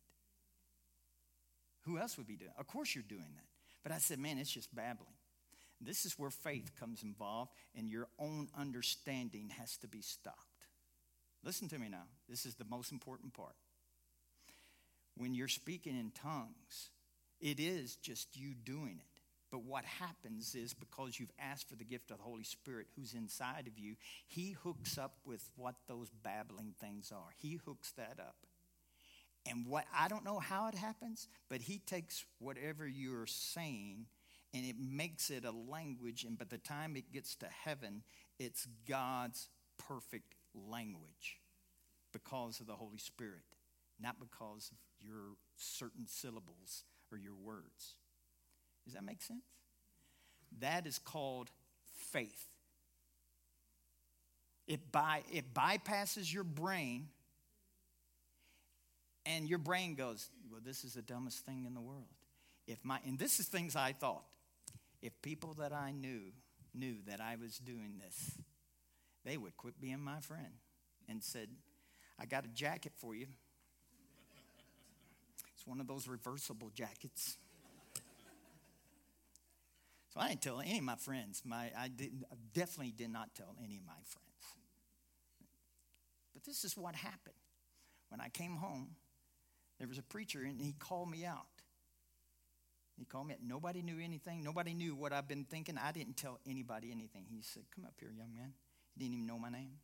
Who 1.85 1.99
else 1.99 2.17
would 2.17 2.27
be 2.27 2.37
doing 2.37 2.51
it? 2.57 2.61
Of 2.61 2.67
course 2.67 2.95
you're 2.95 3.05
doing 3.07 3.35
that. 3.35 3.47
But 3.83 3.93
I 3.93 3.99
said, 3.99 4.19
man, 4.19 4.39
it's 4.39 4.51
just 4.51 4.75
babbling. 4.75 5.15
This 5.81 6.05
is 6.05 6.19
where 6.19 6.31
faith 6.31 6.71
comes 6.79 7.03
involved, 7.03 7.51
and 7.77 7.89
your 7.89 8.07
own 8.19 8.49
understanding 8.57 9.51
has 9.59 9.77
to 9.79 9.89
be 9.89 10.01
stopped. 10.01 10.39
Listen 11.45 11.69
to 11.69 11.79
me 11.79 11.89
now. 11.89 12.05
This 12.29 12.47
is 12.47 12.55
the 12.55 12.65
most 12.65 12.93
important 12.93 13.35
part. 13.35 13.57
When 15.17 15.35
you're 15.35 15.49
speaking 15.49 15.99
in 15.99 16.13
tongues, 16.13 16.91
it 17.41 17.59
is 17.59 17.97
just 17.97 18.37
you 18.37 18.55
doing 18.55 19.01
it. 19.01 19.12
But 19.53 19.65
what 19.65 19.85
happens 19.85 20.55
is 20.55 20.73
because 20.73 21.21
you've 21.21 21.31
asked 21.39 21.69
for 21.69 21.77
the 21.77 21.85
gift 21.85 22.11
of 22.11 22.17
the 22.17 22.23
Holy 22.23 22.43
Spirit 22.43 22.87
who's 22.97 23.13
inside 23.13 23.67
of 23.67 23.79
you, 23.79 23.97
He 24.27 24.53
hooks 24.53 24.97
up 24.97 25.19
with 25.27 25.45
what 25.57 25.75
those 25.87 26.09
babbling 26.25 26.75
things 26.81 27.13
are. 27.15 27.29
He 27.37 27.61
hooks 27.65 27.93
that 27.93 28.17
up. 28.19 28.37
And 29.47 29.67
what 29.67 29.85
I 29.95 30.09
don't 30.09 30.25
know 30.25 30.39
how 30.39 30.69
it 30.69 30.75
happens, 30.75 31.29
but 31.51 31.61
He 31.61 31.79
takes 31.79 32.25
whatever 32.39 32.89
you're 32.89 33.27
saying 33.27 34.07
and 34.55 34.65
it 34.65 34.77
makes 34.79 35.31
it 35.31 35.45
a 35.45 35.51
language. 35.51 36.25
And 36.25 36.39
by 36.39 36.47
the 36.49 36.59
time 36.59 36.97
it 36.97 37.13
gets 37.13 37.35
to 37.37 37.47
heaven, 37.47 38.03
it's 38.39 38.67
God's 38.89 39.51
perfect 39.79 40.35
language 40.55 41.41
because 42.11 42.61
of 42.61 42.67
the 42.67 42.75
Holy 42.75 42.99
Spirit, 42.99 43.45
not 44.01 44.17
because 44.19 44.71
of 44.71 44.79
your 45.07 45.37
certain 45.57 46.07
syllables 46.07 46.85
or 47.11 47.19
your 47.19 47.35
words. 47.35 47.97
Does 48.85 48.95
that 48.95 49.05
make 49.05 49.23
sense? 49.23 49.45
That 50.61 50.87
is 50.87 50.99
called 50.99 51.51
faith. 52.11 52.49
It, 54.67 54.93
by, 54.93 55.23
it 55.33 55.53
bypasses 55.53 56.33
your 56.33 56.45
brain, 56.45 57.09
and 59.27 59.49
your 59.49 59.59
brain 59.59 59.95
goes, 59.95 60.29
Well, 60.51 60.61
this 60.65 60.85
is 60.85 60.95
the 60.95 61.03
dumbest 61.03 61.45
thing 61.45 61.65
in 61.67 61.75
the 61.75 61.81
world. 61.81 62.07
If 62.67 62.79
my, 62.85 62.99
and 63.05 63.19
this 63.19 63.41
is 63.41 63.47
things 63.47 63.77
I 63.77 63.93
thought. 63.93 64.25
If 65.01 65.21
people 65.21 65.55
that 65.55 65.73
I 65.73 65.91
knew 65.91 66.21
knew 66.75 66.95
that 67.07 67.21
I 67.21 67.37
was 67.37 67.59
doing 67.59 68.01
this, 68.03 68.39
they 69.25 69.37
would 69.37 69.57
quit 69.57 69.81
being 69.81 70.01
my 70.01 70.21
friend 70.21 70.55
and 71.09 71.23
said, 71.23 71.49
I 72.19 72.27
got 72.27 72.45
a 72.45 72.49
jacket 72.49 72.93
for 72.97 73.15
you. 73.15 73.27
It's 75.55 75.67
one 75.67 75.81
of 75.81 75.87
those 75.87 76.07
reversible 76.07 76.71
jackets. 76.73 77.37
So 80.13 80.21
I 80.21 80.29
didn't 80.29 80.43
tell 80.43 80.61
any 80.61 80.79
of 80.79 80.85
my 80.85 80.97
friends. 80.97 81.43
My, 81.45 81.71
I, 81.79 81.89
didn't, 81.89 82.25
I 82.31 82.35
definitely 82.53 82.93
did 82.93 83.11
not 83.11 83.35
tell 83.35 83.57
any 83.65 83.79
of 83.79 83.87
my 83.87 83.93
friends. 84.05 84.29
But 86.35 86.45
this 86.45 86.65
is 86.65 86.77
what 86.77 86.95
happened. 86.95 87.37
When 88.11 88.21
I 88.21 88.29
came 88.29 88.57
home, 88.57 88.97
there 89.79 89.89
was 89.89 89.97
a 89.97 90.03
preacher 90.03 90.41
and 90.43 90.61
he 90.61 90.75
called 90.79 91.11
me 91.11 91.25
out. 91.25 91.47
He 92.99 93.07
called 93.07 93.29
me 93.29 93.35
out. 93.35 93.41
Nobody 93.43 93.81
knew 93.81 93.99
anything. 94.03 94.45
Nobody 94.45 94.75
knew 94.75 94.95
what 94.95 95.15
I've 95.15 95.27
been 95.27 95.45
thinking. 95.45 95.79
I 95.79 95.93
didn't 95.93 96.19
tell 96.19 96.39
anybody 96.47 96.93
anything. 96.93 97.25
He 97.31 97.41
said, 97.41 97.63
Come 97.75 97.87
up 97.87 97.95
here, 97.99 98.11
young 98.11 98.35
man. 98.35 98.53
He 98.95 99.01
didn't 99.01 99.15
even 99.15 99.27
know 99.27 99.39
my 99.39 99.49
name. 99.49 99.79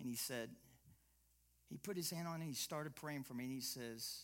And 0.00 0.08
he 0.08 0.16
said, 0.16 0.48
He 1.68 1.76
put 1.76 1.98
his 1.98 2.10
hand 2.10 2.26
on 2.26 2.40
it. 2.40 2.46
He 2.46 2.54
started 2.54 2.96
praying 2.96 3.24
for 3.24 3.34
me. 3.34 3.44
And 3.44 3.52
he 3.52 3.60
says, 3.60 4.22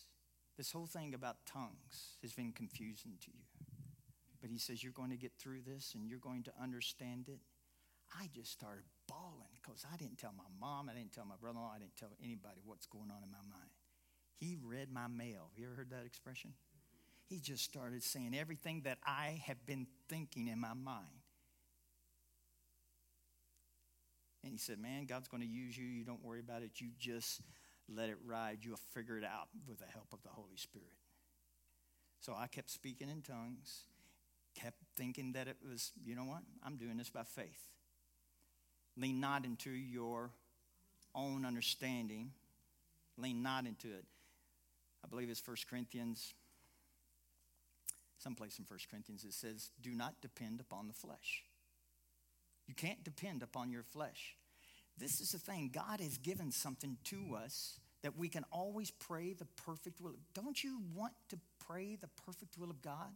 This 0.57 0.73
whole 0.73 0.87
thing 0.87 1.13
about 1.13 1.37
tongues 1.45 2.17
has 2.23 2.33
been 2.33 2.53
confusing 2.53 3.13
to 3.21 3.31
you. 3.31 3.68
But 4.41 4.51
he 4.51 4.59
says, 4.59 4.83
You're 4.83 4.93
going 4.93 5.11
to 5.11 5.17
get 5.17 5.33
through 5.39 5.63
this 5.67 5.95
and 5.95 6.09
you're 6.09 6.19
going 6.19 6.45
to 6.45 6.53
understand 6.61 7.29
it. 7.29 7.41
I 8.19 8.29
just 8.35 8.53
started 8.53 8.85
bawling 9.07 9.53
because 9.61 9.85
I 9.93 9.97
didn't 9.97 10.19
tell 10.19 10.33
my 10.37 10.49
mom, 10.61 10.89
I 10.89 10.95
didn't 10.95 11.13
tell 11.13 11.27
my 11.27 11.35
brother 11.41 11.59
in 11.59 11.63
law, 11.63 11.73
I 11.75 11.79
didn't 11.79 11.97
tell 11.97 12.11
anybody 12.23 12.61
what's 12.65 12.87
going 12.87 13.11
on 13.11 13.23
in 13.23 13.31
my 13.31 13.45
mind. 13.51 13.71
He 14.39 14.57
read 14.63 14.91
my 14.91 15.09
mail. 15.09 15.51
Have 15.51 15.59
you 15.59 15.67
ever 15.67 15.75
heard 15.75 15.91
that 15.91 16.07
expression? 16.07 16.53
He 17.27 17.41
just 17.41 17.65
started 17.65 18.03
saying 18.03 18.35
everything 18.39 18.83
that 18.85 18.99
I 19.05 19.43
have 19.47 19.67
been 19.67 19.87
thinking 20.09 20.49
in 20.49 20.59
my 20.59 20.73
mind. 20.73 21.07
And 24.43 24.53
he 24.53 24.59
said, 24.59 24.79
Man, 24.79 25.05
God's 25.05 25.29
going 25.29 25.43
to 25.43 25.49
use 25.49 25.77
you. 25.77 25.85
You 25.85 26.05
don't 26.05 26.25
worry 26.25 26.41
about 26.41 26.63
it. 26.63 26.81
You 26.81 26.89
just 26.99 27.43
let 27.89 28.09
it 28.09 28.17
ride. 28.25 28.59
You'll 28.63 28.81
figure 28.95 29.19
it 29.19 29.25
out 29.25 29.49
with 29.67 29.79
the 29.79 29.87
help 29.93 30.07
of 30.13 30.23
the 30.23 30.31
Holy 30.31 30.57
Spirit. 30.57 30.97
So 32.21 32.35
I 32.37 32.47
kept 32.47 32.71
speaking 32.71 33.11
in 33.11 33.23
tongues 33.23 33.83
kept 34.61 34.79
thinking 34.97 35.33
that 35.33 35.49
it 35.49 35.57
was, 35.69 35.93
you 36.05 36.15
know 36.15 36.25
what? 36.25 36.43
I'm 36.65 36.77
doing 36.77 36.97
this 36.97 37.11
by 37.11 37.23
faith. 37.23 37.69
Lean 38.97 39.21
not 39.21 39.45
into 39.45 39.71
your 39.71 40.31
own 41.15 41.45
understanding. 41.45 42.33
Lean 43.17 43.43
not 43.43 43.67
into 43.67 43.89
it. 43.89 44.05
I 45.05 45.09
believe 45.09 45.31
it's 45.31 45.47
1 45.47 45.57
Corinthians, 45.71 46.35
someplace 48.19 48.59
in 48.59 48.65
1 48.67 48.79
Corinthians, 48.91 49.25
it 49.25 49.33
says, 49.33 49.71
Do 49.81 49.91
not 49.95 50.21
depend 50.21 50.61
upon 50.61 50.89
the 50.89 50.95
flesh. 50.95 51.45
You 52.67 52.75
can't 52.75 53.03
depend 53.05 53.43
upon 53.43 53.71
your 53.71 53.85
flesh. 53.85 54.35
This 54.99 55.21
is 55.21 55.33
the 55.33 55.39
thing. 55.39 55.71
God 55.73 56.01
has 56.01 56.19
given 56.19 56.51
something 56.51 56.99
to 57.05 57.37
us 57.43 57.79
that 58.03 58.17
we 58.17 58.29
can 58.29 58.45
always 58.51 58.91
pray 58.91 59.33
the 59.33 59.47
perfect 59.65 60.01
will. 60.01 60.17
Don't 60.35 60.63
you 60.63 60.81
want 60.95 61.13
to 61.31 61.39
pray 61.67 61.97
the 61.97 62.09
perfect 62.27 62.59
will 62.59 62.71
of 62.71 62.83
God? 62.83 63.13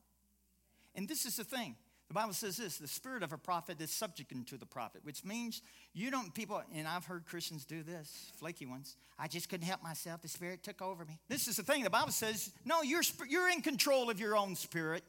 And 0.94 1.08
this 1.08 1.24
is 1.24 1.36
the 1.36 1.44
thing 1.44 1.76
The 2.08 2.14
Bible 2.14 2.34
says 2.34 2.56
this 2.56 2.78
the 2.78 2.88
spirit 2.88 3.22
of 3.22 3.32
a 3.32 3.38
prophet 3.38 3.80
is 3.80 3.90
subject 3.90 4.32
unto 4.32 4.56
the 4.56 4.66
prophet, 4.66 5.00
which 5.04 5.24
means 5.24 5.62
you 5.94 6.10
don't, 6.10 6.34
people, 6.34 6.62
and 6.74 6.86
I've 6.86 7.06
heard 7.06 7.24
Christians 7.26 7.64
do 7.64 7.82
this, 7.82 8.32
flaky 8.36 8.66
ones. 8.66 8.96
I 9.18 9.28
just 9.28 9.48
couldn't 9.48 9.66
help 9.66 9.82
myself. 9.82 10.22
The 10.22 10.28
spirit 10.28 10.62
took 10.62 10.82
over 10.82 11.04
me. 11.04 11.18
This 11.28 11.48
is 11.48 11.56
the 11.56 11.62
thing. 11.62 11.84
The 11.84 11.90
Bible 11.90 12.12
says, 12.12 12.50
no, 12.64 12.82
you're, 12.82 13.02
you're 13.28 13.50
in 13.50 13.62
control 13.62 14.10
of 14.10 14.20
your 14.20 14.36
own 14.36 14.56
spirit. 14.56 15.04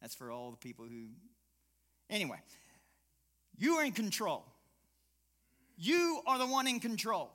That's 0.00 0.14
for 0.14 0.30
all 0.30 0.50
the 0.50 0.56
people 0.56 0.84
who. 0.84 1.06
Anyway, 2.08 2.40
you 3.58 3.74
are 3.74 3.84
in 3.84 3.92
control. 3.92 4.44
You 5.76 6.20
are 6.26 6.38
the 6.38 6.46
one 6.46 6.66
in 6.66 6.80
control. 6.80 7.30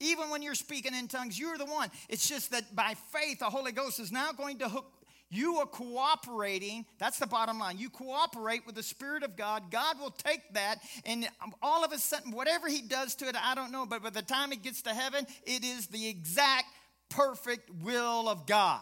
Even 0.00 0.30
when 0.30 0.42
you're 0.42 0.54
speaking 0.54 0.94
in 0.94 1.08
tongues, 1.08 1.38
you're 1.38 1.58
the 1.58 1.64
one. 1.64 1.90
It's 2.08 2.28
just 2.28 2.52
that 2.52 2.74
by 2.74 2.94
faith, 3.12 3.40
the 3.40 3.46
Holy 3.46 3.72
Ghost 3.72 3.98
is 3.98 4.12
now 4.12 4.32
going 4.32 4.58
to 4.58 4.68
hook. 4.68 4.92
You 5.30 5.56
are 5.56 5.66
cooperating. 5.66 6.86
That's 6.98 7.18
the 7.18 7.26
bottom 7.26 7.58
line. 7.58 7.78
You 7.78 7.90
cooperate 7.90 8.64
with 8.64 8.76
the 8.76 8.82
Spirit 8.82 9.22
of 9.22 9.36
God. 9.36 9.70
God 9.70 10.00
will 10.00 10.10
take 10.10 10.54
that, 10.54 10.78
and 11.04 11.28
all 11.60 11.84
of 11.84 11.92
a 11.92 11.98
sudden, 11.98 12.32
whatever 12.32 12.66
He 12.68 12.80
does 12.80 13.14
to 13.16 13.28
it, 13.28 13.36
I 13.36 13.54
don't 13.54 13.70
know, 13.70 13.84
but 13.84 14.02
by 14.02 14.10
the 14.10 14.22
time 14.22 14.52
it 14.52 14.62
gets 14.62 14.82
to 14.82 14.94
heaven, 14.94 15.26
it 15.44 15.64
is 15.64 15.88
the 15.88 16.08
exact 16.08 16.66
perfect 17.10 17.68
will 17.82 18.28
of 18.28 18.46
God. 18.46 18.80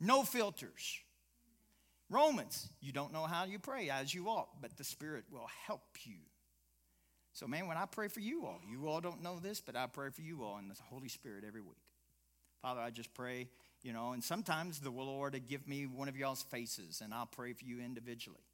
No 0.00 0.22
filters. 0.22 1.00
Romans, 2.08 2.68
you 2.80 2.92
don't 2.92 3.12
know 3.12 3.24
how 3.24 3.44
you 3.44 3.58
pray 3.58 3.90
as 3.90 4.14
you 4.14 4.28
ought, 4.28 4.60
but 4.62 4.76
the 4.78 4.84
Spirit 4.84 5.24
will 5.30 5.48
help 5.66 5.82
you. 6.04 6.16
So, 7.40 7.46
man, 7.46 7.66
when 7.66 7.78
I 7.78 7.86
pray 7.86 8.08
for 8.08 8.20
you 8.20 8.44
all, 8.44 8.60
you 8.70 8.86
all 8.86 9.00
don't 9.00 9.22
know 9.22 9.38
this, 9.40 9.62
but 9.62 9.74
I 9.74 9.86
pray 9.86 10.10
for 10.10 10.20
you 10.20 10.42
all 10.42 10.58
in 10.58 10.68
the 10.68 10.74
Holy 10.90 11.08
Spirit 11.08 11.42
every 11.46 11.62
week. 11.62 11.80
Father, 12.60 12.82
I 12.82 12.90
just 12.90 13.14
pray, 13.14 13.48
you 13.82 13.94
know, 13.94 14.12
and 14.12 14.22
sometimes 14.22 14.78
the 14.78 14.90
Lord 14.90 15.32
will 15.32 15.40
give 15.40 15.66
me 15.66 15.86
one 15.86 16.10
of 16.10 16.18
y'all's 16.18 16.42
faces, 16.42 17.00
and 17.02 17.14
I'll 17.14 17.24
pray 17.24 17.54
for 17.54 17.64
you 17.64 17.80
individually. 17.80 18.44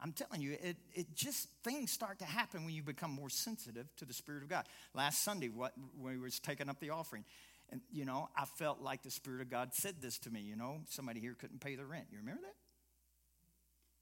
I'm 0.00 0.12
telling 0.12 0.40
you, 0.40 0.52
it, 0.52 0.78
it 0.94 1.14
just 1.14 1.46
things 1.62 1.90
start 1.90 2.20
to 2.20 2.24
happen 2.24 2.64
when 2.64 2.72
you 2.72 2.82
become 2.82 3.10
more 3.10 3.28
sensitive 3.28 3.94
to 3.96 4.06
the 4.06 4.14
Spirit 4.14 4.42
of 4.42 4.48
God. 4.48 4.64
Last 4.94 5.22
Sunday, 5.22 5.50
what 5.50 5.74
when 6.00 6.14
we 6.14 6.18
was 6.18 6.38
taking 6.38 6.70
up 6.70 6.80
the 6.80 6.88
offering, 6.88 7.26
and 7.70 7.82
you 7.92 8.06
know, 8.06 8.30
I 8.34 8.46
felt 8.46 8.80
like 8.80 9.02
the 9.02 9.10
Spirit 9.10 9.42
of 9.42 9.50
God 9.50 9.74
said 9.74 9.96
this 10.00 10.18
to 10.20 10.30
me. 10.30 10.40
You 10.40 10.56
know, 10.56 10.80
somebody 10.88 11.20
here 11.20 11.36
couldn't 11.38 11.60
pay 11.60 11.74
the 11.74 11.84
rent. 11.84 12.06
You 12.10 12.16
remember 12.16 12.40
that? 12.40 12.54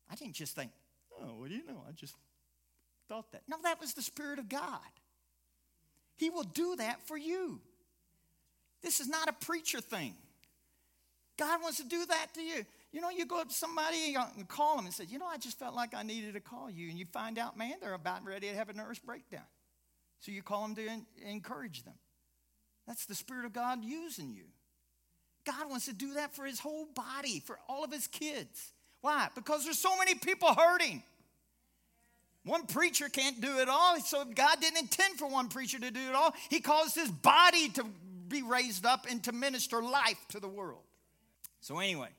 I 0.09 0.15
didn't 0.15 0.37
just 0.37 0.55
think, 0.55 0.71
Oh, 1.23 1.35
what 1.39 1.49
do 1.49 1.55
you 1.55 1.67
know? 1.67 1.83
I 1.89 1.93
just 1.93 2.15
thought 3.09 3.31
that. 3.33 3.43
No, 3.49 3.57
that 3.63 3.81
was 3.81 3.95
the 3.95 4.03
Spirit 4.03 4.39
of 4.39 4.49
God. 4.49 4.81
He 6.17 6.31
will 6.31 6.45
do 6.45 6.77
that 6.77 7.07
for 7.07 7.17
you. 7.17 7.61
This 8.83 9.01
is 9.01 9.09
not 9.09 9.29
a 9.29 9.33
preacher 9.33 9.81
thing. 9.81 10.15
God 11.39 11.63
wants 11.63 11.79
to 11.79 11.85
do 11.85 12.07
that 12.07 12.29
to 12.35 12.41
you. 12.41 12.65
You 12.93 13.01
know, 13.01 13.11
you 13.11 13.27
go 13.27 13.41
up 13.41 13.49
to 13.49 13.55
somebody 13.55 14.15
and 14.15 14.49
call 14.49 14.77
them 14.77 14.87
and 14.87 14.95
say, 14.95 15.05
You 15.05 15.19
know, 15.19 15.27
I 15.27 15.37
just 15.37 15.59
felt 15.59 15.75
like 15.75 15.95
I 15.95 16.03
needed 16.03 16.35
to 16.35 16.41
call 16.41 16.71
you. 16.71 16.89
And 16.89 16.99
you 16.99 17.05
find 17.13 17.39
out, 17.39 17.59
man, 17.59 17.75
they're 17.81 17.95
about 17.95 18.25
ready 18.25 18.49
to 18.49 18.55
have 18.55 18.71
a 18.71 18.73
nervous 18.73 18.99
breakdown. 18.99 19.45
So 20.21 20.33
you 20.33 20.43
call 20.43 20.63
them 20.63 20.75
to 20.77 20.89
encourage 21.29 21.85
them. 21.85 21.95
That's 22.87 23.05
the 23.05 23.15
Spirit 23.15 23.45
of 23.45 23.53
God 23.53 23.85
using 23.85 24.31
you. 24.31 24.45
God 25.45 25.69
wants 25.69 25.87
to 25.87 25.93
do 25.93 26.15
that 26.15 26.35
for 26.35 26.45
his 26.45 26.59
whole 26.59 26.87
body, 26.87 27.41
for 27.41 27.59
all 27.69 27.85
of 27.85 27.93
his 27.93 28.07
kids. 28.07 28.73
Why? 29.01 29.29
Because 29.35 29.65
there's 29.65 29.79
so 29.79 29.97
many 29.99 30.15
people 30.15 30.55
hurting. 30.55 31.03
One 32.45 32.67
preacher 32.67 33.09
can't 33.09 33.41
do 33.41 33.59
it 33.59 33.69
all, 33.69 33.99
so 34.01 34.25
God 34.25 34.61
didn't 34.61 34.79
intend 34.79 35.19
for 35.19 35.29
one 35.29 35.49
preacher 35.49 35.81
to 35.81 35.91
do 35.91 36.09
it 36.09 36.15
all. 36.15 36.33
He 36.49 36.61
caused 36.61 36.95
his 36.95 37.11
body 37.11 37.69
to 37.71 37.85
be 38.29 38.43
raised 38.43 38.87
up 38.87 39.07
and 39.11 39.23
to 39.25 39.33
minister 39.33 39.83
life 39.83 40.25
to 40.29 40.41
the 40.41 40.49
world. 40.49 40.83
So, 41.61 41.79
anyway, 41.81 42.11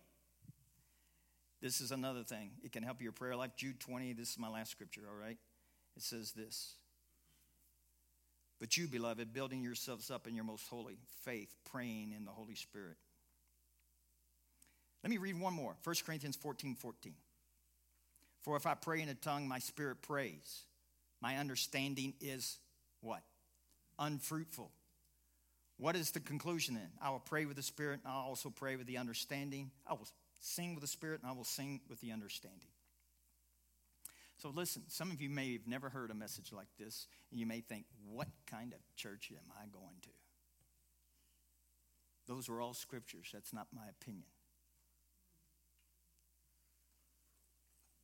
this 1.61 1.79
is 1.79 1.91
another 1.91 2.23
thing. 2.23 2.51
It 2.61 2.73
can 2.73 2.83
help 2.83 3.01
your 3.01 3.13
prayer 3.13 3.35
life. 3.35 3.51
Jude 3.55 3.79
20, 3.79 4.13
this 4.13 4.31
is 4.31 4.39
my 4.39 4.49
last 4.49 4.71
scripture, 4.71 5.03
all 5.09 5.17
right? 5.17 5.37
It 5.95 6.03
says 6.03 6.33
this. 6.33 6.73
But 8.59 8.75
you, 8.75 8.87
beloved, 8.87 9.33
building 9.33 9.61
yourselves 9.61 10.11
up 10.11 10.27
in 10.27 10.35
your 10.35 10.43
most 10.43 10.67
holy 10.67 10.97
faith, 11.23 11.53
praying 11.71 12.13
in 12.15 12.25
the 12.25 12.31
Holy 12.31 12.55
Spirit. 12.55 12.97
Let 15.03 15.09
me 15.09 15.17
read 15.17 15.39
one 15.39 15.53
more 15.53 15.75
1 15.83 15.95
Corinthians 16.05 16.35
14 16.35 16.75
14. 16.75 17.13
For 18.41 18.55
if 18.55 18.65
I 18.65 18.75
pray 18.75 19.01
in 19.01 19.09
a 19.09 19.13
tongue, 19.13 19.47
my 19.47 19.59
spirit 19.59 20.01
prays. 20.01 20.63
My 21.21 21.37
understanding 21.37 22.13
is 22.21 22.59
what? 23.01 23.23
Unfruitful. 23.99 24.71
What 25.77 25.95
is 25.95 26.11
the 26.11 26.19
conclusion 26.19 26.75
then? 26.75 26.89
I 27.01 27.09
will 27.09 27.19
pray 27.19 27.45
with 27.45 27.55
the 27.55 27.63
spirit, 27.63 27.99
and 28.03 28.11
I'll 28.11 28.25
also 28.27 28.49
pray 28.49 28.75
with 28.75 28.87
the 28.87 28.97
understanding. 28.97 29.71
I 29.85 29.93
will 29.93 30.07
sing 30.39 30.73
with 30.73 30.81
the 30.81 30.87
spirit, 30.87 31.21
and 31.21 31.29
I 31.29 31.35
will 31.35 31.43
sing 31.43 31.81
with 31.89 31.99
the 31.99 32.11
understanding. 32.11 32.69
So 34.37 34.51
listen, 34.55 34.83
some 34.87 35.11
of 35.11 35.21
you 35.21 35.29
may 35.29 35.53
have 35.53 35.67
never 35.67 35.89
heard 35.89 36.11
a 36.11 36.15
message 36.15 36.51
like 36.53 36.67
this, 36.79 37.07
and 37.31 37.39
you 37.39 37.45
may 37.45 37.61
think, 37.61 37.85
what 38.07 38.27
kind 38.45 38.73
of 38.73 38.79
church 38.95 39.31
am 39.31 39.51
I 39.51 39.65
going 39.71 39.99
to? 40.03 40.09
Those 42.27 42.49
are 42.49 42.61
all 42.61 42.73
scriptures. 42.73 43.29
That's 43.33 43.53
not 43.53 43.67
my 43.73 43.87
opinion. 43.89 44.25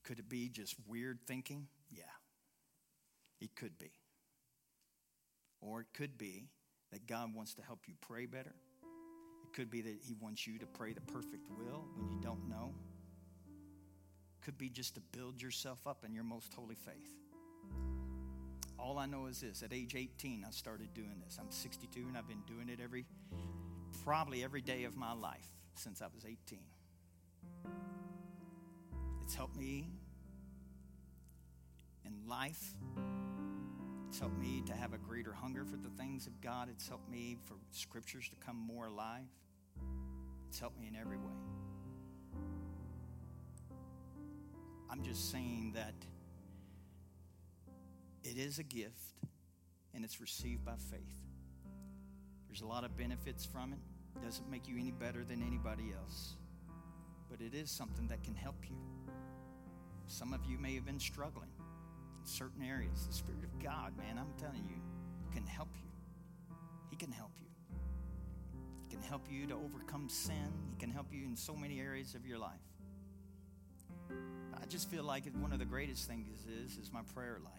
Could 0.03 0.19
it 0.19 0.29
be 0.29 0.49
just 0.49 0.75
weird 0.87 1.19
thinking? 1.25 1.67
Yeah, 1.91 2.03
it 3.39 3.55
could 3.55 3.77
be. 3.79 3.91
Or 5.61 5.81
it 5.81 5.87
could 5.93 6.17
be 6.17 6.49
that 6.91 7.07
God 7.07 7.33
wants 7.33 7.53
to 7.55 7.61
help 7.61 7.81
you 7.87 7.93
pray 8.01 8.25
better. 8.25 8.53
It 9.43 9.53
could 9.53 9.69
be 9.69 9.81
that 9.81 9.97
He 10.01 10.13
wants 10.13 10.45
you 10.45 10.59
to 10.59 10.65
pray 10.65 10.93
the 10.93 11.01
perfect 11.01 11.49
will 11.57 11.85
when 11.95 12.09
you 12.09 12.19
don't 12.21 12.49
know. 12.49 12.73
It 14.39 14.45
could 14.45 14.57
be 14.57 14.69
just 14.69 14.95
to 14.95 15.01
build 15.17 15.41
yourself 15.41 15.87
up 15.87 16.03
in 16.05 16.13
your 16.13 16.25
most 16.25 16.53
holy 16.53 16.75
faith. 16.75 17.15
All 18.77 18.97
I 18.97 19.05
know 19.05 19.27
is 19.27 19.39
this 19.39 19.63
at 19.63 19.71
age 19.71 19.95
18, 19.95 20.43
I 20.45 20.51
started 20.51 20.93
doing 20.93 21.21
this. 21.23 21.37
I'm 21.39 21.49
62 21.49 22.01
and 22.01 22.17
I've 22.17 22.27
been 22.27 22.43
doing 22.45 22.67
it 22.67 22.79
every, 22.83 23.05
probably 24.03 24.43
every 24.43 24.61
day 24.61 24.83
of 24.83 24.97
my 24.97 25.13
life 25.13 25.47
since 25.75 26.01
I 26.01 26.07
was 26.13 26.25
18. 26.25 26.59
It's 29.23 29.35
helped 29.35 29.55
me 29.55 29.87
in 32.05 32.27
life. 32.27 32.61
It's 34.09 34.19
helped 34.19 34.37
me 34.37 34.61
to 34.67 34.73
have 34.73 34.93
a 34.93 34.97
greater 34.97 35.33
hunger 35.33 35.65
for 35.65 35.77
the 35.77 35.89
things 35.89 36.27
of 36.27 36.39
God. 36.41 36.67
It's 36.69 36.87
helped 36.87 37.09
me 37.09 37.37
for 37.45 37.55
scriptures 37.71 38.29
to 38.29 38.35
come 38.35 38.57
more 38.57 38.87
alive. 38.87 39.25
It's 40.49 40.59
helped 40.59 40.79
me 40.79 40.87
in 40.87 40.95
every 40.95 41.17
way. 41.17 41.33
I'm 44.89 45.01
just 45.01 45.31
saying 45.31 45.71
that 45.73 45.95
it 48.23 48.37
is 48.37 48.59
a 48.59 48.63
gift 48.63 49.15
and 49.95 50.05
it's 50.05 50.21
received 50.21 50.63
by 50.63 50.75
faith. 50.91 51.23
There's 52.47 52.61
a 52.61 52.67
lot 52.67 52.83
of 52.83 52.95
benefits 52.95 53.45
from 53.45 53.73
it. 53.73 53.79
It 54.15 54.23
doesn't 54.23 54.47
make 54.51 54.67
you 54.67 54.77
any 54.77 54.91
better 54.91 55.23
than 55.23 55.41
anybody 55.41 55.91
else, 55.97 56.35
but 57.33 57.43
it 57.43 57.55
is 57.55 57.71
something 57.71 58.05
that 58.09 58.23
can 58.23 58.35
help 58.35 58.63
you. 58.69 58.75
Some 60.05 60.33
of 60.33 60.45
you 60.45 60.59
may 60.59 60.75
have 60.75 60.85
been 60.85 60.99
struggling 60.99 61.49
in 62.19 62.25
certain 62.27 62.61
areas. 62.61 63.07
The 63.07 63.13
Spirit 63.13 63.43
of 63.43 63.57
God, 63.57 63.97
man, 63.97 64.19
I'm 64.19 64.31
telling 64.37 64.63
you, 64.69 64.75
can 65.33 65.47
help 65.47 65.69
you. 65.81 65.89
He 66.91 66.95
can 66.95 67.11
help 67.11 67.31
you. 67.39 67.47
He 68.83 68.87
can 68.87 69.01
help 69.01 69.25
you 69.31 69.47
to 69.47 69.55
overcome 69.55 70.09
sin. 70.09 70.53
He 70.69 70.75
can 70.77 70.91
help 70.91 71.07
you 71.11 71.25
in 71.25 71.35
so 71.35 71.55
many 71.55 71.79
areas 71.79 72.13
of 72.13 72.23
your 72.23 72.37
life. 72.37 72.51
I 74.11 74.67
just 74.67 74.91
feel 74.91 75.03
like 75.03 75.23
one 75.41 75.51
of 75.51 75.57
the 75.57 75.65
greatest 75.65 76.07
things 76.07 76.45
is 76.45 76.77
is 76.77 76.93
my 76.93 77.01
prayer 77.15 77.39
life. 77.43 77.53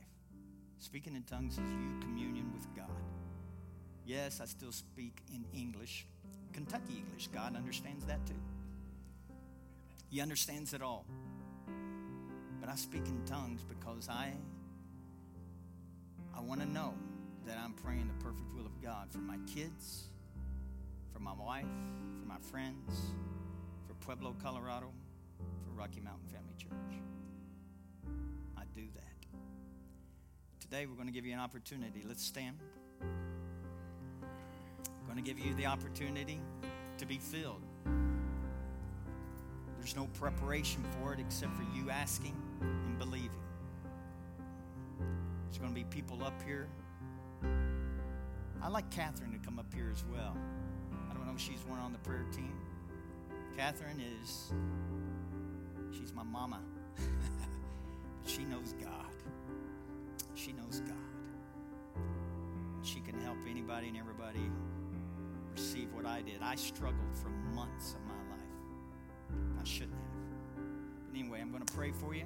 Speaking 0.79 1.16
in 1.16 1.25
tongues 1.25 1.55
is 1.55 1.72
you 1.72 1.99
communion 2.01 2.53
with 2.53 2.72
God. 2.77 3.03
Yes, 4.07 4.41
I 4.41 4.45
still 4.45 4.70
speak 4.70 5.20
in 5.35 5.45
English, 5.53 6.07
Kentucky 6.53 7.03
English. 7.05 7.27
God 7.35 7.57
understands 7.57 8.05
that 8.05 8.25
too. 8.25 8.41
He 10.09 10.20
understands 10.20 10.74
it 10.74 10.82
all. 10.82 11.07
But 12.61 12.68
I 12.68 12.76
speak 12.76 13.07
in 13.07 13.22
tongues 13.26 13.62
because 13.62 14.09
I 14.09 14.32
I 16.36 16.40
want 16.40 16.61
to 16.61 16.66
know 16.66 16.94
that 17.46 17.57
I'm 17.59 17.74
praying 17.74 18.09
the 18.09 18.14
perfect 18.24 18.52
will 18.55 18.66
of 18.66 18.82
God 18.82 19.12
for 19.12 19.18
my 19.18 19.36
kids, 19.46 20.09
for 21.12 21.20
my 21.20 21.32
wife, 21.32 21.64
for 22.20 22.26
my 22.26 22.38
friends, 22.50 23.12
for 23.86 23.94
Pueblo, 24.05 24.34
Colorado, 24.42 24.90
for 25.38 25.78
Rocky 25.78 26.00
Mountain 26.00 26.26
Family 26.28 26.55
Church. 26.59 26.72
I 28.57 28.62
do 28.74 28.82
that. 28.94 29.02
Today 30.61 30.86
we're 30.86 30.96
going 30.96 31.07
to 31.07 31.12
give 31.12 31.26
you 31.26 31.34
an 31.34 31.40
opportunity. 31.40 32.02
Let's 32.07 32.24
stand. 32.24 32.59
I'm 33.02 33.09
going 35.07 35.16
to 35.16 35.22
give 35.22 35.38
you 35.38 35.55
the 35.55 35.66
opportunity 35.66 36.40
to 36.98 37.07
be 37.07 37.18
filled. 37.18 37.62
There's 39.85 39.97
no 39.97 40.09
preparation 40.18 40.82
for 40.99 41.12
it 41.12 41.20
except 41.20 41.55
for 41.55 41.62
you 41.76 41.91
asking 41.91 42.35
and 42.62 42.99
believing. 42.99 43.28
There's 45.45 45.59
going 45.59 45.68
to 45.68 45.74
be 45.74 45.85
people 45.85 46.24
up 46.24 46.41
here. 46.47 46.70
I'd 48.62 48.72
like 48.72 48.89
Catherine 48.91 49.32
to 49.32 49.39
come 49.41 49.59
up 49.59 49.66
here 49.74 49.91
as 49.93 50.03
well. 50.11 50.35
I 51.11 51.12
don't 51.12 51.26
know 51.26 51.35
if 51.35 51.39
she's 51.39 51.62
one 51.68 51.80
on 51.80 51.93
the 51.93 51.99
prayer 51.99 52.24
team. 52.32 52.55
Catherine 53.59 54.03
is, 54.22 54.55
she's 55.93 56.14
my 56.14 56.22
mama. 56.22 56.61
but 56.97 58.30
she 58.30 58.45
knows 58.45 58.72
God. 58.82 59.12
She 60.35 60.53
knows 60.53 60.80
God. 60.80 62.03
She 62.82 63.01
can 63.01 63.20
help 63.20 63.37
anybody 63.47 63.89
and 63.89 63.99
everybody 63.99 64.51
receive 65.55 65.93
what 65.93 66.07
I 66.07 66.22
did. 66.22 66.41
I 66.41 66.55
struggled 66.55 67.14
for 67.22 67.28
months 67.55 67.93
of 67.93 68.01
my 68.07 68.14
life. 68.14 68.24
I 69.64 69.66
shouldn't 69.66 69.92
have. 69.92 70.60
But 71.06 71.18
anyway, 71.18 71.40
I'm 71.40 71.50
going 71.50 71.64
to 71.64 71.72
pray 71.72 71.90
for 71.90 72.14
you. 72.14 72.24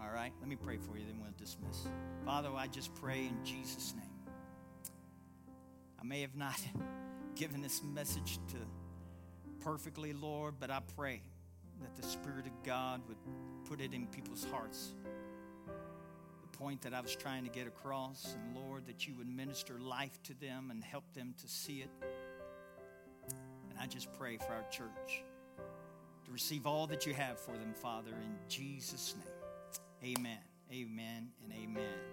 All 0.00 0.10
right, 0.12 0.32
let 0.40 0.48
me 0.48 0.56
pray 0.56 0.78
for 0.78 0.98
you, 0.98 1.04
then 1.06 1.20
we'll 1.22 1.30
dismiss. 1.38 1.86
Father, 2.24 2.48
I 2.56 2.66
just 2.66 2.92
pray 2.96 3.26
in 3.26 3.44
Jesus' 3.44 3.94
name. 3.96 4.10
I 6.00 6.04
may 6.04 6.22
have 6.22 6.34
not 6.34 6.60
given 7.36 7.62
this 7.62 7.84
message 7.84 8.40
to 8.48 8.56
perfectly, 9.60 10.12
Lord, 10.12 10.54
but 10.58 10.72
I 10.72 10.80
pray 10.96 11.22
that 11.80 11.94
the 11.94 12.02
Spirit 12.02 12.46
of 12.46 12.62
God 12.64 13.00
would 13.06 13.18
put 13.68 13.80
it 13.80 13.94
in 13.94 14.08
people's 14.08 14.44
hearts. 14.50 14.94
The 15.66 16.58
point 16.58 16.82
that 16.82 16.94
I 16.94 17.00
was 17.00 17.14
trying 17.14 17.44
to 17.44 17.50
get 17.50 17.68
across, 17.68 18.34
and 18.34 18.56
Lord, 18.56 18.86
that 18.86 19.06
you 19.06 19.14
would 19.18 19.28
minister 19.28 19.78
life 19.78 20.20
to 20.24 20.34
them 20.34 20.72
and 20.72 20.82
help 20.82 21.04
them 21.14 21.32
to 21.40 21.46
see 21.46 21.82
it. 21.82 21.90
And 23.70 23.78
I 23.80 23.86
just 23.86 24.12
pray 24.14 24.36
for 24.36 24.52
our 24.52 24.64
church 24.68 25.22
receive 26.32 26.66
all 26.66 26.86
that 26.86 27.06
you 27.06 27.14
have 27.14 27.38
for 27.38 27.52
them, 27.52 27.74
Father, 27.74 28.10
in 28.10 28.36
Jesus' 28.48 29.14
name. 30.02 30.16
Amen, 30.18 30.38
amen, 30.72 31.28
and 31.44 31.52
amen. 31.52 32.11